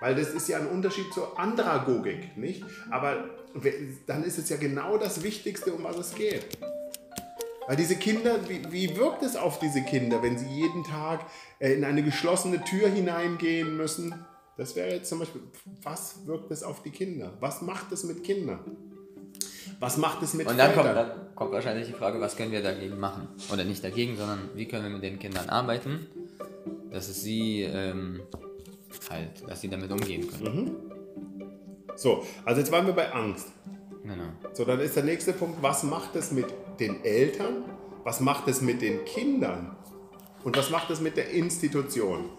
Weil 0.00 0.16
das 0.16 0.28
ist 0.30 0.48
ja 0.48 0.58
ein 0.58 0.66
Unterschied 0.66 1.12
zur 1.14 1.38
Andragogik, 1.38 2.36
nicht? 2.36 2.64
Aber 2.90 3.24
dann 4.06 4.24
ist 4.24 4.36
es 4.36 4.48
ja 4.48 4.56
genau 4.56 4.98
das 4.98 5.22
Wichtigste, 5.22 5.72
um 5.72 5.84
was 5.84 5.96
es 5.96 6.14
geht. 6.14 6.58
Weil 7.66 7.76
diese 7.76 7.96
Kinder, 7.96 8.48
wie, 8.48 8.60
wie 8.70 8.96
wirkt 8.96 9.22
es 9.22 9.36
auf 9.36 9.58
diese 9.58 9.82
Kinder, 9.82 10.22
wenn 10.22 10.38
sie 10.38 10.46
jeden 10.46 10.84
Tag 10.84 11.20
äh, 11.58 11.72
in 11.72 11.84
eine 11.84 12.02
geschlossene 12.02 12.62
Tür 12.64 12.88
hineingehen 12.88 13.76
müssen? 13.76 14.14
Das 14.56 14.74
wäre 14.74 14.90
jetzt 14.90 15.08
zum 15.08 15.18
Beispiel, 15.18 15.42
was 15.82 16.26
wirkt 16.26 16.50
es 16.50 16.62
auf 16.62 16.82
die 16.82 16.90
Kinder? 16.90 17.32
Was 17.40 17.60
macht 17.60 17.92
es 17.92 18.04
mit 18.04 18.24
Kindern? 18.24 18.60
Was 19.80 19.98
macht 19.98 20.22
es 20.22 20.32
mit 20.32 20.46
Und 20.46 20.56
dann 20.56 20.74
kommt, 20.74 20.86
dann 20.86 21.34
kommt, 21.34 21.52
wahrscheinlich 21.52 21.86
die 21.86 21.92
Frage, 21.92 22.20
was 22.20 22.36
können 22.36 22.52
wir 22.52 22.62
dagegen 22.62 22.98
machen? 22.98 23.28
Oder 23.52 23.64
nicht 23.64 23.84
dagegen, 23.84 24.16
sondern 24.16 24.50
wie 24.54 24.66
können 24.66 24.84
wir 24.84 24.90
mit 24.90 25.02
den 25.02 25.18
Kindern 25.18 25.50
arbeiten, 25.50 26.06
dass 26.90 27.08
es 27.08 27.22
sie 27.22 27.62
ähm, 27.62 28.22
halt, 29.10 29.46
dass 29.46 29.60
sie 29.60 29.68
damit 29.68 29.90
umgehen 29.90 30.26
können. 30.30 30.64
Mhm. 30.64 30.76
So, 31.96 32.24
also 32.44 32.60
jetzt 32.60 32.72
waren 32.72 32.86
wir 32.86 32.94
bei 32.94 33.12
Angst. 33.12 33.48
Genau. 34.02 34.28
So, 34.52 34.64
dann 34.64 34.80
ist 34.80 34.96
der 34.96 35.02
nächste 35.02 35.32
Punkt, 35.32 35.62
was 35.62 35.82
macht 35.82 36.16
es 36.16 36.30
mit 36.30 36.46
den 36.80 37.04
Eltern? 37.04 37.64
Was 38.04 38.20
macht 38.20 38.48
es 38.48 38.62
mit 38.62 38.80
den 38.80 39.04
Kindern? 39.04 39.76
Und 40.44 40.56
was 40.56 40.70
macht 40.70 40.90
es 40.90 41.00
mit 41.00 41.16
der 41.16 41.30
Institution? 41.30 42.30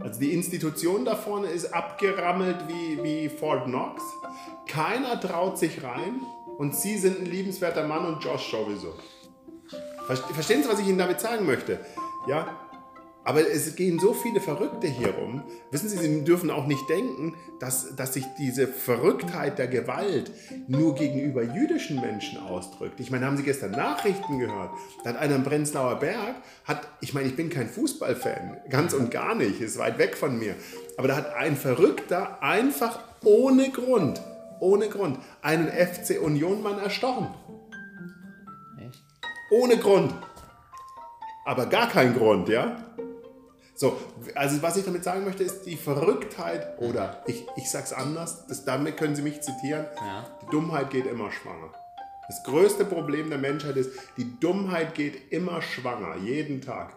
Also 0.00 0.20
die 0.20 0.32
Institution 0.32 1.04
da 1.04 1.16
vorne 1.16 1.48
ist 1.48 1.74
abgerammelt 1.74 2.68
wie, 2.68 3.02
wie 3.02 3.28
Fort 3.28 3.64
Knox. 3.64 4.02
Keiner 4.66 5.20
traut 5.20 5.58
sich 5.58 5.82
rein 5.82 6.20
und 6.56 6.74
Sie 6.74 6.98
sind 6.98 7.20
ein 7.20 7.26
liebenswerter 7.26 7.86
Mann 7.86 8.06
und 8.06 8.22
Josh 8.22 8.50
sowieso. 8.50 8.94
Verstehen 10.06 10.62
Sie, 10.62 10.68
was 10.68 10.80
ich 10.80 10.86
Ihnen 10.86 10.98
damit 10.98 11.20
sagen 11.20 11.46
möchte? 11.46 11.80
Ja, 12.26 12.67
aber 13.28 13.46
es 13.46 13.76
gehen 13.76 13.98
so 13.98 14.14
viele 14.14 14.40
Verrückte 14.40 14.86
hier 14.86 15.10
rum. 15.10 15.42
Wissen 15.70 15.90
Sie, 15.90 15.98
Sie 15.98 16.24
dürfen 16.24 16.50
auch 16.50 16.66
nicht 16.66 16.88
denken, 16.88 17.34
dass, 17.60 17.94
dass 17.94 18.14
sich 18.14 18.24
diese 18.38 18.66
Verrücktheit 18.66 19.58
der 19.58 19.68
Gewalt 19.68 20.30
nur 20.66 20.94
gegenüber 20.94 21.42
jüdischen 21.42 22.00
Menschen 22.00 22.38
ausdrückt. 22.38 23.00
Ich 23.00 23.10
meine, 23.10 23.26
haben 23.26 23.36
Sie 23.36 23.42
gestern 23.42 23.72
Nachrichten 23.72 24.38
gehört? 24.38 24.70
Da 25.04 25.10
hat 25.10 25.18
einer 25.18 25.34
im 25.34 25.44
Prenzlauer 25.44 25.96
Berg, 25.96 26.36
hat, 26.64 26.88
ich 27.02 27.12
meine, 27.12 27.28
ich 27.28 27.36
bin 27.36 27.50
kein 27.50 27.68
Fußballfan, 27.68 28.62
ganz 28.70 28.94
und 28.94 29.10
gar 29.10 29.34
nicht, 29.34 29.60
ist 29.60 29.76
weit 29.76 29.98
weg 29.98 30.16
von 30.16 30.38
mir. 30.38 30.54
Aber 30.96 31.08
da 31.08 31.16
hat 31.16 31.34
ein 31.34 31.54
Verrückter 31.54 32.42
einfach 32.42 32.98
ohne 33.24 33.68
Grund, 33.68 34.22
ohne 34.58 34.88
Grund, 34.88 35.18
einen 35.42 35.68
FC 35.68 36.18
Union-Mann 36.18 36.78
erstochen. 36.78 37.28
Echt? 38.80 39.02
Ohne 39.50 39.76
Grund. 39.76 40.14
Aber 41.44 41.66
gar 41.66 41.90
kein 41.90 42.14
Grund, 42.14 42.48
ja? 42.48 42.87
So, 43.78 43.96
also 44.34 44.60
was 44.60 44.76
ich 44.76 44.84
damit 44.84 45.04
sagen 45.04 45.24
möchte, 45.24 45.44
ist 45.44 45.62
die 45.64 45.76
Verrücktheit, 45.76 46.80
oder 46.80 47.22
ich, 47.28 47.46
ich 47.56 47.70
sag's 47.70 47.92
anders, 47.92 48.44
das, 48.48 48.64
damit 48.64 48.96
können 48.96 49.14
Sie 49.14 49.22
mich 49.22 49.40
zitieren, 49.40 49.86
ja. 49.96 50.26
die 50.42 50.50
Dummheit 50.50 50.90
geht 50.90 51.06
immer 51.06 51.30
schwanger. 51.30 51.72
Das 52.26 52.42
größte 52.42 52.84
Problem 52.84 53.30
der 53.30 53.38
Menschheit 53.38 53.76
ist, 53.76 53.92
die 54.16 54.36
Dummheit 54.40 54.96
geht 54.96 55.32
immer 55.32 55.62
schwanger, 55.62 56.16
jeden 56.16 56.60
Tag. 56.60 56.92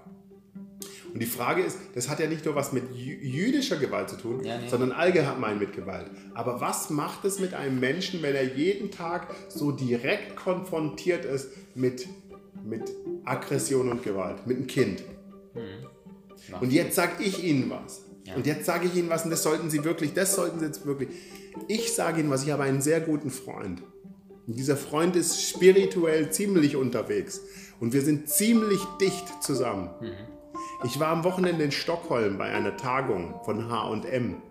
Und 1.13 1.19
die 1.19 1.27
Frage 1.27 1.61
ist, 1.61 1.77
das 1.93 2.09
hat 2.09 2.19
ja 2.19 2.25
nicht 2.25 2.45
nur 2.45 2.55
was 2.55 2.73
mit 2.73 2.91
jüdischer 2.95 3.77
Gewalt 3.77 4.09
zu 4.09 4.15
tun, 4.15 4.43
ja, 4.43 4.57
nee. 4.57 4.67
sondern 4.67 4.91
allgemein 4.91 5.59
mit 5.59 5.73
Gewalt. 5.73 6.09
Aber 6.33 6.61
was 6.61 6.89
macht 6.89 7.25
es 7.25 7.39
mit 7.39 7.53
einem 7.53 7.79
Menschen, 7.79 8.23
wenn 8.23 8.33
er 8.33 8.55
jeden 8.55 8.89
Tag 8.89 9.27
so 9.49 9.71
direkt 9.71 10.35
konfrontiert 10.35 11.25
ist 11.25 11.51
mit, 11.75 12.07
mit 12.65 12.91
Aggression 13.23 13.91
und 13.91 14.01
Gewalt, 14.01 14.47
mit 14.47 14.57
einem 14.57 14.65
Kind? 14.65 15.03
Mhm. 15.53 15.85
Und 16.59 16.71
jetzt 16.71 16.95
sage 16.95 17.23
ich 17.23 17.43
Ihnen 17.43 17.69
was. 17.69 18.01
Ja. 18.25 18.35
Und 18.35 18.45
jetzt 18.45 18.65
sage 18.65 18.87
ich 18.87 18.95
Ihnen 18.95 19.09
was 19.09 19.23
und 19.23 19.31
das 19.31 19.43
sollten 19.43 19.69
Sie 19.69 19.83
wirklich, 19.83 20.13
das 20.13 20.35
sollten 20.35 20.59
Sie 20.59 20.65
jetzt 20.65 20.85
wirklich. 20.85 21.09
Ich 21.67 21.93
sage 21.93 22.21
Ihnen 22.21 22.29
was, 22.29 22.43
ich 22.43 22.51
habe 22.51 22.63
einen 22.63 22.81
sehr 22.81 23.01
guten 23.01 23.29
Freund. 23.29 23.81
Und 24.47 24.57
dieser 24.57 24.77
Freund 24.77 25.15
ist 25.15 25.41
spirituell 25.41 26.31
ziemlich 26.31 26.75
unterwegs. 26.75 27.41
Und 27.79 27.93
wir 27.93 28.01
sind 28.01 28.29
ziemlich 28.29 28.81
dicht 28.99 29.43
zusammen. 29.43 29.89
Mhm. 30.01 30.11
Ich 30.85 30.99
war 30.99 31.09
am 31.09 31.23
Wochenende 31.23 31.63
in 31.63 31.71
Stockholm 31.71 32.37
bei 32.37 32.45
einer 32.45 32.77
Tagung 32.77 33.35
von 33.43 33.69
HM. 33.69 34.41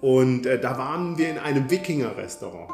Und 0.00 0.46
äh, 0.46 0.60
da 0.60 0.78
waren 0.78 1.18
wir 1.18 1.30
in 1.30 1.38
einem 1.38 1.70
Wikinger-Restaurant. 1.70 2.70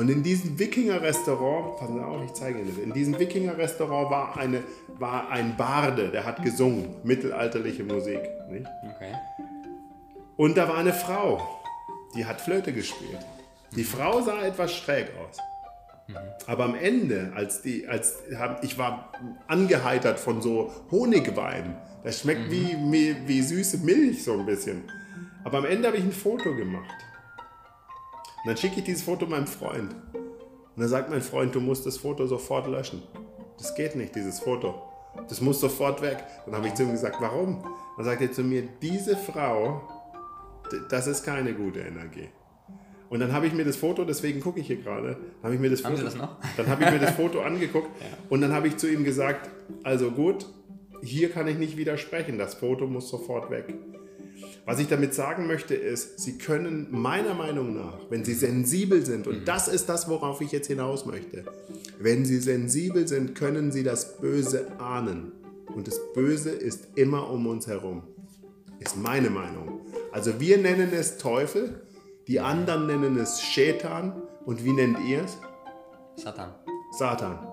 Und 0.00 0.08
in 0.08 0.22
diesem 0.22 0.58
Wikinger-Restaurant, 0.58 1.78
Sie 1.86 2.00
auf, 2.00 2.24
ich 2.24 2.32
zeige 2.32 2.58
Ihnen 2.58 2.68
das, 2.68 2.82
in 2.82 2.94
diesem 2.94 3.18
Wikinger-Restaurant 3.18 4.10
war, 4.10 4.38
eine, 4.38 4.62
war 4.98 5.28
ein 5.28 5.58
Barde, 5.58 6.08
der 6.08 6.24
hat 6.24 6.42
gesungen, 6.42 6.96
mittelalterliche 7.02 7.84
Musik. 7.84 8.20
Nicht? 8.48 8.66
Okay. 8.94 9.12
Und 10.38 10.56
da 10.56 10.66
war 10.70 10.78
eine 10.78 10.94
Frau, 10.94 11.60
die 12.16 12.24
hat 12.24 12.40
Flöte 12.40 12.72
gespielt. 12.72 13.18
Die 13.76 13.84
Frau 13.84 14.22
sah 14.22 14.42
etwas 14.42 14.74
schräg 14.74 15.08
aus. 15.18 15.36
Aber 16.46 16.64
am 16.64 16.76
Ende, 16.76 17.32
als 17.34 17.60
die, 17.60 17.86
als 17.86 18.20
ich 18.62 18.78
war 18.78 19.12
angeheitert 19.48 20.18
von 20.18 20.40
so 20.40 20.72
Honigwein. 20.90 21.76
Das 22.04 22.20
schmeckt 22.20 22.50
wie, 22.50 22.74
wie, 22.90 23.16
wie 23.26 23.42
süße 23.42 23.76
Milch 23.84 24.24
so 24.24 24.32
ein 24.32 24.46
bisschen. 24.46 24.82
Aber 25.44 25.58
am 25.58 25.66
Ende 25.66 25.88
habe 25.88 25.98
ich 25.98 26.04
ein 26.04 26.12
Foto 26.12 26.56
gemacht. 26.56 27.09
Und 28.42 28.48
dann 28.48 28.56
schicke 28.56 28.78
ich 28.78 28.84
dieses 28.84 29.02
Foto 29.02 29.26
meinem 29.26 29.46
Freund. 29.46 29.94
Und 30.14 30.76
dann 30.76 30.88
sagt 30.88 31.10
mein 31.10 31.20
Freund, 31.20 31.54
du 31.54 31.60
musst 31.60 31.86
das 31.86 31.96
Foto 31.98 32.26
sofort 32.26 32.66
löschen. 32.66 33.02
Das 33.58 33.74
geht 33.74 33.96
nicht, 33.96 34.14
dieses 34.14 34.40
Foto. 34.40 34.82
Das 35.28 35.40
muss 35.40 35.60
sofort 35.60 36.00
weg. 36.02 36.24
Dann 36.46 36.54
habe 36.54 36.68
ich 36.68 36.74
zu 36.74 36.84
ihm 36.84 36.92
gesagt, 36.92 37.16
warum? 37.20 37.62
Dann 37.96 38.04
sagt 38.04 38.22
er 38.22 38.32
zu 38.32 38.42
mir, 38.42 38.62
diese 38.80 39.16
Frau, 39.16 39.82
das 40.88 41.06
ist 41.06 41.24
keine 41.24 41.52
gute 41.52 41.80
Energie. 41.80 42.28
Und 43.10 43.18
dann 43.18 43.32
habe 43.32 43.46
ich 43.48 43.52
mir 43.52 43.64
das 43.64 43.76
Foto, 43.76 44.04
deswegen 44.04 44.40
gucke 44.40 44.60
ich 44.60 44.68
hier 44.68 44.76
gerade, 44.76 45.16
habe 45.42 45.54
ich 45.54 45.60
mir 45.60 45.68
das 45.68 45.84
Haben 45.84 45.96
Foto, 45.96 46.08
Sie 46.08 46.16
das 46.18 46.28
noch? 46.28 46.36
dann 46.56 46.68
habe 46.68 46.84
ich 46.84 46.90
mir 46.92 47.00
das 47.00 47.10
Foto 47.10 47.40
angeguckt 47.42 47.88
und 48.30 48.40
dann 48.40 48.52
habe 48.52 48.68
ich 48.68 48.76
zu 48.76 48.88
ihm 48.88 49.02
gesagt, 49.02 49.50
also 49.82 50.12
gut, 50.12 50.46
hier 51.02 51.30
kann 51.30 51.48
ich 51.48 51.58
nicht 51.58 51.76
widersprechen, 51.76 52.38
das 52.38 52.54
Foto 52.54 52.86
muss 52.86 53.08
sofort 53.08 53.50
weg. 53.50 53.74
Was 54.66 54.78
ich 54.78 54.88
damit 54.88 55.14
sagen 55.14 55.46
möchte 55.46 55.74
ist, 55.74 56.20
Sie 56.20 56.38
können 56.38 56.88
meiner 56.90 57.34
Meinung 57.34 57.74
nach, 57.74 57.98
wenn 58.08 58.24
Sie 58.24 58.34
sensibel 58.34 59.04
sind, 59.04 59.26
und 59.26 59.46
das 59.46 59.68
ist 59.68 59.88
das, 59.88 60.08
worauf 60.08 60.40
ich 60.40 60.52
jetzt 60.52 60.68
hinaus 60.68 61.06
möchte, 61.06 61.44
wenn 61.98 62.24
Sie 62.24 62.38
sensibel 62.38 63.08
sind, 63.08 63.34
können 63.34 63.72
Sie 63.72 63.82
das 63.82 64.18
Böse 64.18 64.66
ahnen. 64.78 65.32
Und 65.74 65.86
das 65.86 66.00
Böse 66.14 66.50
ist 66.50 66.88
immer 66.96 67.30
um 67.30 67.46
uns 67.46 67.66
herum. 67.66 68.02
Ist 68.80 68.96
meine 68.96 69.30
Meinung. 69.30 69.80
Also 70.12 70.40
wir 70.40 70.58
nennen 70.58 70.90
es 70.92 71.18
Teufel, 71.18 71.82
die 72.26 72.40
anderen 72.40 72.86
nennen 72.86 73.18
es 73.18 73.42
Schetan 73.42 74.22
und 74.44 74.64
wie 74.64 74.72
nennt 74.72 74.98
ihr 75.06 75.24
es? 75.24 75.36
Satan. 76.16 76.54
Satan. 76.92 77.49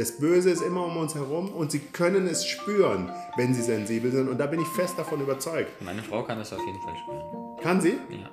Das 0.00 0.12
Böse 0.12 0.48
ist 0.48 0.62
immer 0.62 0.86
um 0.86 0.96
uns 0.96 1.14
herum 1.14 1.52
und 1.52 1.70
sie 1.70 1.80
können 1.80 2.26
es 2.26 2.46
spüren, 2.46 3.12
wenn 3.36 3.52
sie 3.52 3.60
sensibel 3.60 4.10
sind. 4.10 4.30
Und 4.30 4.38
da 4.38 4.46
bin 4.46 4.58
ich 4.58 4.66
fest 4.68 4.94
davon 4.96 5.20
überzeugt. 5.20 5.70
Meine 5.82 6.02
Frau 6.02 6.22
kann 6.22 6.38
das 6.38 6.54
auf 6.54 6.60
jeden 6.64 6.80
Fall 6.80 6.94
spüren. 7.02 7.22
Kann 7.62 7.82
sie? 7.82 7.98
Ja. 8.08 8.30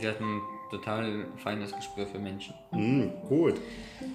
Sie 0.00 0.08
hat 0.08 0.20
ein 0.20 0.40
total 0.68 1.26
feines 1.44 1.70
Gespür 1.70 2.08
für 2.08 2.18
Menschen. 2.18 2.54
Hm, 2.72 3.12
gut. 3.28 3.54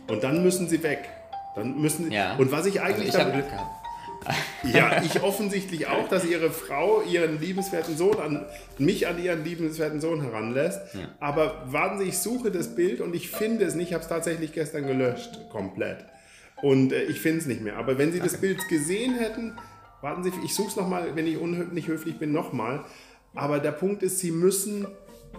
Und 0.10 0.22
dann 0.22 0.44
müssen 0.44 0.68
sie 0.68 0.84
weg. 0.84 1.08
Dann 1.56 1.80
müssen 1.80 2.12
Ja. 2.12 2.36
Und 2.36 2.52
was 2.52 2.66
ich 2.66 2.82
Also 2.82 2.94
eigentlich 2.96 3.16
ich 3.16 3.22
habe 3.22 3.32
Glück 3.32 3.50
gehabt. 3.50 3.72
Ja, 4.74 5.02
ich 5.02 5.24
offensichtlich 5.24 5.88
auch, 5.88 6.10
dass 6.10 6.26
ihre 6.26 6.50
Frau 6.50 7.04
ihren 7.04 7.40
liebenswerten 7.40 7.96
Sohn 7.96 8.20
an 8.20 8.46
mich 8.80 9.08
an 9.08 9.24
ihren 9.24 9.46
liebenswerten 9.46 10.02
Sohn 10.02 10.22
heranlässt. 10.22 10.82
Ja. 10.94 11.08
Aber 11.22 11.70
Sie, 12.00 12.04
ich 12.04 12.18
suche 12.18 12.52
das 12.52 12.76
Bild 12.76 13.00
und 13.00 13.16
ich 13.16 13.30
finde 13.30 13.64
es 13.64 13.76
nicht. 13.76 13.90
Ich 13.90 13.94
habe 13.94 14.04
es 14.04 14.10
tatsächlich 14.10 14.52
gestern 14.52 14.88
gelöscht, 14.88 15.40
komplett. 15.50 16.04
Und 16.65 16.93
äh, 16.93 17.04
ich 17.04 17.21
finde 17.21 17.41
es 17.41 17.45
nicht 17.45 17.62
mehr. 17.62 17.78
Aber 17.78 17.99
wenn 17.99 18.12
Sie 18.12 18.19
das 18.19 18.38
Bild 18.38 18.67
gesehen 18.67 19.13
hätten, 19.13 19.54
warten 20.01 20.23
Sie, 20.23 20.32
ich 20.43 20.56
suche 20.56 20.69
es 20.69 20.75
nochmal, 20.75 21.15
wenn 21.15 21.28
ich 21.28 21.39
nicht 21.39 21.88
höflich 21.88 22.17
bin, 22.17 22.32
nochmal. 22.32 22.84
Aber 23.36 23.60
der 23.60 23.71
Punkt 23.71 24.01
ist, 24.01 24.17
Sie 24.17 24.32
müssen, 24.32 24.88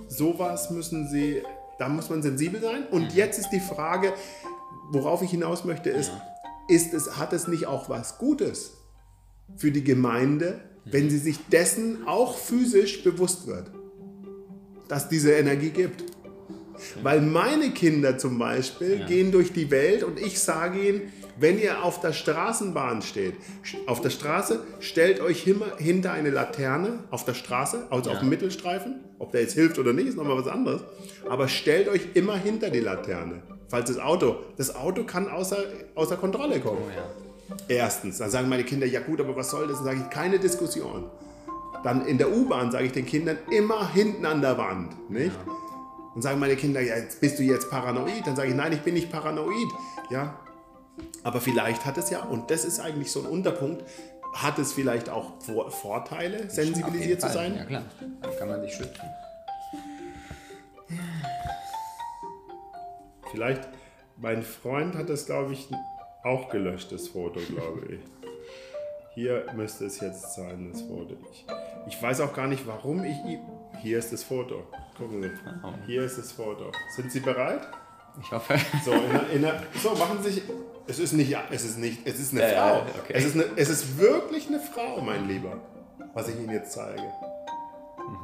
sowas 0.06 0.70
müssen 0.70 1.08
Sie, 1.08 1.42
da 1.80 1.88
muss 1.88 2.10
man 2.10 2.22
sensibel 2.22 2.60
sein. 2.60 2.86
Und 2.92 3.12
jetzt 3.12 3.40
ist 3.40 3.50
die 3.50 3.58
Frage, 3.58 4.12
worauf 4.92 5.20
ich 5.20 5.32
hinaus 5.32 5.64
möchte, 5.64 5.90
ist, 5.90 6.12
ist 6.68 6.94
es, 6.94 7.16
hat 7.16 7.32
es 7.32 7.48
nicht 7.48 7.66
auch 7.66 7.88
was 7.88 8.18
Gutes 8.18 8.74
für 9.56 9.72
die 9.72 9.82
Gemeinde, 9.82 10.60
wenn 10.84 11.10
sie 11.10 11.18
sich 11.18 11.44
dessen 11.48 12.06
auch 12.06 12.38
physisch 12.38 13.02
bewusst 13.02 13.48
wird, 13.48 13.72
dass 14.86 15.08
diese 15.08 15.32
Energie 15.32 15.70
gibt? 15.70 16.04
Weil 17.02 17.20
meine 17.20 17.70
Kinder 17.70 18.18
zum 18.18 18.38
Beispiel 18.38 19.00
Ja. 19.00 19.06
gehen 19.06 19.32
durch 19.32 19.52
die 19.52 19.70
Welt 19.70 20.02
und 20.02 20.18
ich 20.20 20.40
sage 20.40 20.78
ihnen, 20.80 21.12
wenn 21.38 21.58
ihr 21.60 21.82
auf 21.82 22.00
der 22.00 22.12
Straßenbahn 22.14 23.02
steht, 23.02 23.34
auf 23.86 24.00
der 24.00 24.08
Straße, 24.10 24.60
stellt 24.80 25.20
euch 25.20 25.46
immer 25.46 25.66
hinter 25.76 26.12
eine 26.12 26.30
Laterne 26.30 27.00
auf 27.10 27.24
der 27.26 27.34
Straße, 27.34 27.86
also 27.90 28.10
auf 28.10 28.16
Ja. 28.16 28.20
dem 28.22 28.30
Mittelstreifen. 28.30 29.00
Ob 29.18 29.32
der 29.32 29.42
jetzt 29.42 29.52
hilft 29.54 29.78
oder 29.78 29.92
nicht, 29.92 30.08
ist 30.08 30.16
nochmal 30.16 30.38
was 30.38 30.46
anderes. 30.48 30.82
Aber 31.28 31.48
stellt 31.48 31.88
euch 31.88 32.02
immer 32.14 32.36
hinter 32.36 32.70
die 32.70 32.80
Laterne. 32.80 33.42
Falls 33.68 33.88
das 33.90 33.98
Auto, 33.98 34.36
das 34.56 34.74
Auto 34.76 35.04
kann 35.04 35.28
außer, 35.28 35.58
außer 35.94 36.16
Kontrolle 36.16 36.60
kommen. 36.60 36.78
Oh 36.86 36.90
ja. 36.96 37.56
Erstens, 37.68 38.18
dann 38.18 38.30
sagen 38.30 38.48
meine 38.48 38.64
Kinder, 38.64 38.86
ja 38.86 39.00
gut, 39.00 39.20
aber 39.20 39.36
was 39.36 39.50
soll 39.50 39.66
das? 39.68 39.76
Dann 39.78 39.84
sage 39.86 40.00
ich, 40.04 40.10
keine 40.10 40.38
Diskussion. 40.38 41.04
Dann 41.84 42.06
in 42.06 42.18
der 42.18 42.32
U-Bahn 42.32 42.70
sage 42.72 42.86
ich 42.86 42.92
den 42.92 43.06
Kindern 43.06 43.38
immer 43.50 43.92
hinten 43.92 44.24
an 44.26 44.40
der 44.40 44.56
Wand, 44.58 45.10
nicht? 45.10 45.32
Dann 46.16 46.22
sagen 46.22 46.40
meine 46.40 46.56
Kinder, 46.56 46.80
ja, 46.80 46.96
jetzt 46.96 47.20
bist 47.20 47.38
du 47.38 47.42
jetzt 47.42 47.68
paranoid. 47.68 48.26
Dann 48.26 48.36
sage 48.36 48.48
ich, 48.48 48.54
nein, 48.54 48.72
ich 48.72 48.80
bin 48.80 48.94
nicht 48.94 49.12
paranoid. 49.12 49.68
Ja, 50.08 50.40
aber 51.22 51.42
vielleicht 51.42 51.84
hat 51.84 51.98
es 51.98 52.08
ja, 52.08 52.22
und 52.22 52.50
das 52.50 52.64
ist 52.64 52.80
eigentlich 52.80 53.12
so 53.12 53.20
ein 53.20 53.26
Unterpunkt, 53.26 53.84
hat 54.32 54.58
es 54.58 54.72
vielleicht 54.72 55.10
auch 55.10 55.38
Vor 55.42 55.70
Vorteile, 55.70 56.48
sensibilisiert 56.48 57.20
zu 57.20 57.28
sein? 57.28 57.54
Ja 57.54 57.64
klar. 57.66 57.82
Dann 58.22 58.36
kann 58.38 58.48
man 58.48 58.62
sich 58.62 58.72
schützen. 58.72 59.02
Vielleicht, 63.30 63.68
mein 64.16 64.42
Freund 64.42 64.94
hat 64.94 65.10
das, 65.10 65.26
glaube 65.26 65.52
ich, 65.52 65.68
auch 66.24 66.48
gelöscht, 66.48 66.92
das 66.92 67.08
Foto, 67.08 67.40
glaube 67.40 67.92
ich. 67.92 68.00
Hier 69.14 69.44
müsste 69.54 69.84
es 69.84 70.00
jetzt 70.00 70.34
sein, 70.34 70.70
das 70.72 70.80
Foto. 70.80 71.14
Ich, 71.30 71.44
ich 71.88 72.02
weiß 72.02 72.22
auch 72.22 72.32
gar 72.32 72.46
nicht, 72.46 72.66
warum 72.66 73.04
ich 73.04 73.22
ihm... 73.26 73.40
Hier 73.82 73.98
ist 73.98 74.14
das 74.14 74.22
Foto. 74.22 74.62
Gucken 74.96 75.22
Sie. 75.22 75.30
Oh. 75.62 75.72
Hier 75.86 76.02
ist 76.02 76.18
das 76.18 76.32
Foto. 76.32 76.72
Sind 76.94 77.12
Sie 77.12 77.20
bereit? 77.20 77.68
Ich 78.20 78.32
hoffe. 78.32 78.58
So, 78.84 78.92
in 78.92 79.10
der, 79.10 79.30
in 79.30 79.42
der, 79.42 79.62
so 79.82 79.90
machen 79.90 80.22
Sie 80.22 80.30
sich... 80.30 80.42
Es 80.86 80.98
ist 80.98 81.12
nicht... 81.12 81.36
Es 81.50 81.64
ist 81.64 81.78
nicht... 81.78 82.06
Es 82.06 82.18
ist 82.18 82.32
eine 82.32 82.50
ja, 82.50 82.68
Frau. 82.68 82.86
okay. 83.02 83.12
Es, 83.14 83.24
ist 83.26 83.34
eine, 83.34 83.44
es 83.56 83.68
ist 83.68 83.98
wirklich 83.98 84.48
eine 84.48 84.60
Frau, 84.60 85.00
mein 85.02 85.28
Lieber, 85.28 85.60
was 86.14 86.28
ich 86.28 86.36
Ihnen 86.36 86.50
jetzt 86.50 86.72
zeige. 86.72 87.02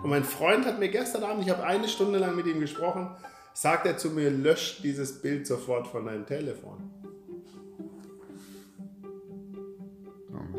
Und 0.02 0.08
mein 0.10 0.24
Freund 0.24 0.64
hat 0.64 0.78
mir 0.78 0.88
gestern 0.88 1.24
Abend, 1.24 1.44
ich 1.44 1.50
habe 1.50 1.64
eine 1.64 1.88
Stunde 1.88 2.18
lang 2.18 2.36
mit 2.36 2.46
ihm 2.46 2.60
gesprochen, 2.60 3.10
sagt 3.52 3.84
er 3.86 3.98
zu 3.98 4.10
mir, 4.10 4.30
lösch 4.30 4.80
dieses 4.82 5.20
Bild 5.20 5.46
sofort 5.46 5.88
von 5.88 6.06
deinem 6.06 6.24
Telefon. 6.24 6.90
Oh. 10.32 10.58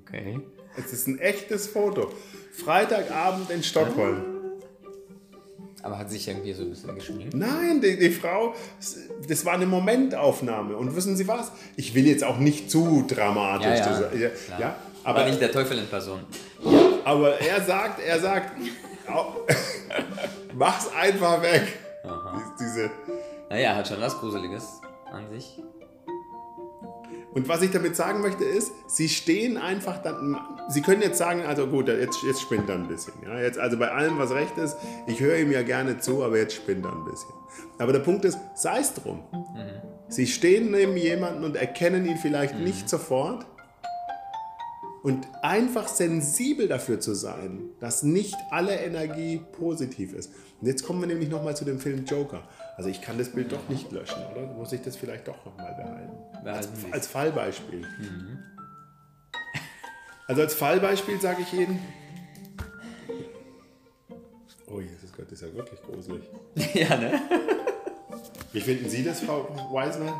Okay. 0.00 0.40
Es 0.76 0.92
ist 0.92 1.06
ein 1.06 1.18
echtes 1.18 1.68
Foto. 1.68 2.10
Freitagabend 2.52 3.50
in 3.50 3.62
Stockholm. 3.62 4.24
Aber 5.82 5.98
hat 5.98 6.10
sich 6.10 6.28
irgendwie 6.28 6.52
so 6.52 6.62
ein 6.62 6.70
bisschen 6.70 6.94
geschminkt? 6.94 7.34
Nein, 7.34 7.80
die, 7.80 7.98
die 7.98 8.10
Frau, 8.10 8.54
das 9.28 9.44
war 9.44 9.54
eine 9.54 9.66
Momentaufnahme. 9.66 10.76
Und 10.76 10.94
wissen 10.94 11.16
Sie 11.16 11.26
was? 11.26 11.50
Ich 11.76 11.94
will 11.94 12.06
jetzt 12.06 12.22
auch 12.22 12.38
nicht 12.38 12.70
zu 12.70 13.04
dramatisch. 13.08 13.66
Ja, 13.66 13.74
ja, 13.74 14.00
das- 14.00 14.20
ja, 14.48 14.58
ja, 14.60 14.76
Aber 15.02 15.20
aber, 15.20 15.28
nicht 15.28 15.40
der 15.40 15.50
Teufel 15.50 15.78
in 15.78 15.86
Person. 15.88 16.20
aber 17.04 17.40
er 17.40 17.60
sagt, 17.62 18.00
er 18.00 18.20
sagt, 18.20 18.52
mach's 20.54 20.88
einfach 20.94 21.42
weg. 21.42 21.62
Diese, 22.60 22.90
Naja, 23.50 23.74
hat 23.76 23.88
schon 23.88 24.00
was 24.00 24.16
Gruseliges 24.18 24.80
an 25.12 25.28
sich. 25.30 25.58
Und 27.34 27.48
was 27.48 27.62
ich 27.62 27.70
damit 27.70 27.96
sagen 27.96 28.20
möchte 28.20 28.44
ist, 28.44 28.72
sie 28.86 29.08
stehen 29.08 29.56
einfach 29.56 30.02
dann, 30.02 30.38
sie 30.68 30.82
können 30.82 31.00
jetzt 31.00 31.16
sagen, 31.16 31.42
also 31.46 31.66
gut, 31.66 31.88
jetzt, 31.88 32.22
jetzt 32.26 32.42
spinnt 32.42 32.68
er 32.68 32.74
ein 32.74 32.88
bisschen. 32.88 33.14
Ja? 33.24 33.40
Jetzt, 33.40 33.58
also 33.58 33.78
bei 33.78 33.90
allem, 33.90 34.18
was 34.18 34.32
recht 34.32 34.58
ist, 34.58 34.76
ich 35.06 35.20
höre 35.20 35.38
ihm 35.38 35.50
ja 35.50 35.62
gerne 35.62 35.98
zu, 35.98 36.22
aber 36.22 36.36
jetzt 36.36 36.54
spinnt 36.54 36.84
er 36.84 36.92
ein 36.92 37.04
bisschen. 37.04 37.32
Aber 37.78 37.92
der 37.92 38.00
Punkt 38.00 38.24
ist, 38.24 38.38
sei 38.54 38.80
es 38.80 38.92
drum. 38.94 39.20
Sie 40.08 40.26
stehen 40.26 40.70
neben 40.70 40.96
jemanden 40.96 41.44
und 41.44 41.56
erkennen 41.56 42.04
ihn 42.04 42.18
vielleicht 42.18 42.58
nicht 42.58 42.88
sofort. 42.88 43.46
Und 45.02 45.26
einfach 45.42 45.88
sensibel 45.88 46.68
dafür 46.68 47.00
zu 47.00 47.14
sein, 47.14 47.70
dass 47.80 48.04
nicht 48.04 48.36
alle 48.50 48.76
Energie 48.76 49.40
positiv 49.50 50.12
ist. 50.12 50.30
Und 50.60 50.68
jetzt 50.68 50.86
kommen 50.86 51.00
wir 51.00 51.08
nämlich 51.08 51.28
nochmal 51.28 51.56
zu 51.56 51.64
dem 51.64 51.80
Film 51.80 52.04
Joker. 52.04 52.44
Also 52.82 52.90
ich 52.90 53.00
kann 53.00 53.16
das 53.16 53.28
Bild 53.28 53.52
doch 53.52 53.68
nicht 53.68 53.92
löschen, 53.92 54.20
oder? 54.32 54.44
Muss 54.44 54.72
ich 54.72 54.82
das 54.82 54.96
vielleicht 54.96 55.28
doch 55.28 55.44
nochmal 55.44 55.72
behalten? 55.72 56.42
Behalten 56.42 56.74
Sie 56.74 56.92
Als 56.92 57.06
Fallbeispiel. 57.06 57.86
Also 60.26 60.42
als 60.42 60.54
Fallbeispiel 60.54 61.20
sage 61.20 61.42
ich 61.42 61.52
Ihnen. 61.52 61.78
Oh 64.66 64.80
Jesus 64.80 65.12
Gott, 65.12 65.26
das 65.26 65.32
ist 65.32 65.42
ja 65.42 65.54
wirklich 65.54 65.80
gruselig. 65.82 66.24
ja, 66.74 66.96
ne? 66.96 67.20
Wie 68.52 68.60
finden 68.60 68.88
Sie 68.88 69.04
das, 69.04 69.20
Frau 69.20 69.48
Wiseman? 69.70 70.14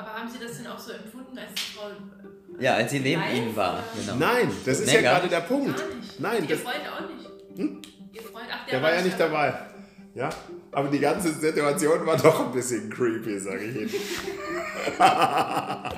Aber 0.00 0.12
haben 0.14 0.28
Sie 0.30 0.38
das 0.38 0.56
denn 0.58 0.66
auch 0.68 0.78
so 0.78 0.92
empfunden, 0.92 1.36
als 1.36 1.50
die 1.54 1.76
Frau. 1.76 1.88
äh, 1.88 2.62
Ja, 2.64 2.74
als 2.76 2.90
sie 2.92 3.00
neben 3.00 3.22
ihnen 3.34 3.56
war. 3.56 3.82
Genau. 3.98 4.14
Nein, 4.16 4.50
das 4.64 4.78
ist 4.80 4.86
Nee, 4.86 4.94
ja 4.94 5.00
gerade 5.00 5.28
der 5.28 5.40
Punkt. 5.40 5.76
Gar 5.76 5.86
nicht. 5.96 6.20
Nein, 6.20 6.42
Ihr 6.44 6.48
das, 6.48 6.60
Freund 6.60 6.76
auch 6.88 7.00
nicht. 7.08 7.88
Ihr 8.12 8.22
Freund, 8.22 8.46
ach, 8.50 8.64
der, 8.64 8.74
der 8.74 8.82
war 8.82 8.94
ja 8.94 9.02
nicht 9.02 9.18
dabei. 9.18 9.52
Ja, 10.14 10.30
aber 10.72 10.88
die 10.88 10.98
ganze 11.00 11.32
Situation 11.32 12.06
war 12.06 12.16
doch 12.16 12.46
ein 12.46 12.52
bisschen 12.52 12.88
creepy, 12.90 13.38
sage 13.40 13.64
ich 13.64 13.76
Ihnen. 13.76 13.90
Ja, 14.98 15.92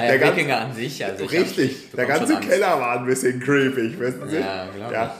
Der 0.00 0.18
ganze- 0.18 0.36
Wikinger 0.36 0.60
an 0.62 0.74
sich. 0.74 1.04
Also 1.04 1.24
ich 1.24 1.32
Richtig, 1.32 1.90
der 1.92 2.06
ganze. 2.06 2.40
Keller 2.40 2.80
war 2.80 2.98
ein 2.98 3.06
bisschen 3.06 3.38
creepy, 3.40 3.98
wissen 3.98 4.28
Sie? 4.28 4.36
Ja, 4.38 4.66
glaub 4.74 4.92
ja. 4.92 5.14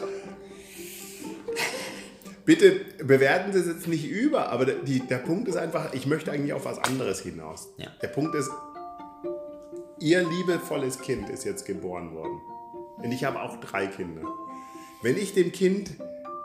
Bitte 2.44 2.72
bewerten 3.02 3.52
Sie 3.52 3.60
es 3.60 3.66
jetzt 3.66 3.88
nicht 3.88 4.06
über, 4.06 4.50
aber 4.50 4.66
der, 4.66 4.74
die, 4.76 5.00
der 5.00 5.18
Punkt 5.18 5.48
ist 5.48 5.56
einfach, 5.56 5.94
ich 5.94 6.06
möchte 6.06 6.30
eigentlich 6.30 6.52
auf 6.52 6.66
was 6.66 6.78
anderes 6.78 7.20
hinaus. 7.20 7.68
Ja. 7.78 7.88
Der 8.02 8.08
Punkt 8.08 8.34
ist, 8.34 8.50
Ihr 10.00 10.28
liebevolles 10.28 11.00
Kind 11.00 11.30
ist 11.30 11.44
jetzt 11.44 11.64
geboren 11.64 12.14
worden. 12.14 12.40
Und 12.98 13.12
ich 13.12 13.24
habe 13.24 13.40
auch 13.40 13.56
drei 13.56 13.86
Kinder. 13.86 14.22
Wenn 15.02 15.16
ich 15.16 15.32
dem 15.32 15.52
Kind, 15.52 15.92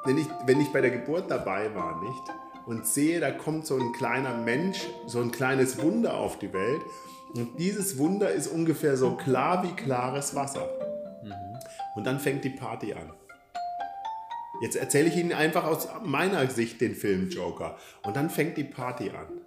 wenn 0.05 0.17
ich, 0.17 0.27
wenn 0.45 0.61
ich 0.61 0.69
bei 0.69 0.81
der 0.81 0.91
Geburt 0.91 1.29
dabei 1.29 1.73
war, 1.75 2.01
nicht, 2.01 2.23
und 2.67 2.85
sehe, 2.85 3.19
da 3.19 3.31
kommt 3.31 3.65
so 3.65 3.75
ein 3.75 3.91
kleiner 3.91 4.37
Mensch, 4.37 4.87
so 5.07 5.19
ein 5.19 5.31
kleines 5.31 5.81
Wunder 5.81 6.15
auf 6.15 6.39
die 6.39 6.53
Welt, 6.53 6.81
und 7.35 7.59
dieses 7.59 7.97
Wunder 7.97 8.31
ist 8.31 8.47
ungefähr 8.47 8.97
so 8.97 9.15
klar 9.15 9.63
wie 9.63 9.75
klares 9.75 10.35
Wasser. 10.35 10.67
Und 11.95 12.05
dann 12.05 12.19
fängt 12.19 12.43
die 12.43 12.49
Party 12.49 12.93
an. 12.93 13.11
Jetzt 14.61 14.75
erzähle 14.75 15.07
ich 15.07 15.15
Ihnen 15.15 15.33
einfach 15.33 15.65
aus 15.65 15.87
meiner 16.03 16.49
Sicht 16.49 16.81
den 16.81 16.95
Film 16.95 17.29
Joker. 17.29 17.77
Und 18.03 18.15
dann 18.15 18.29
fängt 18.29 18.57
die 18.57 18.63
Party 18.63 19.09
an. 19.09 19.41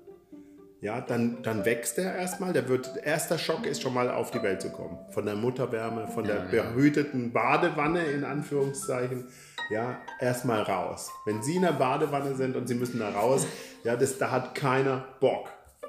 Ja, 0.82 1.00
dann, 1.00 1.42
dann 1.44 1.64
wächst 1.64 1.98
er 1.98 2.16
erstmal. 2.16 2.52
Der 2.52 2.68
wird, 2.68 2.90
erster 3.04 3.38
Schock 3.38 3.66
ist 3.66 3.82
schon 3.82 3.94
mal 3.94 4.10
auf 4.10 4.32
die 4.32 4.42
Welt 4.42 4.60
zu 4.60 4.70
kommen. 4.70 4.98
Von 5.10 5.26
der 5.26 5.36
Mutterwärme, 5.36 6.08
von 6.08 6.24
der 6.24 6.40
behüteten 6.50 7.32
Badewanne 7.32 8.04
in 8.06 8.24
Anführungszeichen. 8.24 9.28
Ja, 9.70 9.98
erstmal 10.18 10.62
raus. 10.62 11.12
Wenn 11.24 11.40
Sie 11.40 11.56
in 11.56 11.62
der 11.62 11.72
Badewanne 11.72 12.34
sind 12.34 12.56
und 12.56 12.66
Sie 12.66 12.74
müssen 12.74 12.98
da 12.98 13.10
raus, 13.10 13.46
ja, 13.84 13.94
das, 13.94 14.18
da 14.18 14.32
hat 14.32 14.56
keiner 14.56 15.04
Bock. 15.20 15.48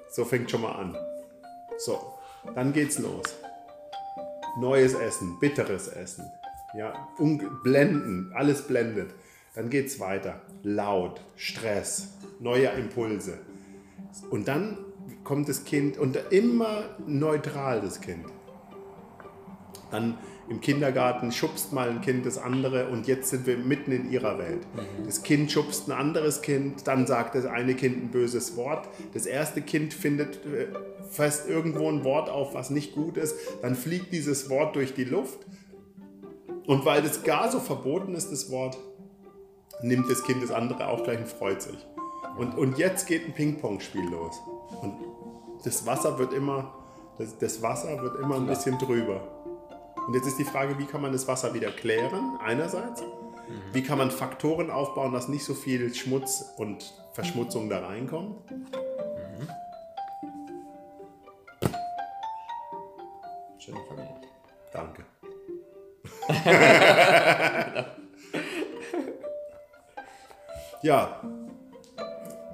So 0.09 0.25
fängt 0.25 0.51
schon 0.51 0.61
mal 0.61 0.73
an. 0.73 0.95
So, 1.77 2.19
dann 2.53 2.71
geht's 2.71 2.99
los. 2.99 3.23
Neues 4.59 4.93
Essen, 4.93 5.39
bitteres 5.39 5.87
Essen. 5.87 6.31
Ja, 6.75 7.07
blenden, 7.63 8.31
alles 8.33 8.63
blendet. 8.63 9.13
Dann 9.53 9.69
geht's 9.69 9.99
weiter. 9.99 10.41
Laut, 10.63 11.21
Stress, 11.35 12.17
neue 12.39 12.67
Impulse. 12.69 13.37
Und 14.31 14.47
dann 14.47 14.77
kommt 15.23 15.49
das 15.49 15.65
Kind 15.65 15.97
und 15.97 16.17
immer 16.31 16.95
neutral 17.05 17.81
das 17.81 18.01
Kind. 18.01 18.25
Dann 19.91 20.17
im 20.49 20.59
Kindergarten 20.59 21.31
schubst 21.31 21.71
mal 21.71 21.89
ein 21.89 22.01
Kind 22.01 22.25
das 22.25 22.37
andere 22.37 22.89
und 22.89 23.07
jetzt 23.07 23.29
sind 23.29 23.45
wir 23.45 23.57
mitten 23.57 23.91
in 23.91 24.11
ihrer 24.11 24.37
Welt. 24.39 24.61
Das 25.05 25.23
Kind 25.23 25.51
schubst 25.51 25.87
ein 25.87 25.91
anderes 25.93 26.41
Kind, 26.41 26.87
dann 26.87 27.07
sagt 27.07 27.35
das 27.35 27.45
eine 27.45 27.75
Kind 27.75 28.03
ein 28.03 28.09
böses 28.09 28.57
Wort. 28.57 28.89
Das 29.13 29.25
erste 29.25 29.61
Kind 29.61 29.93
findet 29.93 30.45
äh, 30.45 30.67
fast 31.09 31.47
irgendwo 31.47 31.89
ein 31.89 32.03
Wort 32.03 32.29
auf, 32.29 32.53
was 32.53 32.71
nicht 32.71 32.93
gut 32.93 33.17
ist. 33.17 33.35
Dann 33.61 33.75
fliegt 33.75 34.11
dieses 34.11 34.49
Wort 34.49 34.75
durch 34.75 34.93
die 34.93 35.05
Luft. 35.05 35.39
Und 36.65 36.85
weil 36.85 37.01
das 37.01 37.23
gar 37.23 37.51
so 37.51 37.59
verboten 37.59 38.15
ist, 38.15 38.31
das 38.31 38.49
Wort, 38.49 38.77
nimmt 39.81 40.09
das 40.09 40.23
Kind 40.23 40.41
das 40.41 40.51
andere 40.51 40.87
auch 40.87 41.03
gleich 41.03 41.19
und 41.19 41.27
freut 41.27 41.61
sich. 41.61 41.77
Und, 42.37 42.57
und 42.57 42.77
jetzt 42.77 43.07
geht 43.07 43.25
ein 43.25 43.33
Ping-Pong-Spiel 43.33 44.09
los. 44.09 44.35
Und 44.81 44.95
das 45.63 45.85
Wasser 45.85 46.17
wird 46.17 46.33
immer, 46.33 46.73
das, 47.17 47.37
das 47.37 47.61
Wasser 47.61 48.01
wird 48.01 48.19
immer 48.19 48.35
ein 48.35 48.47
bisschen 48.47 48.77
drüber. 48.79 49.21
Und 50.07 50.13
jetzt 50.15 50.27
ist 50.27 50.39
die 50.39 50.45
Frage, 50.45 50.77
wie 50.79 50.85
kann 50.85 51.01
man 51.01 51.11
das 51.11 51.27
Wasser 51.27 51.53
wieder 51.53 51.71
klären, 51.71 52.37
einerseits. 52.43 53.03
Wie 53.71 53.83
kann 53.83 53.97
man 53.97 54.09
Faktoren 54.09 54.71
aufbauen, 54.71 55.13
dass 55.13 55.27
nicht 55.27 55.43
so 55.43 55.53
viel 55.53 55.93
Schmutz 55.93 56.45
und 56.57 56.93
Verschmutzung 57.11 57.69
da 57.69 57.85
reinkommt. 57.85 58.37
Schön 63.59 63.75
formuliert. 63.87 64.27
Danke. 64.71 65.05
ja. 70.81 71.21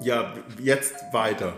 Ja, 0.01 0.33
jetzt 0.59 0.95
weiter. 1.11 1.53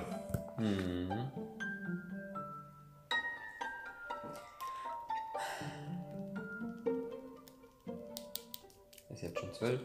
Ist 9.13 9.21
jetzt 9.21 9.39
schon 9.39 9.54
zwölf. 9.54 9.80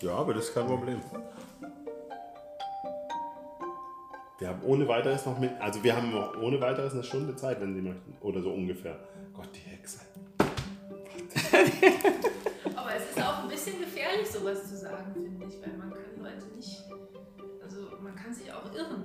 Ja, 0.00 0.12
aber 0.14 0.34
das 0.34 0.44
ist 0.44 0.54
kein 0.54 0.66
Problem. 0.66 1.00
Wir 4.38 4.48
haben 4.48 4.62
ohne 4.62 4.86
weiteres 4.86 5.24
noch 5.26 5.38
mit, 5.38 5.50
also 5.60 5.82
wir 5.82 5.96
haben 5.96 6.12
noch 6.12 6.36
ohne 6.40 6.60
weiteres 6.60 6.92
eine 6.92 7.02
Stunde 7.02 7.34
Zeit, 7.36 7.60
wenn 7.60 7.74
Sie 7.74 7.80
möchten. 7.80 8.16
Oder 8.20 8.42
so 8.42 8.50
ungefähr. 8.50 8.98
Gott, 9.32 9.48
die 9.54 9.70
Hexe. 9.70 10.00
Aber 12.76 12.90
es 12.96 13.16
ist 13.16 13.22
auch 13.22 13.42
ein 13.42 13.48
bisschen 13.48 13.80
gefährlich, 13.80 14.28
sowas 14.28 14.68
zu 14.68 14.76
sagen, 14.76 15.12
finde 15.12 15.46
ich, 15.46 15.60
weil 15.60 15.76
man 15.76 15.90
kann 15.90 16.22
Leute 16.22 16.56
nicht. 16.56 16.84
Also 17.62 17.76
man 18.02 18.14
kann 18.14 18.34
sich 18.34 18.52
auch 18.52 18.64
irren 18.74 19.04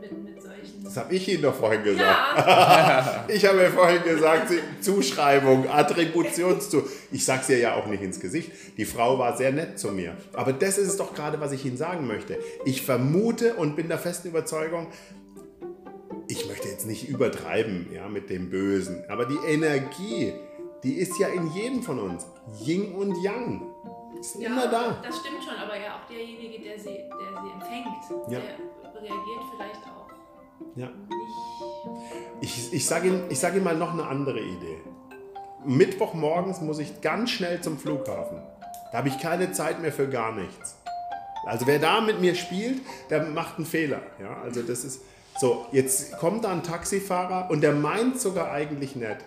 mit, 0.00 0.24
mit, 0.24 0.42
solchen. 0.42 0.84
Das 0.84 0.96
habe 0.96 1.14
ich 1.14 1.28
Ihnen 1.28 1.42
doch 1.42 1.54
vorhin 1.54 1.82
gesagt. 1.82 2.38
Ja, 2.38 3.24
Ich 3.28 3.44
habe 3.46 3.62
ja 3.62 3.70
vorhin 3.70 4.02
gesagt, 4.02 4.52
Zuschreibung, 4.80 5.68
Attributionszu. 5.68 6.82
Ich 7.10 7.24
sag's 7.24 7.48
ihr 7.48 7.58
ja 7.58 7.74
auch 7.74 7.86
nicht 7.86 8.02
ins 8.02 8.20
Gesicht. 8.20 8.50
Die 8.76 8.84
Frau 8.84 9.18
war 9.18 9.36
sehr 9.36 9.52
nett 9.52 9.78
zu 9.78 9.88
mir. 9.92 10.16
Aber 10.32 10.52
das 10.52 10.78
ist 10.78 10.88
es 10.88 10.96
doch 10.96 11.14
gerade, 11.14 11.40
was 11.40 11.52
ich 11.52 11.64
Ihnen 11.64 11.76
sagen 11.76 12.06
möchte. 12.06 12.38
Ich 12.64 12.82
vermute 12.82 13.54
und 13.54 13.76
bin 13.76 13.88
der 13.88 13.98
festen 13.98 14.28
Überzeugung, 14.28 14.88
ich 16.28 16.48
möchte 16.48 16.68
jetzt 16.68 16.86
nicht 16.86 17.08
übertreiben 17.08 17.88
ja, 17.92 18.08
mit 18.08 18.30
dem 18.30 18.50
Bösen, 18.50 19.04
aber 19.08 19.26
die 19.26 19.38
Energie, 19.46 20.32
die 20.82 20.94
ist 20.94 21.18
ja 21.18 21.28
in 21.28 21.50
jedem 21.52 21.82
von 21.82 21.98
uns. 21.98 22.26
Yin 22.64 22.94
und 22.94 23.16
Yang. 23.22 23.62
Ist 24.18 24.36
ja, 24.40 24.48
immer 24.48 24.66
da. 24.68 24.96
Das 25.02 25.18
stimmt 25.18 25.42
schon, 25.44 25.54
aber 25.56 25.76
ja 25.78 25.96
auch 25.96 26.06
derjenige, 26.08 26.62
der 26.62 26.78
sie, 26.78 26.84
der 26.94 27.42
sie 27.42 27.50
empfängt, 27.52 28.30
Ja. 28.32 28.38
der 28.40 29.00
reagiert 29.02 29.42
vielleicht 29.56 29.80
auch 29.86 30.08
Ja. 30.76 30.86
nicht. 30.88 32.38
Ich, 32.40 32.72
ich 32.72 32.86
sage 32.86 33.08
Ihnen, 33.08 33.24
ich 33.30 33.38
sag 33.38 33.54
Ihnen 33.54 33.64
mal 33.64 33.76
noch 33.76 33.92
eine 33.92 34.06
andere 34.06 34.40
Idee. 34.40 34.78
Mittwochmorgens 35.64 36.60
muss 36.60 36.78
ich 36.78 37.00
ganz 37.00 37.30
schnell 37.30 37.60
zum 37.60 37.78
Flughafen. 37.78 38.38
Da 38.90 38.98
habe 38.98 39.08
ich 39.08 39.18
keine 39.18 39.52
Zeit 39.52 39.80
mehr 39.80 39.92
für 39.92 40.08
gar 40.08 40.32
nichts. 40.32 40.76
Also 41.46 41.66
wer 41.66 41.78
da 41.78 42.00
mit 42.00 42.20
mir 42.20 42.34
spielt, 42.34 42.80
der 43.10 43.24
macht 43.24 43.56
einen 43.56 43.66
Fehler. 43.66 44.00
Ja, 44.20 44.36
also 44.42 44.62
das 44.62 44.84
ist 44.84 45.02
so. 45.40 45.66
Jetzt 45.72 46.18
kommt 46.18 46.44
da 46.44 46.52
ein 46.52 46.62
Taxifahrer 46.62 47.50
und 47.50 47.62
der 47.62 47.72
meint 47.72 48.20
sogar 48.20 48.50
eigentlich 48.52 48.94
nett. 48.96 49.18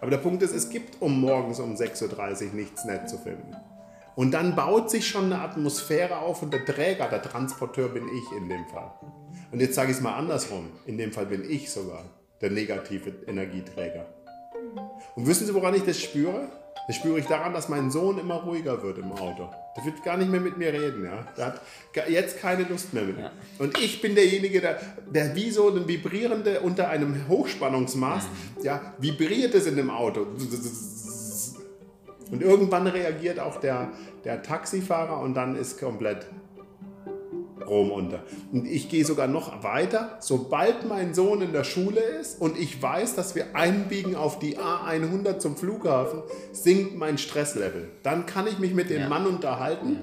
Aber 0.00 0.10
der 0.10 0.18
Punkt 0.18 0.42
ist, 0.42 0.54
es 0.54 0.70
gibt 0.70 1.00
um 1.02 1.20
morgens 1.20 1.60
um 1.60 1.74
6.30 1.74 2.48
Uhr 2.48 2.54
nichts 2.54 2.84
nett 2.84 3.08
zu 3.08 3.18
finden. 3.18 3.56
Und 4.14 4.32
dann 4.32 4.56
baut 4.56 4.90
sich 4.90 5.06
schon 5.06 5.26
eine 5.26 5.40
Atmosphäre 5.40 6.18
auf 6.18 6.42
und 6.42 6.52
der 6.52 6.64
Träger, 6.64 7.08
der 7.08 7.22
Transporteur 7.22 7.88
bin 7.88 8.08
ich 8.08 8.36
in 8.36 8.48
dem 8.48 8.66
Fall. 8.66 8.90
Und 9.52 9.60
jetzt 9.60 9.74
sage 9.74 9.90
ich 9.90 9.96
es 9.96 10.02
mal 10.02 10.16
andersrum. 10.16 10.70
In 10.86 10.98
dem 10.98 11.12
Fall 11.12 11.26
bin 11.26 11.48
ich 11.48 11.70
sogar 11.70 12.04
der 12.40 12.50
negative 12.50 13.10
Energieträger. 13.26 14.06
Und 15.14 15.26
wissen 15.26 15.46
Sie, 15.46 15.54
woran 15.54 15.74
ich 15.74 15.84
das 15.84 16.00
spüre? 16.00 16.48
Das 16.88 16.96
spüre 16.96 17.18
ich 17.18 17.26
daran, 17.26 17.52
dass 17.52 17.68
mein 17.68 17.90
Sohn 17.90 18.18
immer 18.18 18.36
ruhiger 18.36 18.82
wird 18.82 18.96
im 18.96 19.12
Auto. 19.12 19.50
Der 19.76 19.84
wird 19.84 20.02
gar 20.02 20.16
nicht 20.16 20.30
mehr 20.30 20.40
mit 20.40 20.56
mir 20.56 20.72
reden. 20.72 21.04
Ja? 21.04 21.26
Der 21.36 21.46
hat 21.46 21.60
jetzt 22.08 22.40
keine 22.40 22.62
Lust 22.62 22.94
mehr 22.94 23.04
mit 23.04 23.18
mir. 23.18 23.30
Und 23.58 23.78
ich 23.78 24.00
bin 24.00 24.14
derjenige, 24.14 24.62
der, 24.62 24.80
der 25.06 25.36
wie 25.36 25.50
so 25.50 25.68
ein 25.68 25.86
vibrierende 25.86 26.60
unter 26.60 26.88
einem 26.88 27.28
Hochspannungsmast, 27.28 28.28
ja, 28.62 28.94
vibriert 28.96 29.54
es 29.54 29.66
in 29.66 29.76
dem 29.76 29.90
Auto. 29.90 30.28
Und 32.30 32.42
irgendwann 32.42 32.86
reagiert 32.86 33.38
auch 33.38 33.60
der, 33.60 33.92
der 34.24 34.42
Taxifahrer 34.42 35.20
und 35.20 35.34
dann 35.34 35.56
ist 35.56 35.78
komplett 35.78 36.26
Rom 37.66 37.90
unter. 37.90 38.22
Und 38.52 38.66
ich 38.66 38.88
gehe 38.88 39.04
sogar 39.04 39.26
noch 39.26 39.62
weiter. 39.62 40.16
Sobald 40.20 40.88
mein 40.88 41.14
Sohn 41.14 41.42
in 41.42 41.52
der 41.52 41.64
Schule 41.64 42.00
ist 42.00 42.40
und 42.40 42.58
ich 42.58 42.80
weiß, 42.82 43.14
dass 43.14 43.34
wir 43.34 43.54
einbiegen 43.54 44.16
auf 44.16 44.38
die 44.38 44.58
A100 44.58 45.38
zum 45.38 45.56
Flughafen, 45.56 46.22
sinkt 46.52 46.96
mein 46.96 47.18
Stresslevel. 47.18 47.88
Dann 48.02 48.26
kann 48.26 48.46
ich 48.46 48.58
mich 48.58 48.74
mit 48.74 48.90
dem 48.90 49.02
Ja. 49.02 49.08
Mann 49.08 49.26
unterhalten. 49.26 49.98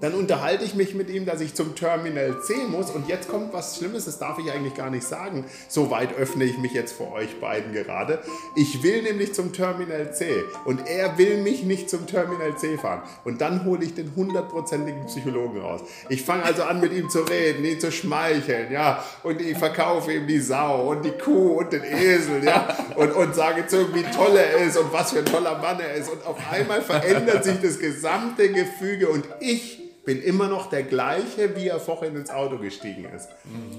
Dann 0.00 0.14
unterhalte 0.14 0.64
ich 0.64 0.74
mich 0.74 0.94
mit 0.94 1.08
ihm, 1.10 1.24
dass 1.26 1.40
ich 1.40 1.54
zum 1.54 1.74
Terminal 1.74 2.40
C 2.42 2.54
muss. 2.70 2.90
Und 2.90 3.08
jetzt 3.08 3.28
kommt 3.28 3.52
was 3.52 3.76
Schlimmes, 3.78 4.04
das 4.04 4.18
darf 4.18 4.38
ich 4.38 4.50
eigentlich 4.52 4.74
gar 4.74 4.90
nicht 4.90 5.04
sagen. 5.04 5.44
So 5.68 5.90
weit 5.90 6.16
öffne 6.16 6.44
ich 6.44 6.58
mich 6.58 6.72
jetzt 6.72 6.92
vor 6.92 7.12
euch 7.12 7.40
beiden 7.40 7.72
gerade. 7.72 8.20
Ich 8.56 8.82
will 8.82 9.02
nämlich 9.02 9.34
zum 9.34 9.52
Terminal 9.52 10.12
C. 10.14 10.26
Und 10.64 10.86
er 10.86 11.18
will 11.18 11.42
mich 11.42 11.62
nicht 11.64 11.88
zum 11.88 12.06
Terminal 12.06 12.56
C 12.56 12.76
fahren. 12.76 13.02
Und 13.24 13.40
dann 13.40 13.64
hole 13.64 13.84
ich 13.84 13.94
den 13.94 14.14
hundertprozentigen 14.14 15.06
Psychologen 15.06 15.60
raus. 15.60 15.80
Ich 16.08 16.22
fange 16.22 16.44
also 16.44 16.62
an, 16.64 16.80
mit 16.80 16.92
ihm 16.96 17.08
zu 17.10 17.20
reden, 17.20 17.64
ihn 17.64 17.78
zu 17.78 17.92
schmeicheln, 17.92 18.72
ja. 18.72 19.04
Und 19.22 19.40
ich 19.40 19.56
verkaufe 19.56 20.12
ihm 20.12 20.26
die 20.26 20.40
Sau 20.40 20.90
und 20.90 21.04
die 21.04 21.12
Kuh 21.12 21.58
und 21.58 21.72
den 21.72 21.84
Esel, 21.84 22.42
ja. 22.44 22.76
Und, 22.96 23.12
und 23.12 23.34
sage 23.34 23.66
zu 23.66 23.82
ihm, 23.82 23.94
wie 23.94 24.02
toll 24.02 24.36
er 24.36 24.64
ist 24.66 24.76
und 24.76 24.92
was 24.92 25.12
für 25.12 25.20
ein 25.20 25.26
toller 25.26 25.58
Mann 25.58 25.78
er 25.80 25.94
ist. 25.94 26.10
Und 26.10 26.24
auf 26.26 26.38
einmal 26.50 26.82
verändert 26.82 27.44
sich 27.44 27.60
das 27.60 27.78
gesamte 27.78 28.50
Gefüge 28.50 29.08
und 29.08 29.26
ich 29.40 29.82
bin 30.06 30.22
immer 30.22 30.46
noch 30.46 30.70
der 30.70 30.84
gleiche, 30.84 31.56
wie 31.56 31.66
er 31.66 31.80
vorhin 31.80 32.14
ins 32.14 32.30
Auto 32.30 32.58
gestiegen 32.58 33.04
ist. 33.14 33.28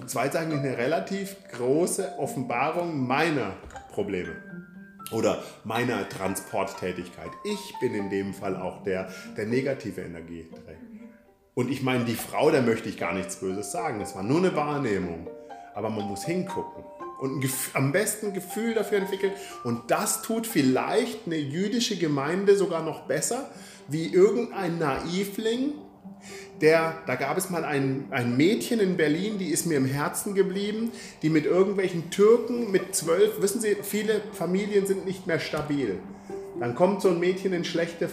Das 0.01 0.13
war 0.13 0.25
jetzt 0.25 0.35
eigentlich 0.35 0.59
eine 0.59 0.77
relativ 0.77 1.37
große 1.53 2.15
Offenbarung 2.17 3.07
meiner 3.07 3.53
Probleme 3.93 4.35
oder 5.11 5.41
meiner 5.63 6.07
Transporttätigkeit. 6.09 7.31
Ich 7.45 7.73
bin 7.79 7.95
in 7.95 8.09
dem 8.09 8.33
Fall 8.33 8.57
auch 8.57 8.83
der, 8.83 9.09
der 9.37 9.45
negative 9.45 10.01
Energie 10.01 10.47
trägt. 10.49 10.86
Und 11.57 11.71
ich 11.71 11.81
meine, 11.81 12.05
die 12.05 12.13
Frau, 12.13 12.51
der 12.51 12.61
möchte 12.61 12.87
ich 12.87 12.99
gar 12.99 13.15
nichts 13.15 13.37
Böses 13.37 13.71
sagen. 13.71 13.97
Das 13.99 14.15
war 14.15 14.21
nur 14.21 14.37
eine 14.37 14.55
Wahrnehmung. 14.55 15.25
Aber 15.73 15.89
man 15.89 16.05
muss 16.05 16.23
hingucken 16.23 16.83
und 17.19 17.43
ein 17.43 17.49
am 17.73 17.91
besten 17.91 18.27
ein 18.27 18.33
Gefühl 18.35 18.75
dafür 18.75 18.99
entwickeln. 18.99 19.31
Und 19.63 19.89
das 19.89 20.21
tut 20.21 20.45
vielleicht 20.45 21.25
eine 21.25 21.37
jüdische 21.37 21.97
Gemeinde 21.97 22.55
sogar 22.55 22.83
noch 22.83 23.07
besser, 23.07 23.49
wie 23.87 24.13
irgendein 24.13 24.77
Naivling, 24.77 25.73
der, 26.61 26.95
da 27.07 27.15
gab 27.15 27.39
es 27.39 27.49
mal 27.49 27.65
ein, 27.65 28.05
ein 28.11 28.37
Mädchen 28.37 28.79
in 28.79 28.95
Berlin, 28.95 29.39
die 29.39 29.49
ist 29.49 29.65
mir 29.65 29.77
im 29.77 29.85
Herzen 29.85 30.35
geblieben, 30.35 30.91
die 31.23 31.31
mit 31.31 31.45
irgendwelchen 31.45 32.11
Türken 32.11 32.69
mit 32.69 32.93
zwölf, 32.93 33.41
wissen 33.41 33.61
Sie, 33.61 33.75
viele 33.81 34.21
Familien 34.31 34.85
sind 34.85 35.07
nicht 35.07 35.25
mehr 35.25 35.39
stabil. 35.39 35.97
Dann 36.59 36.75
kommt 36.75 37.01
so 37.01 37.09
ein 37.09 37.19
Mädchen 37.19 37.51
in 37.53 37.65
schlechte, 37.65 38.05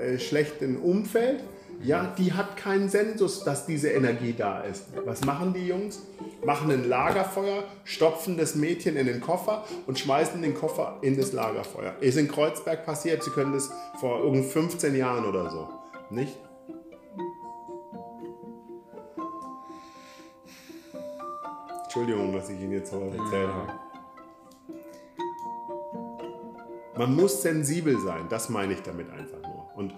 äh, 0.00 0.18
schlechten 0.18 0.78
Umfeld, 0.78 1.44
ja, 1.82 2.14
die 2.18 2.32
hat 2.32 2.56
keinen 2.56 2.88
Sensus, 2.88 3.44
dass 3.44 3.66
diese 3.66 3.90
Energie 3.90 4.34
da 4.36 4.60
ist. 4.60 4.86
Was 5.04 5.24
machen 5.24 5.52
die 5.52 5.66
Jungs? 5.66 6.02
Machen 6.44 6.70
ein 6.70 6.88
Lagerfeuer, 6.88 7.64
stopfen 7.84 8.36
das 8.36 8.54
Mädchen 8.54 8.96
in 8.96 9.06
den 9.06 9.20
Koffer 9.20 9.64
und 9.86 9.98
schmeißen 9.98 10.40
den 10.42 10.54
Koffer 10.54 10.98
in 11.02 11.16
das 11.16 11.32
Lagerfeuer. 11.32 11.94
Ist 12.00 12.18
in 12.18 12.28
Kreuzberg 12.28 12.84
passiert, 12.84 13.22
Sie 13.22 13.30
können 13.30 13.52
das 13.52 13.70
vor 13.98 14.20
irgend 14.24 14.46
15 14.46 14.94
Jahren 14.94 15.24
oder 15.24 15.50
so. 15.50 15.68
Nicht? 16.10 16.36
Entschuldigung, 21.84 22.34
was 22.34 22.48
ich 22.48 22.60
Ihnen 22.60 22.72
jetzt 22.72 22.90
so 22.90 23.00
erzählt 23.00 23.48
habe. 23.48 23.72
Man 26.96 27.16
muss 27.16 27.42
sensibel 27.42 27.98
sein, 28.00 28.26
das 28.28 28.48
meine 28.48 28.74
ich 28.74 28.82
damit 28.82 29.10
einfach 29.10 29.40
nur. 29.42 29.70
Und 29.74 29.94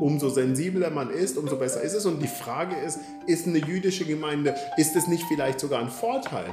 umso 0.00 0.28
sensibler 0.28 0.90
man 0.90 1.10
ist, 1.10 1.38
umso 1.38 1.56
besser 1.56 1.80
ist 1.82 1.94
es. 1.94 2.06
Und 2.06 2.20
die 2.20 2.28
Frage 2.28 2.76
ist, 2.76 2.98
ist 3.26 3.46
eine 3.46 3.58
jüdische 3.58 4.04
Gemeinde, 4.04 4.54
ist 4.76 4.96
es 4.96 5.06
nicht 5.06 5.24
vielleicht 5.28 5.60
sogar 5.60 5.80
ein 5.80 5.90
Vorteil? 5.90 6.46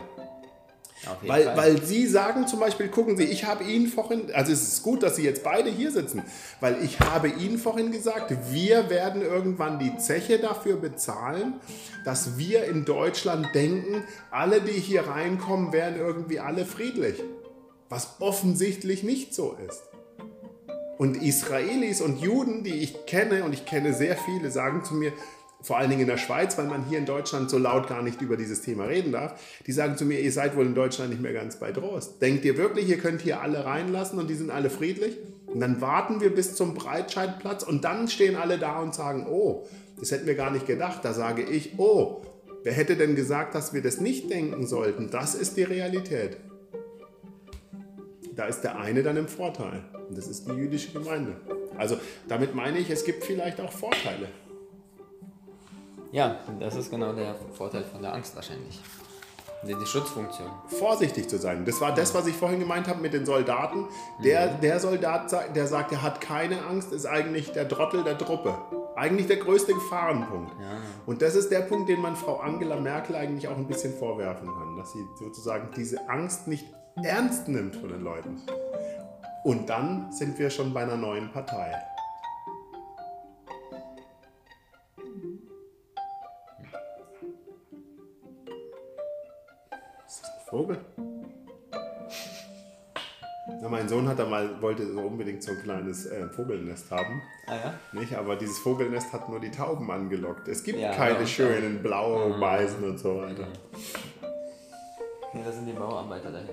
Weil, 1.23 1.57
weil 1.57 1.81
Sie 1.81 2.05
sagen 2.05 2.45
zum 2.45 2.59
Beispiel, 2.59 2.87
gucken 2.87 3.17
Sie, 3.17 3.23
ich 3.23 3.45
habe 3.45 3.63
Ihnen 3.63 3.87
vorhin, 3.87 4.31
also 4.33 4.51
es 4.51 4.61
ist 4.61 4.83
gut, 4.83 5.01
dass 5.01 5.15
Sie 5.15 5.23
jetzt 5.23 5.43
beide 5.43 5.69
hier 5.71 5.91
sitzen, 5.91 6.21
weil 6.59 6.77
ich 6.83 6.99
habe 6.99 7.27
Ihnen 7.27 7.57
vorhin 7.57 7.91
gesagt, 7.91 8.31
wir 8.51 8.89
werden 8.89 9.23
irgendwann 9.23 9.79
die 9.79 9.97
Zeche 9.97 10.37
dafür 10.37 10.75
bezahlen, 10.75 11.55
dass 12.05 12.37
wir 12.37 12.65
in 12.65 12.85
Deutschland 12.85 13.47
denken, 13.55 14.03
alle, 14.29 14.61
die 14.61 14.73
hier 14.73 15.07
reinkommen, 15.07 15.73
werden 15.73 15.99
irgendwie 15.99 16.39
alle 16.39 16.65
friedlich. 16.65 17.15
Was 17.89 18.17
offensichtlich 18.19 19.03
nicht 19.03 19.33
so 19.33 19.57
ist. 19.67 19.90
Und 21.01 21.19
Israelis 21.23 21.99
und 21.99 22.21
Juden, 22.21 22.63
die 22.63 22.75
ich 22.75 23.07
kenne, 23.07 23.43
und 23.43 23.53
ich 23.53 23.65
kenne 23.65 23.91
sehr 23.91 24.15
viele, 24.15 24.51
sagen 24.51 24.83
zu 24.83 24.93
mir, 24.93 25.11
vor 25.59 25.79
allen 25.79 25.89
Dingen 25.89 26.03
in 26.03 26.07
der 26.07 26.19
Schweiz, 26.19 26.59
weil 26.59 26.67
man 26.67 26.85
hier 26.85 26.99
in 26.99 27.07
Deutschland 27.07 27.49
so 27.49 27.57
laut 27.57 27.87
gar 27.87 28.03
nicht 28.03 28.21
über 28.21 28.37
dieses 28.37 28.61
Thema 28.61 28.83
reden 28.83 29.11
darf, 29.11 29.33
die 29.65 29.71
sagen 29.71 29.97
zu 29.97 30.05
mir, 30.05 30.19
ihr 30.19 30.31
seid 30.31 30.55
wohl 30.55 30.67
in 30.67 30.75
Deutschland 30.75 31.09
nicht 31.09 31.23
mehr 31.23 31.33
ganz 31.33 31.55
bei 31.55 31.71
Trost. 31.71 32.21
Denkt 32.21 32.45
ihr 32.45 32.55
wirklich, 32.55 32.87
ihr 32.87 32.99
könnt 32.99 33.21
hier 33.21 33.41
alle 33.41 33.65
reinlassen 33.65 34.19
und 34.19 34.29
die 34.29 34.35
sind 34.35 34.51
alle 34.51 34.69
friedlich? 34.69 35.17
Und 35.47 35.59
dann 35.59 35.81
warten 35.81 36.21
wir 36.21 36.35
bis 36.35 36.53
zum 36.53 36.75
Breitscheidplatz 36.75 37.63
und 37.63 37.83
dann 37.83 38.07
stehen 38.07 38.35
alle 38.35 38.59
da 38.59 38.77
und 38.77 38.93
sagen, 38.93 39.25
oh, 39.27 39.65
das 39.99 40.11
hätten 40.11 40.27
wir 40.27 40.35
gar 40.35 40.51
nicht 40.51 40.67
gedacht. 40.67 41.03
Da 41.03 41.15
sage 41.15 41.41
ich, 41.41 41.79
oh, 41.79 42.21
wer 42.61 42.73
hätte 42.73 42.95
denn 42.95 43.15
gesagt, 43.15 43.55
dass 43.55 43.73
wir 43.73 43.81
das 43.81 43.99
nicht 43.99 44.29
denken 44.29 44.67
sollten? 44.67 45.09
Das 45.09 45.33
ist 45.33 45.57
die 45.57 45.63
Realität. 45.63 46.37
Da 48.41 48.47
ist 48.47 48.61
der 48.61 48.75
eine 48.75 49.03
dann 49.03 49.17
im 49.17 49.27
Vorteil. 49.27 49.83
Und 50.09 50.17
das 50.17 50.25
ist 50.25 50.47
die 50.47 50.53
jüdische 50.53 50.91
Gemeinde. 50.91 51.35
Also 51.77 51.97
damit 52.27 52.55
meine 52.55 52.79
ich, 52.79 52.89
es 52.89 53.05
gibt 53.05 53.23
vielleicht 53.23 53.61
auch 53.61 53.71
Vorteile. 53.71 54.29
Ja, 56.11 56.39
das 56.59 56.75
ist 56.75 56.89
genau 56.89 57.13
der 57.13 57.35
Vorteil 57.53 57.83
von 57.83 58.01
der 58.01 58.15
Angst 58.15 58.35
wahrscheinlich. 58.35 58.79
Die, 59.61 59.75
die 59.75 59.85
Schutzfunktion. 59.85 60.49
Vorsichtig 60.65 61.29
zu 61.29 61.37
sein. 61.37 61.65
Das 61.65 61.79
war 61.81 61.93
das, 61.93 62.15
was 62.15 62.25
ich 62.25 62.35
vorhin 62.35 62.59
gemeint 62.59 62.87
habe 62.87 62.99
mit 62.99 63.13
den 63.13 63.27
Soldaten. 63.27 63.85
Der, 64.23 64.47
der 64.47 64.79
Soldat, 64.79 65.31
der 65.55 65.67
sagt, 65.67 65.91
er 65.91 66.01
hat 66.01 66.19
keine 66.19 66.65
Angst, 66.65 66.91
ist 66.91 67.05
eigentlich 67.05 67.51
der 67.51 67.69
Trottel 67.69 68.03
der 68.03 68.17
Truppe. 68.17 68.57
Eigentlich 68.95 69.27
der 69.27 69.37
größte 69.37 69.75
Gefahrenpunkt. 69.75 70.51
Ja. 70.59 70.77
Und 71.05 71.21
das 71.21 71.35
ist 71.35 71.51
der 71.51 71.59
Punkt, 71.59 71.89
den 71.89 72.01
man 72.01 72.15
Frau 72.15 72.37
Angela 72.37 72.77
Merkel 72.77 73.15
eigentlich 73.15 73.47
auch 73.47 73.57
ein 73.57 73.67
bisschen 73.67 73.93
vorwerfen 73.93 74.47
kann, 74.47 74.77
dass 74.77 74.93
sie 74.93 75.05
sozusagen 75.19 75.69
diese 75.75 76.09
Angst 76.09 76.47
nicht 76.47 76.65
ernst 77.03 77.47
nimmt 77.47 77.75
von 77.75 77.89
den 77.89 78.01
Leuten. 78.03 78.41
Und 79.43 79.69
dann 79.69 80.11
sind 80.11 80.37
wir 80.37 80.49
schon 80.49 80.73
bei 80.73 80.83
einer 80.83 80.97
neuen 80.97 81.31
Partei. 81.31 81.73
Vogel? 90.49 90.77
Ja, 93.61 93.69
mein 93.69 93.87
Sohn 93.87 94.07
hat 94.07 94.17
da 94.19 94.25
mal, 94.25 94.61
wollte 94.61 94.85
so 94.91 94.99
unbedingt 95.01 95.43
so 95.43 95.51
ein 95.51 95.61
kleines 95.61 96.05
äh, 96.07 96.27
Vogelnest 96.29 96.89
haben. 96.91 97.21
Ah 97.47 97.55
ja? 97.55 97.73
Nicht? 97.99 98.15
Aber 98.15 98.35
dieses 98.35 98.57
Vogelnest 98.59 99.13
hat 99.13 99.29
nur 99.29 99.39
die 99.39 99.51
Tauben 99.51 99.89
angelockt. 99.91 100.47
Es 100.47 100.63
gibt 100.63 100.79
Ja, 100.79 100.91
keine 100.93 101.19
ja, 101.19 101.25
schönen 101.27 101.81
blau, 101.81 102.29
Mhm. 102.29 102.41
weißen 102.41 102.83
und 102.83 102.97
so 102.97 103.17
weiter. 103.21 103.47
Nee, 105.33 105.41
das 105.45 105.55
sind 105.55 105.67
die 105.67 105.73
Bauarbeiter 105.73 106.31
dahin. 106.31 106.49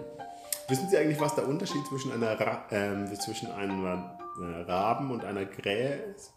Wissen 0.68 0.90
Sie 0.90 0.98
eigentlich, 0.98 1.18
was 1.18 1.34
der 1.34 1.48
Unterschied 1.48 1.86
zwischen 1.86 2.12
einer, 2.12 2.38
Ra 2.38 2.66
ähm, 2.70 3.06
zwischen 3.18 3.50
einer 3.50 4.18
äh, 4.38 4.70
Raben 4.70 5.10
und 5.10 5.24
einer 5.24 5.46
Krähe 5.46 6.12
ist? 6.14 6.34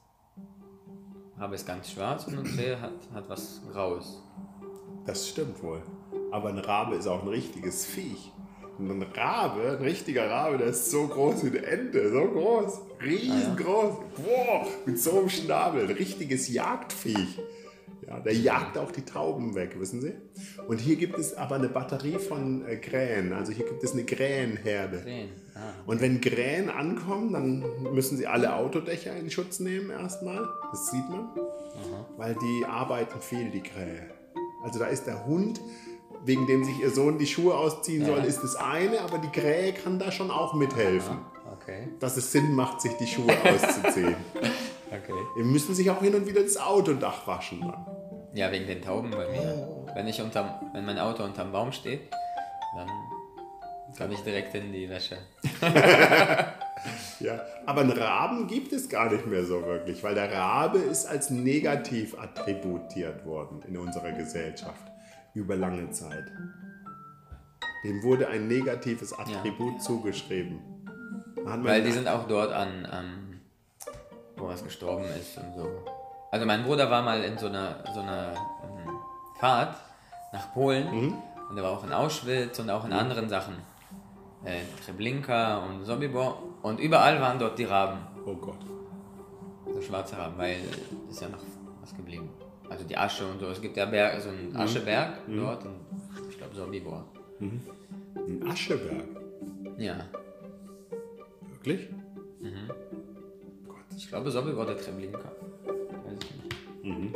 Rabe 1.37 1.55
ist 1.55 1.67
ganz 1.67 1.91
schwarz 1.91 2.27
und 2.27 2.37
eine 2.37 2.43
Krähe 2.43 2.79
hat, 2.79 2.93
hat 3.13 3.27
was 3.27 3.61
Graues. 3.73 4.23
Das 5.05 5.27
stimmt 5.27 5.61
wohl. 5.61 5.81
Aber 6.31 6.47
ein 6.47 6.59
Rabe 6.59 6.95
ist 6.95 7.07
auch 7.07 7.23
ein 7.23 7.27
richtiges 7.27 7.85
Viech. 7.85 8.31
Und 8.77 8.89
ein 8.89 9.03
Rabe, 9.03 9.77
ein 9.77 9.83
richtiger 9.83 10.29
Rabe, 10.29 10.59
der 10.59 10.67
ist 10.67 10.89
so 10.89 11.07
groß 11.07 11.43
wie 11.43 11.57
eine 11.57 11.67
Ente, 11.67 12.09
so 12.09 12.25
groß, 12.25 12.79
riesengroß, 13.03 13.95
boah, 14.15 14.67
mit 14.85 14.97
so 14.97 15.19
einem 15.19 15.29
Schnabel, 15.29 15.89
ein 15.89 15.95
richtiges 15.95 16.47
Jagdviech. 16.47 17.37
Ja, 18.11 18.19
der 18.19 18.33
jagt 18.33 18.77
auch 18.77 18.91
die 18.91 19.03
Tauben 19.03 19.55
weg, 19.55 19.79
wissen 19.79 20.01
Sie? 20.01 20.13
Und 20.67 20.79
hier 20.79 20.97
gibt 20.97 21.17
es 21.17 21.33
aber 21.33 21.55
eine 21.55 21.69
Batterie 21.69 22.19
von 22.19 22.65
äh, 22.67 22.75
Krähen, 22.75 23.31
also 23.31 23.51
hier 23.53 23.65
gibt 23.65 23.83
es 23.83 23.93
eine 23.93 24.03
Krähenherde. 24.03 24.99
Krähen. 25.01 25.29
Ah. 25.55 25.59
Und 25.85 26.01
wenn 26.01 26.19
Krähen 26.19 26.69
ankommen, 26.69 27.31
dann 27.33 27.93
müssen 27.93 28.17
sie 28.17 28.27
alle 28.27 28.53
Autodächer 28.55 29.15
in 29.15 29.29
Schutz 29.31 29.59
nehmen 29.59 29.89
erstmal. 29.91 30.45
Das 30.71 30.91
sieht 30.91 31.07
man. 31.09 31.29
Weil 32.17 32.35
die 32.35 32.65
arbeiten 32.65 33.21
viel, 33.21 33.49
die 33.49 33.61
Krähe. 33.61 34.09
Also 34.63 34.79
da 34.79 34.85
ist 34.87 35.05
der 35.07 35.25
Hund, 35.25 35.61
wegen 36.25 36.45
dem 36.47 36.63
sich 36.63 36.79
ihr 36.81 36.91
Sohn 36.91 37.17
die 37.17 37.27
Schuhe 37.27 37.55
ausziehen 37.55 38.05
soll, 38.05 38.19
Ja. 38.19 38.23
ist 38.25 38.41
das 38.41 38.55
eine, 38.55 39.01
aber 39.01 39.17
die 39.19 39.29
Krähe 39.29 39.73
kann 39.73 39.99
da 39.99 40.11
schon 40.11 40.29
auch 40.31 40.53
mithelfen. 40.53 41.17
Okay. 41.53 41.87
Dass 41.99 42.17
es 42.17 42.31
Sinn 42.31 42.53
macht, 42.55 42.81
sich 42.81 42.93
die 42.97 43.07
Schuhe 43.07 43.31
auszuziehen. 43.43 44.15
Okay. 44.93 45.13
Die 45.37 45.43
müssen 45.43 45.73
sich 45.73 45.89
auch 45.89 46.01
hin 46.01 46.13
und 46.15 46.27
wieder 46.27 46.43
das 46.43 46.57
Autodach 46.57 47.25
waschen. 47.25 47.61
Dann. 47.61 47.85
Ja, 48.33 48.51
wegen 48.51 48.67
den 48.67 48.81
Tauben 48.81 49.11
bei 49.11 49.27
mir. 49.29 49.85
Wenn, 49.93 50.07
ich 50.07 50.21
unterm, 50.21 50.49
wenn 50.73 50.85
mein 50.85 50.99
Auto 50.99 51.23
unterm 51.23 51.51
Baum 51.51 51.71
steht, 51.71 52.11
dann 52.75 52.87
kann 53.97 54.11
ich 54.11 54.21
direkt 54.21 54.55
in 54.55 54.71
die 54.71 54.89
Wäsche. 54.89 55.17
Ja, 57.19 57.39
aber 57.65 57.81
einen 57.81 57.91
Raben 57.91 58.47
gibt 58.47 58.73
es 58.73 58.89
gar 58.89 59.11
nicht 59.11 59.27
mehr 59.27 59.45
so 59.45 59.63
wirklich, 59.63 60.03
weil 60.03 60.15
der 60.15 60.31
Rabe 60.31 60.79
ist 60.79 61.05
als 61.05 61.29
negativ 61.29 62.17
attributiert 62.17 63.25
worden 63.25 63.61
in 63.67 63.77
unserer 63.77 64.11
Gesellschaft 64.11 64.91
über 65.33 65.55
lange 65.55 65.91
Zeit. 65.91 66.31
Dem 67.83 68.01
wurde 68.03 68.27
ein 68.27 68.47
negatives 68.47 69.13
Attribut 69.13 69.81
zugeschrieben. 69.81 70.59
Da 71.35 71.51
hat 71.51 71.59
man 71.59 71.65
Weil 71.65 71.83
die 71.83 71.91
sind 71.91 72.07
auch 72.07 72.27
dort 72.27 72.51
an, 72.51 72.85
an 72.85 73.39
wo 74.37 74.47
was 74.47 74.63
gestorben 74.63 75.05
ist 75.19 75.37
und 75.37 75.53
so. 75.55 75.85
Also 76.31 76.45
mein 76.45 76.63
Bruder 76.63 76.89
war 76.89 77.01
mal 77.01 77.21
in 77.23 77.37
so 77.37 77.47
einer, 77.47 77.83
so 77.93 77.99
einer 77.99 78.33
ähm, 78.63 78.89
Fahrt 79.39 79.75
nach 80.33 80.53
Polen 80.53 80.89
Mhm. 80.89 81.13
und 81.49 81.57
er 81.57 81.63
war 81.63 81.71
auch 81.71 81.83
in 81.83 81.91
Auschwitz 81.91 82.57
und 82.59 82.69
auch 82.69 82.85
in 82.85 82.93
anderen 82.93 83.27
Sachen. 83.29 83.55
Äh, 84.45 84.61
Treblinka 84.85 85.57
und 85.59 85.83
Sobibor 85.83 86.41
und 86.63 86.79
überall 86.79 87.19
waren 87.21 87.37
dort 87.37 87.59
die 87.59 87.65
Raben. 87.65 87.99
oh 88.25 88.35
Gott. 88.35 88.57
So 89.73 89.81
schwarze 89.81 90.17
Raben, 90.17 90.37
weil 90.37 90.57
ist 91.09 91.21
ja 91.21 91.29
noch 91.29 91.39
was 91.81 91.95
geblieben. 91.95 92.29
Also 92.69 92.85
die 92.85 92.97
Asche 92.97 93.27
und 93.27 93.39
so. 93.39 93.47
Es 93.47 93.61
gibt 93.61 93.75
ja 93.77 93.85
Berg, 93.85 94.19
so 94.21 94.29
einen 94.29 94.55
Ascheberg 94.55 95.17
dort 95.27 95.65
und 95.65 95.75
ich 96.29 96.37
glaube 96.37 96.55
Sobibor. 96.55 97.03
Ein 97.41 98.43
Ascheberg. 98.49 99.03
Ja. 99.77 99.95
Wirklich? 101.51 101.89
Ich 103.97 104.07
glaube 104.07 104.31
Sobibor 104.31 104.65
der 104.65 104.77
Treblinka. 104.77 105.19
Nicht. 106.83 107.15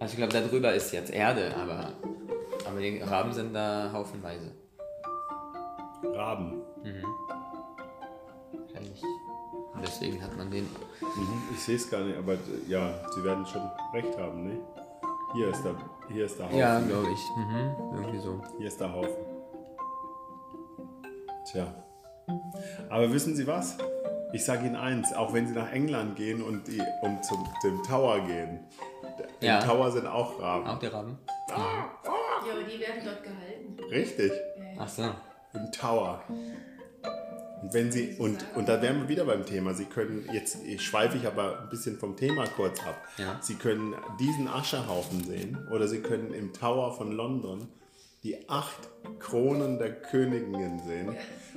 Also 0.00 0.12
ich 0.12 0.16
glaube 0.18 0.32
da 0.32 0.40
drüber 0.40 0.74
ist 0.74 0.92
jetzt 0.92 1.12
Erde, 1.12 1.54
aber, 1.56 1.92
aber 2.68 2.80
die 2.80 2.98
Raben 3.00 3.32
sind 3.32 3.54
da 3.54 3.90
haufenweise. 3.92 4.50
Raben. 6.02 6.60
Wahrscheinlich. 8.52 9.02
Und 9.74 9.82
deswegen 9.82 10.22
hat 10.22 10.36
man 10.36 10.50
den. 10.50 10.64
Mhm, 11.00 11.42
Ich 11.52 11.60
sehe 11.60 11.76
es 11.76 11.90
gar 11.90 12.00
nicht, 12.02 12.16
aber 12.18 12.36
ja, 12.68 12.94
Sie 13.14 13.24
werden 13.24 13.46
schon 13.46 13.62
recht 13.92 14.16
haben, 14.18 14.44
ne? 14.44 14.58
Hier 15.34 15.48
ist 15.48 15.62
der, 15.64 15.74
hier 16.12 16.26
ist 16.26 16.38
der 16.38 16.46
Haufen. 16.46 16.58
Ja, 16.58 16.80
glaube 16.80 17.08
ich. 17.10 17.30
Mhm. 17.36 17.74
Irgendwie 17.94 18.18
so. 18.18 18.40
Hier 18.58 18.68
ist 18.68 18.80
der 18.80 18.92
Haufen. 18.92 19.24
Tja. 21.50 21.66
Aber 22.88 23.12
wissen 23.12 23.34
Sie 23.34 23.46
was? 23.46 23.76
Ich 24.32 24.44
sage 24.44 24.66
Ihnen 24.66 24.76
eins, 24.76 25.12
auch 25.12 25.32
wenn 25.32 25.46
Sie 25.46 25.54
nach 25.54 25.70
England 25.72 26.16
gehen 26.16 26.42
und, 26.42 26.66
die, 26.66 26.80
und 27.02 27.24
zum, 27.24 27.46
zum 27.62 27.82
Tower 27.84 28.20
gehen, 28.26 28.60
im 29.40 29.46
Ja. 29.46 29.60
Tower 29.60 29.90
sind 29.92 30.06
auch 30.06 30.40
Raben. 30.40 30.66
Auch 30.66 30.78
die 30.78 30.86
Raben? 30.86 31.18
Ja, 31.48 31.56
aber 32.04 32.62
die 32.64 32.80
werden 32.80 33.02
dort 33.04 33.22
gehalten. 33.22 33.76
Richtig, 33.90 34.32
Ach 34.78 34.88
so. 34.88 35.02
im 35.54 35.70
Tower. 35.72 36.22
Und 37.62 37.72
wenn 37.72 37.90
Sie, 37.92 38.16
und, 38.18 38.44
und 38.56 38.68
da 38.68 38.82
wären 38.82 39.02
wir 39.02 39.08
wieder 39.08 39.24
beim 39.24 39.46
Thema, 39.46 39.72
Sie 39.72 39.84
können, 39.86 40.28
jetzt 40.32 40.58
ich 40.66 40.82
schweife 40.82 41.16
ich 41.16 41.26
aber 41.26 41.60
ein 41.62 41.68
bisschen 41.70 41.96
vom 41.98 42.16
Thema 42.16 42.44
kurz 42.56 42.80
ab. 42.80 42.96
Ja. 43.16 43.38
Sie 43.40 43.54
können 43.54 43.94
diesen 44.20 44.48
Aschehaufen 44.48 45.24
sehen 45.24 45.66
oder 45.72 45.86
Sie 45.88 46.00
können 46.00 46.34
im 46.34 46.52
Tower 46.52 46.92
von 46.96 47.12
London 47.12 47.68
die 48.22 48.48
acht 48.48 48.88
Kronen 49.18 49.78
der 49.78 49.94
Königinnen 50.00 50.80
sehen. 50.80 51.14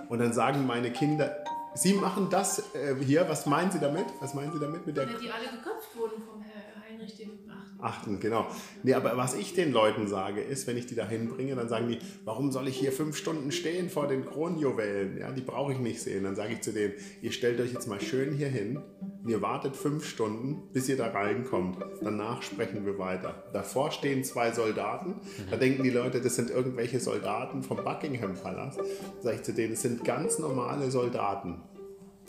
Und 0.09 0.20
dann 0.20 0.34
sagen 0.34 0.65
meine 0.68 0.91
Kinder, 0.91 1.36
Sie 1.78 1.93
machen 1.93 2.30
das 2.30 2.73
äh, 2.75 2.95
hier, 3.03 3.30
was 3.30 3.45
meinen 3.45 3.71
Sie 3.71 3.80
damit? 3.80 4.05
Was 4.19 4.34
meinen 4.34 4.51
Sie 4.51 4.59
damit 4.59 4.86
mit 4.86 4.97
der 4.97 5.05
die 5.05 5.30
alle 5.30 5.45
geköpft 5.45 5.95
wurden 5.95 6.21
vom 6.23 6.41
Herr 6.41 6.82
Heinrich 6.82 7.15
dem 7.17 7.39
Achten. 7.80 8.19
Genau. 8.19 8.47
Nee, 8.84 8.93
aber 8.93 9.17
was 9.17 9.36
ich 9.36 9.53
den 9.53 9.71
Leuten 9.71 10.07
sage, 10.07 10.41
ist, 10.41 10.65
wenn 10.65 10.78
ich 10.78 10.88
die 10.88 10.95
da 10.95 11.07
hinbringe, 11.07 11.55
dann 11.55 11.69
sagen 11.69 11.88
die, 11.88 11.99
warum 12.25 12.51
soll 12.51 12.67
ich 12.67 12.78
hier 12.78 12.91
fünf 12.91 13.15
Stunden 13.15 13.51
stehen 13.51 13.89
vor 13.89 14.07
den 14.07 14.25
Kronjuwelen? 14.25 15.17
Ja, 15.19 15.32
die 15.32 15.41
brauche 15.41 15.73
ich 15.73 15.80
nicht 15.80 16.01
sehen. 16.01 16.23
Dann 16.23 16.36
sage 16.36 16.53
ich 16.53 16.61
zu 16.61 16.73
denen, 16.73 16.93
ihr 17.21 17.32
stellt 17.32 17.59
euch 17.59 17.73
jetzt 17.73 17.88
mal 17.88 18.01
schön 18.01 18.34
hier 18.34 18.47
hin 18.47 18.80
und 19.23 19.30
ihr 19.30 19.41
wartet 19.41 19.75
fünf 19.75 20.05
Stunden, 20.05 20.69
bis 20.73 20.89
ihr 20.89 20.97
da 20.97 21.07
reinkommt. 21.07 21.78
Danach 22.01 22.41
sprechen 22.41 22.86
wir 22.86 22.97
weiter. 22.97 23.43
Davor 23.53 23.91
stehen 23.91 24.23
zwei 24.23 24.51
Soldaten. 24.51 25.15
Da 25.51 25.57
denken 25.57 25.84
die 25.84 25.91
Leute, 25.91 26.19
das 26.19 26.36
sind 26.36 26.49
irgendwelche 26.49 26.99
Soldaten 26.99 27.61
vom 27.61 27.78
Buckingham 27.78 28.34
Palace. 28.34 28.78
Sage 29.21 29.36
ich 29.36 29.43
zu 29.43 29.53
denen, 29.53 29.73
es 29.73 29.84
sind 29.84 30.03
ganz 30.03 30.39
normale 30.39 30.89
Soldaten. 30.89 31.61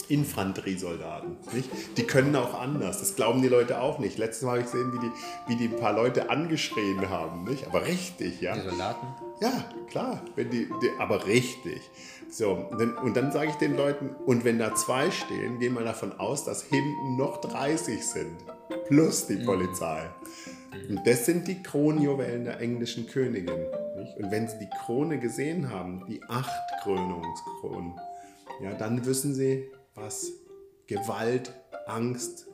Infanteriesoldaten. 0.09 1.37
Nicht? 1.53 1.71
Die 1.97 2.05
können 2.05 2.35
auch 2.37 2.59
anders. 2.59 3.01
Das 3.01 3.17
glauben 3.17 3.43
die 3.43 3.49
Leute 3.49 3.81
auch 3.81 3.99
nicht. 3.99 4.19
Letztes 4.19 4.43
Mal 4.43 4.53
habe 4.53 4.61
ich 4.61 4.67
gesehen, 4.67 4.93
wie 4.93 4.99
die, 4.99 5.11
wie 5.47 5.57
die 5.57 5.75
ein 5.75 5.81
paar 5.81 5.93
Leute 5.93 6.31
angeschrien 6.31 7.09
haben. 7.09 7.45
Nicht? 7.45 7.67
Aber 7.67 7.87
richtig, 7.87 8.41
ja. 8.41 8.55
Die 8.55 8.69
Soldaten? 8.69 9.07
Ja, 9.41 9.65
klar. 9.89 10.23
Wenn 10.37 10.51
die, 10.51 10.69
die, 10.83 10.91
aber 10.99 11.27
richtig. 11.27 11.81
So, 12.31 12.53
und 12.53 13.17
dann, 13.17 13.33
sage 13.33 13.51
ich 13.51 13.57
den 13.57 13.77
Leuten, 13.77 14.11
und 14.27 14.45
wenn 14.45 14.59
da 14.59 14.75
zwei 14.75 15.11
stehen, 15.11 15.59
gehen 15.59 15.75
wir 15.75 15.85
davon 15.85 16.19
aus, 16.19 16.45
dass 16.45 16.63
hinten 16.63 17.17
noch 17.17 17.41
30 17.41 18.05
sind. 18.05 18.37
Plus 18.87 19.27
die 19.27 19.37
Polizei. 19.37 20.03
Und 20.89 21.07
das 21.07 21.25
sind 21.27 21.49
die 21.49 21.63
Kronjuwelen 21.63 22.45
der 22.45 22.61
englischen 22.61 23.07
Königin. 23.07 23.59
Nicht? 23.97 24.17
Und 24.19 24.31
wenn 24.31 24.49
sie 24.49 24.59
die 24.59 24.69
Krone 24.85 25.19
gesehen 25.19 25.71
haben, 25.71 26.05
die 26.07 26.23
acht 26.29 26.83
Krönungskronen, 26.83 27.95
ja, 28.63 28.75
dann 28.75 29.05
wissen 29.07 29.35
sie, 29.35 29.71
was 30.01 30.33
Gewalt, 30.87 31.53
Angst 31.87 32.47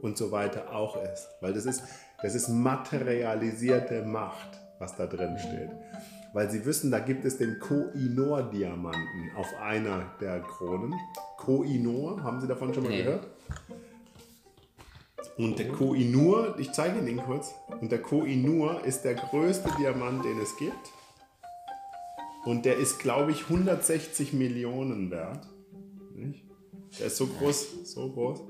und 0.00 0.16
so 0.16 0.30
weiter 0.32 0.74
auch 0.74 0.96
ist. 1.02 1.28
Weil 1.40 1.52
das 1.52 1.66
ist, 1.66 1.82
das 2.22 2.34
ist 2.34 2.48
materialisierte 2.48 4.02
Macht, 4.02 4.60
was 4.78 4.96
da 4.96 5.06
drin 5.06 5.36
steht. 5.38 5.70
Weil 6.32 6.50
sie 6.50 6.64
wissen, 6.66 6.90
da 6.90 6.98
gibt 6.98 7.24
es 7.24 7.38
den 7.38 7.58
Koh-i-Noor-Diamanten 7.60 9.30
auf 9.36 9.46
einer 9.60 10.10
der 10.20 10.40
Kronen. 10.40 10.92
Koh-i-Noor, 11.38 12.22
haben 12.22 12.40
Sie 12.40 12.48
davon 12.48 12.74
schon 12.74 12.82
mal 12.82 12.88
Nee. 12.90 13.04
gehört? 13.04 13.26
Und 15.36 15.58
der 15.58 15.68
Koh-i-Noor, 15.68 16.58
ich 16.58 16.72
zeige 16.72 16.98
Ihnen 16.98 17.06
den 17.06 17.16
kurz. 17.18 17.54
Und 17.80 17.90
der 17.92 18.00
Koh-i-Noor 18.02 18.84
ist 18.84 19.02
der 19.02 19.14
größte 19.14 19.70
Diamant, 19.78 20.24
den 20.24 20.38
es 20.40 20.56
gibt. 20.56 20.72
Und 22.44 22.64
der 22.64 22.76
ist, 22.76 22.98
glaube 22.98 23.30
ich, 23.32 23.44
160 23.48 24.32
Millionen 24.32 25.10
wert. 25.10 25.46
Nicht? 26.14 26.44
Der 26.98 27.06
ist 27.08 27.16
so 27.16 27.26
groß, 27.26 27.84
so 27.84 28.08
groß. 28.10 28.40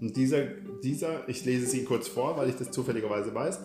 Und 0.00 0.16
dieser, 0.16 0.44
dieser, 0.82 1.28
ich 1.28 1.44
lese 1.44 1.66
es 1.66 1.74
Ihnen 1.74 1.86
kurz 1.86 2.08
vor, 2.08 2.36
weil 2.36 2.48
ich 2.48 2.56
das 2.56 2.70
zufälligerweise 2.70 3.34
weiß. 3.34 3.60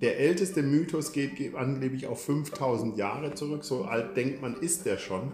Der 0.00 0.18
älteste 0.18 0.62
Mythos 0.62 1.12
geht, 1.12 1.54
angeblich 1.54 2.06
auf 2.06 2.24
5000 2.24 2.96
Jahre 2.96 3.34
zurück. 3.34 3.64
So 3.64 3.84
alt 3.84 4.16
denkt 4.16 4.40
man, 4.40 4.56
ist 4.56 4.86
der 4.86 4.98
schon. 4.98 5.32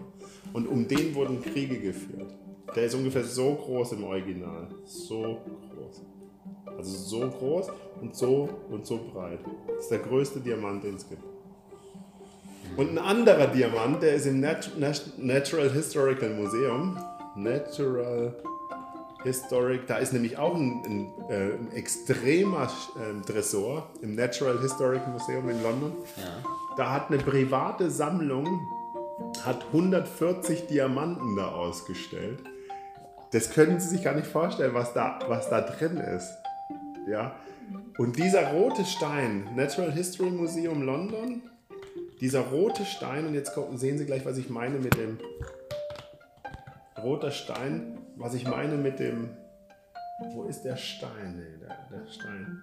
Und 0.53 0.67
um 0.67 0.87
den 0.87 1.15
wurden 1.15 1.41
Kriege 1.41 1.79
geführt. 1.79 2.33
Der 2.75 2.85
ist 2.85 2.95
ungefähr 2.95 3.23
so 3.23 3.55
groß 3.55 3.93
im 3.93 4.03
Original. 4.03 4.67
So 4.83 5.41
groß. 5.71 6.01
Also 6.77 6.91
so 6.91 7.29
groß 7.29 7.67
und 8.01 8.15
so 8.15 8.49
und 8.69 8.85
so 8.85 8.99
breit. 9.11 9.39
Das 9.67 9.85
ist 9.85 9.91
der 9.91 9.99
größte 9.99 10.39
Diamant, 10.39 10.83
den 10.83 10.95
es 10.95 11.07
gibt. 11.07 11.23
Und 12.75 12.91
ein 12.91 12.97
anderer 12.97 13.47
Diamant, 13.47 14.03
der 14.03 14.15
ist 14.15 14.25
im 14.25 14.41
Nat 14.41 14.77
Nat 14.77 15.13
Natural 15.17 15.71
Historical 15.71 16.29
Museum. 16.29 16.97
Natural 17.37 18.33
Historic, 19.23 19.87
da 19.87 19.97
ist 19.97 20.13
nämlich 20.13 20.37
auch 20.37 20.55
ein, 20.55 20.83
ein, 20.85 21.29
äh, 21.29 21.53
ein 21.55 21.71
extremer 21.73 22.69
äh, 22.95 23.25
Tresor 23.25 23.89
im 24.01 24.15
Natural 24.15 24.59
Historical 24.59 25.11
Museum 25.11 25.49
in 25.49 25.61
London. 25.63 25.93
Ja. 26.17 26.43
Da 26.77 26.91
hat 26.91 27.09
eine 27.09 27.17
private 27.17 27.89
Sammlung 27.89 28.61
hat 29.43 29.65
140 29.67 30.67
Diamanten 30.67 31.35
da 31.35 31.49
ausgestellt. 31.49 32.39
Das 33.31 33.49
können 33.49 33.79
Sie 33.79 33.89
sich 33.89 34.03
gar 34.03 34.15
nicht 34.15 34.27
vorstellen, 34.27 34.73
was 34.73 34.93
da, 34.93 35.19
was 35.27 35.49
da 35.49 35.61
drin 35.61 35.97
ist. 35.97 36.31
Ja. 37.07 37.35
Und 37.97 38.17
dieser 38.17 38.51
rote 38.51 38.85
Stein, 38.85 39.49
Natural 39.55 39.91
History 39.91 40.29
Museum 40.29 40.83
London, 40.83 41.41
dieser 42.21 42.41
rote 42.41 42.85
Stein, 42.85 43.27
und 43.27 43.33
jetzt 43.33 43.51
sehen 43.75 43.97
Sie 43.97 44.05
gleich, 44.05 44.25
was 44.25 44.37
ich 44.37 44.49
meine 44.49 44.77
mit 44.77 44.95
dem 44.95 45.17
roter 47.03 47.31
Stein, 47.31 47.97
was 48.15 48.33
ich 48.33 48.47
meine 48.47 48.75
mit 48.77 48.99
dem, 48.99 49.29
wo 50.33 50.43
ist 50.43 50.63
der 50.63 50.75
Stein? 50.77 51.35
Nee, 51.37 51.59
der, 51.61 51.77
der 51.99 52.07
Stein. 52.11 52.61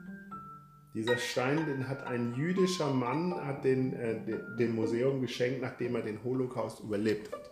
Dieser 0.94 1.16
Stein, 1.18 1.66
den 1.66 1.88
hat 1.88 2.06
ein 2.06 2.34
jüdischer 2.34 2.92
Mann 2.92 3.34
hat 3.44 3.64
den, 3.64 3.94
äh, 3.94 4.20
de- 4.24 4.40
dem 4.58 4.76
Museum 4.76 5.20
geschenkt, 5.20 5.60
nachdem 5.60 5.96
er 5.96 6.02
den 6.02 6.22
Holocaust 6.22 6.80
überlebt 6.80 7.32
hat. 7.32 7.50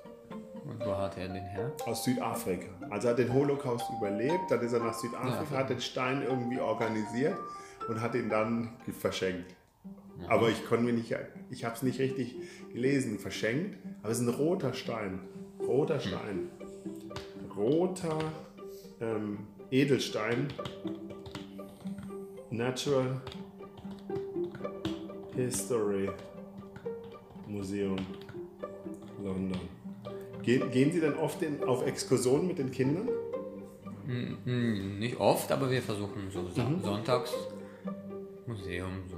Und 0.64 0.78
wo 0.78 0.97
hat 0.97 1.18
er 1.18 1.26
den 1.28 1.43
her? 1.43 1.72
Aus 1.87 2.05
Südafrika. 2.05 2.68
Also 2.89 3.09
er 3.09 3.11
hat 3.12 3.18
den 3.18 3.33
Holocaust 3.33 3.85
überlebt, 3.99 4.49
dann 4.49 4.61
ist 4.61 4.72
er 4.72 4.78
nach 4.80 4.95
Südafrika, 4.95 5.55
Ja. 5.55 5.59
hat 5.59 5.70
den 5.70 5.80
Stein 5.80 6.22
irgendwie 6.22 6.61
organisiert 6.61 7.37
und 7.89 8.01
hat 8.01 8.14
ihn 8.14 8.28
dann 8.28 8.70
verschenkt. 9.01 9.57
Aber 10.28 10.49
ich 10.49 10.64
konnte 10.66 10.85
mir 10.85 10.93
nicht, 10.93 11.12
ich 11.51 11.64
habe 11.64 11.74
es 11.74 11.83
nicht 11.83 11.99
richtig 11.99 12.37
gelesen, 12.72 13.18
verschenkt. 13.18 13.76
Aber 14.03 14.12
es 14.12 14.20
ist 14.20 14.26
ein 14.28 14.33
roter 14.35 14.72
Stein. 14.72 15.18
Roter 15.59 15.99
Stein. 15.99 16.49
Roter 17.57 18.18
ähm, 19.00 19.38
Edelstein. 19.70 20.48
Natural 22.50 23.20
History 25.34 26.11
Museum 27.46 27.96
London. 29.22 29.59
Gehen, 30.42 30.70
gehen 30.70 30.92
Sie 30.92 31.00
dann 31.00 31.14
oft 31.14 31.40
in, 31.42 31.62
auf 31.64 31.86
Exkursionen 31.86 32.46
mit 32.46 32.59
den 32.59 32.70
Kindern? 32.70 33.09
Hm, 34.05 34.98
nicht 34.98 35.18
oft, 35.18 35.50
aber 35.53 35.70
wir 35.70 35.80
versuchen 35.80 36.28
so 36.30 36.48
Sa 36.50 36.66
Sonntags 36.82 37.32
Museum 38.46 39.05
so. 39.09 39.16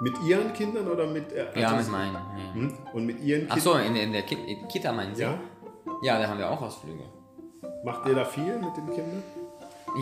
Mit 0.00 0.14
Ihren 0.26 0.52
Kindern 0.52 0.88
oder 0.88 1.06
mit... 1.06 1.32
Äh, 1.32 1.46
Ja, 1.60 1.72
also- 1.72 1.90
mit 1.90 1.98
meinen. 1.98 2.14
Ja. 2.14 2.54
Hm? 2.54 2.72
Und 2.92 3.06
mit 3.06 3.20
Ihren 3.20 3.46
Ach 3.50 3.58
so, 3.58 3.74
in, 3.74 3.96
in 3.96 4.12
der 4.12 4.22
Ki 4.22 4.36
Kita 4.70 4.92
meinen 4.92 5.14
Sie? 5.14 5.22
Ja? 5.22 5.38
Ja, 6.02 6.18
da 6.20 6.28
haben 6.28 6.38
wir 6.38 6.50
auch 6.50 6.60
Ausflüge. 6.60 7.02
Macht 7.84 8.06
ihr 8.08 8.14
da 8.14 8.24
viel 8.24 8.58
mit 8.58 8.76
den 8.76 8.86
Kindern? 8.90 9.22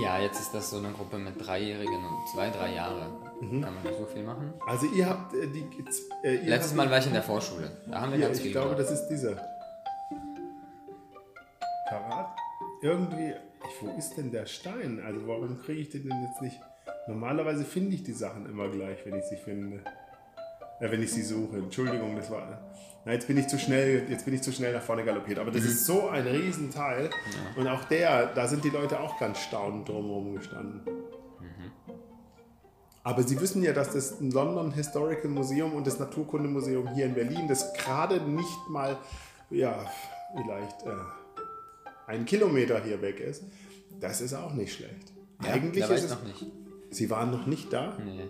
Ja, 0.02 0.18
jetzt 0.18 0.40
ist 0.40 0.52
das 0.54 0.70
so 0.70 0.78
eine 0.78 0.90
Gruppe 0.90 1.18
mit 1.18 1.44
Dreijährigen 1.44 2.04
und 2.04 2.28
zwei, 2.32 2.50
drei 2.50 2.74
Jahre. 2.74 3.08
Mhm. 3.40 3.62
Kann 3.62 3.74
man 3.74 3.82
nicht 3.84 3.98
so 3.98 4.06
viel 4.06 4.24
machen. 4.24 4.52
Also 4.66 4.86
ihr 4.86 5.08
habt 5.08 5.34
äh, 5.34 5.46
die... 5.46 5.66
Äh, 6.24 6.36
ihr 6.36 6.48
Letztes 6.50 6.74
Mal 6.74 6.90
war 6.90 6.98
ich 6.98 7.06
in 7.06 7.12
der 7.12 7.22
Vorschule. 7.22 7.70
Da 7.88 8.00
haben 8.00 8.12
wir 8.12 8.18
Ja, 8.18 8.26
ganz 8.26 8.38
ich 8.38 8.44
viel 8.44 8.52
glaube, 8.52 8.70
gemacht. 8.74 8.90
das 8.90 9.00
ist 9.00 9.08
dieser. 9.08 9.36
Karat? 11.88 12.36
Irgendwie. 12.82 13.34
Ich, 13.68 13.82
wo 13.82 13.96
ist 13.96 14.14
denn 14.16 14.30
der 14.32 14.46
Stein? 14.46 15.00
Also 15.04 15.26
warum 15.26 15.60
kriege 15.62 15.80
ich 15.80 15.90
den 15.90 16.08
denn 16.08 16.22
jetzt 16.28 16.42
nicht? 16.42 16.58
Normalerweise 17.06 17.64
finde 17.64 17.94
ich 17.94 18.02
die 18.02 18.12
Sachen 18.12 18.46
immer 18.46 18.68
gleich, 18.68 18.98
wenn 19.04 19.14
ich 19.16 19.24
sie 19.24 19.36
finde. 19.36 19.80
Wenn 20.90 21.02
ich 21.02 21.12
sie 21.12 21.22
suche. 21.22 21.58
Entschuldigung, 21.58 22.16
das 22.16 22.30
war. 22.30 22.60
Na, 23.04 23.12
jetzt 23.12 23.26
bin 23.26 23.36
ich 23.36 23.46
zu 23.48 23.58
schnell, 23.58 24.08
jetzt 24.08 24.24
bin 24.24 24.34
ich 24.34 24.42
zu 24.42 24.50
schnell 24.52 24.72
nach 24.72 24.82
vorne 24.82 25.04
galoppiert. 25.04 25.38
Aber 25.38 25.50
das 25.50 25.64
ist 25.64 25.84
so 25.84 26.08
ein 26.08 26.26
Riesenteil. 26.26 27.10
Und 27.56 27.68
auch 27.68 27.84
der, 27.84 28.26
da 28.26 28.46
sind 28.48 28.64
die 28.64 28.70
Leute 28.70 28.98
auch 29.00 29.18
ganz 29.18 29.38
staunend 29.40 29.88
drumherum 29.88 30.34
gestanden. 30.36 30.80
Aber 33.02 33.22
Sie 33.22 33.38
wissen 33.38 33.62
ja, 33.62 33.74
dass 33.74 33.92
das 33.92 34.18
London 34.20 34.72
Historical 34.72 35.30
Museum 35.30 35.74
und 35.74 35.86
das 35.86 35.98
Naturkundemuseum 35.98 36.94
hier 36.94 37.04
in 37.04 37.14
Berlin, 37.14 37.46
das 37.48 37.74
gerade 37.74 38.18
nicht 38.22 38.68
mal, 38.70 38.96
ja, 39.50 39.84
vielleicht 40.34 40.86
äh, 40.86 40.90
einen 42.06 42.24
Kilometer 42.24 42.82
hier 42.82 43.02
weg 43.02 43.20
ist, 43.20 43.44
das 44.00 44.22
ist 44.22 44.32
auch 44.32 44.54
nicht 44.54 44.72
schlecht. 44.72 45.12
Ja, 45.42 45.52
Eigentlich 45.52 45.84
ist 45.84 46.04
es. 46.04 46.10
noch 46.10 46.22
nicht. 46.22 46.46
Sie 46.90 47.10
waren 47.10 47.30
noch 47.30 47.44
nicht 47.46 47.70
da? 47.70 47.98
Nee. 48.02 48.26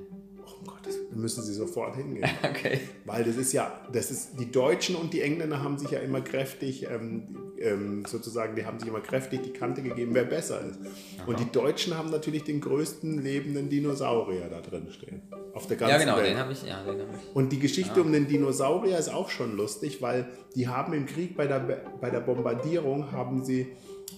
Oh 0.66 0.70
Gott, 0.70 0.80
das 0.86 0.96
müssen 1.14 1.42
Sie 1.42 1.52
sofort 1.52 1.96
hingehen. 1.96 2.28
Okay. 2.42 2.80
Weil 3.04 3.24
das 3.24 3.36
ist 3.36 3.52
ja, 3.52 3.72
das 3.92 4.10
ist, 4.10 4.38
die 4.38 4.50
Deutschen 4.50 4.96
und 4.96 5.12
die 5.12 5.20
Engländer 5.20 5.62
haben 5.62 5.76
sich 5.78 5.90
ja 5.90 5.98
immer 5.98 6.20
kräftig, 6.20 6.86
ähm, 6.90 7.36
ähm, 7.58 8.04
sozusagen, 8.06 8.54
die 8.56 8.64
haben 8.64 8.78
sich 8.78 8.88
immer 8.88 9.00
kräftig 9.00 9.42
die 9.42 9.50
Kante 9.52 9.82
gegeben, 9.82 10.14
wer 10.14 10.24
besser 10.24 10.60
ist. 10.60 10.78
Und 11.26 11.40
die 11.40 11.50
Deutschen 11.50 11.96
haben 11.96 12.10
natürlich 12.10 12.44
den 12.44 12.60
größten 12.60 13.22
lebenden 13.22 13.68
Dinosaurier 13.68 14.48
da 14.48 14.60
drin 14.60 14.88
stehen. 14.90 15.22
Auf 15.52 15.66
der 15.66 15.76
ganzen 15.76 15.92
Ja, 15.92 15.98
genau, 15.98 16.16
Welt. 16.16 16.26
den 16.30 16.38
habe 16.38 16.52
ich, 16.52 16.62
ja, 16.64 16.82
den 16.82 17.00
habe 17.00 17.10
ich. 17.12 17.36
Und 17.36 17.50
die 17.52 17.58
Geschichte 17.58 18.00
um 18.00 18.12
den 18.12 18.26
Dinosaurier 18.26 18.98
ist 18.98 19.12
auch 19.12 19.30
schon 19.30 19.56
lustig, 19.56 20.00
weil 20.00 20.26
die 20.54 20.68
haben 20.68 20.92
im 20.92 21.06
Krieg 21.06 21.36
bei 21.36 21.46
der, 21.46 21.60
bei 22.00 22.10
der 22.10 22.20
Bombardierung 22.20 23.12
haben 23.12 23.44
sie 23.44 23.68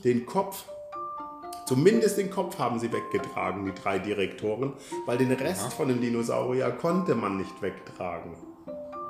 den 0.05 0.27
Kopf, 0.27 0.67
zumindest 1.67 2.19
den 2.19 2.31
Kopf 2.31 2.59
haben 2.59 2.79
sie 2.79 2.93
weggetragen, 2.93 3.65
die 3.67 3.75
drei 3.75 3.99
Direktoren, 3.99 4.73
weil 5.05 5.19
den 5.19 5.33
Rest 5.33 5.73
von 5.75 5.89
dem 5.89 6.01
Dinosaurier 6.01 6.71
konnte 6.71 7.15
man 7.15 7.37
nicht 7.37 7.61
wegtragen. 7.61 8.33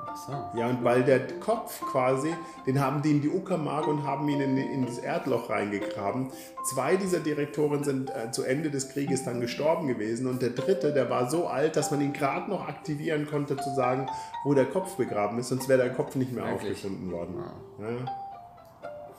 Ach 0.09 0.17
so. 0.17 0.59
Ja, 0.59 0.69
und 0.69 0.83
weil 0.83 1.05
der 1.05 1.27
Kopf 1.41 1.81
quasi, 1.83 2.33
den 2.67 2.81
haben 2.81 3.03
die 3.03 3.11
in 3.11 3.21
die 3.21 3.29
Uckermark 3.29 3.87
und 3.87 4.05
haben 4.05 4.27
ihn 4.29 4.41
in, 4.41 4.57
in 4.57 4.87
das 4.87 4.99
Erdloch 4.99 5.51
reingegraben. 5.51 6.31
Zwei 6.65 6.97
dieser 6.97 7.21
Direktoren 7.21 7.85
sind 7.85 8.11
äh, 8.11 8.31
zu 8.31 8.43
Ende 8.43 8.71
des 8.71 8.89
Krieges 8.89 9.25
dann 9.25 9.41
gestorben 9.41 9.87
gewesen 9.87 10.27
und 10.27 10.41
der 10.41 10.51
dritte, 10.51 10.95
der 10.95 11.11
war 11.11 11.29
so 11.29 11.47
alt, 11.47 11.77
dass 11.77 11.91
man 11.91 12.01
ihn 12.01 12.13
gerade 12.15 12.49
noch 12.51 12.67
aktivieren 12.67 13.27
konnte, 13.27 13.57
zu 13.57 13.75
sagen, 13.75 14.07
wo 14.45 14.55
der 14.55 14.67
Kopf 14.67 14.97
begraben 14.97 15.39
ist, 15.39 15.49
sonst 15.49 15.69
wäre 15.69 15.83
der 15.83 15.93
Kopf 15.93 16.15
nicht 16.15 16.33
mehr 16.33 16.45
Wirklich? 16.45 16.73
aufgefunden 16.73 17.13
worden. 17.13 17.35
Ja. 17.79 18.13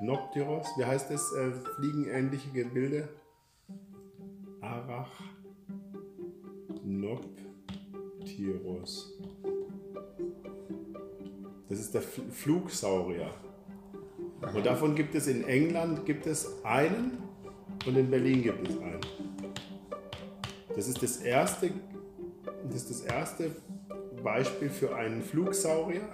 Arachnopteros? 0.00 0.66
Wie 0.78 0.84
heißt 0.84 1.12
das? 1.12 1.32
Äh, 1.34 1.52
fliegenähnliche 1.76 2.50
Gebilde? 2.50 3.08
Arachnopteros. 4.60 7.47
Das 11.68 11.78
ist 11.78 11.92
der 11.94 12.02
Fl- 12.02 12.30
Flugsaurier. 12.30 13.30
Und 14.54 14.64
davon 14.64 14.94
gibt 14.94 15.14
es 15.14 15.26
in 15.26 15.44
England 15.44 16.06
gibt 16.06 16.26
es 16.26 16.64
einen 16.64 17.18
und 17.86 17.96
in 17.96 18.10
Berlin 18.10 18.42
gibt 18.42 18.68
es 18.68 18.78
einen. 18.78 19.00
Das 20.74 20.88
ist 20.88 21.02
das 21.02 21.16
erste, 21.18 21.70
das 22.64 22.76
ist 22.76 22.90
das 22.90 23.00
erste 23.00 23.50
Beispiel 24.22 24.70
für 24.70 24.94
einen 24.94 25.22
Flugsaurier. 25.22 26.08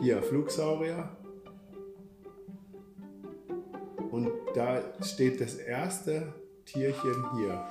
Hier, 0.00 0.22
Flugsaurier. 0.22 1.10
Und 4.10 4.30
da 4.54 4.82
steht 5.02 5.40
das 5.40 5.56
erste 5.56 6.34
Tierchen 6.72 7.24
hier. 7.36 7.64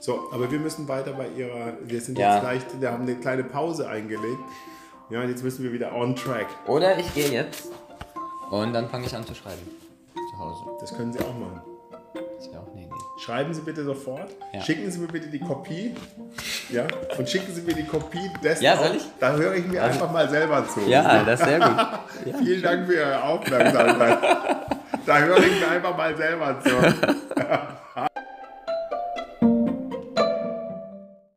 So, 0.00 0.28
aber 0.32 0.50
wir 0.50 0.58
müssen 0.58 0.88
weiter 0.88 1.12
bei 1.12 1.28
ihrer. 1.28 1.74
Wir 1.84 2.00
sind 2.00 2.18
Ja. 2.18 2.34
jetzt 2.34 2.44
leicht, 2.44 2.80
wir 2.80 2.90
haben 2.92 3.02
eine 3.02 3.16
kleine 3.16 3.44
Pause 3.44 3.88
eingelegt. 3.88 4.38
Ja, 5.10 5.20
und 5.22 5.28
jetzt 5.28 5.44
müssen 5.44 5.62
wir 5.62 5.72
wieder 5.72 5.94
on 5.94 6.16
track. 6.16 6.46
Oder 6.66 6.98
ich 6.98 7.14
gehe 7.14 7.28
jetzt 7.28 7.68
und 8.50 8.72
dann 8.72 8.88
fange 8.88 9.06
ich 9.06 9.14
an 9.14 9.24
zu 9.24 9.34
schreiben. 9.34 9.62
Zu 10.14 10.38
Hause. 10.38 10.60
Das 10.80 10.96
können 10.96 11.12
Sie 11.12 11.20
auch 11.20 11.34
machen. 11.38 11.60
Das 12.38 12.50
wäre 12.50 12.60
auch 12.62 12.72
eine 12.72 12.82
Idee. 12.82 12.92
Schreiben 13.24 13.54
Sie 13.54 13.60
bitte 13.62 13.84
sofort. 13.84 14.30
Ja. 14.52 14.60
Schicken 14.62 14.90
Sie 14.90 14.98
mir 14.98 15.06
bitte 15.08 15.28
die 15.28 15.40
Kopie. 15.40 15.94
Ja, 16.70 16.84
und 17.16 17.28
schicken 17.28 17.54
Sie 17.54 17.62
mir 17.62 17.74
die 17.74 17.84
Kopie 17.86 18.30
dessen. 18.42 18.64
Ja, 18.64 18.76
soll 18.76 18.88
auf. 18.88 18.96
ich? 18.96 19.02
Da 19.20 19.32
höre 19.34 19.54
ich 19.54 19.66
mir 19.66 19.82
einfach 19.84 20.10
mal 20.10 20.28
selber 20.28 20.66
zu. 20.68 20.80
Ja, 20.80 21.22
das 21.24 21.40
ist 21.40 21.46
sehr 21.46 21.60
gut. 21.60 22.34
Vielen 22.38 22.62
Dank 22.62 22.86
für 22.86 22.94
Ihre 22.94 23.22
Aufmerksamkeit. 23.22 24.18
da 25.06 25.18
höre 25.20 25.38
ich 25.38 25.60
mir 25.60 25.68
einfach 25.68 25.96
mal 25.96 26.16
selber 26.16 26.56
zu. 26.62 27.25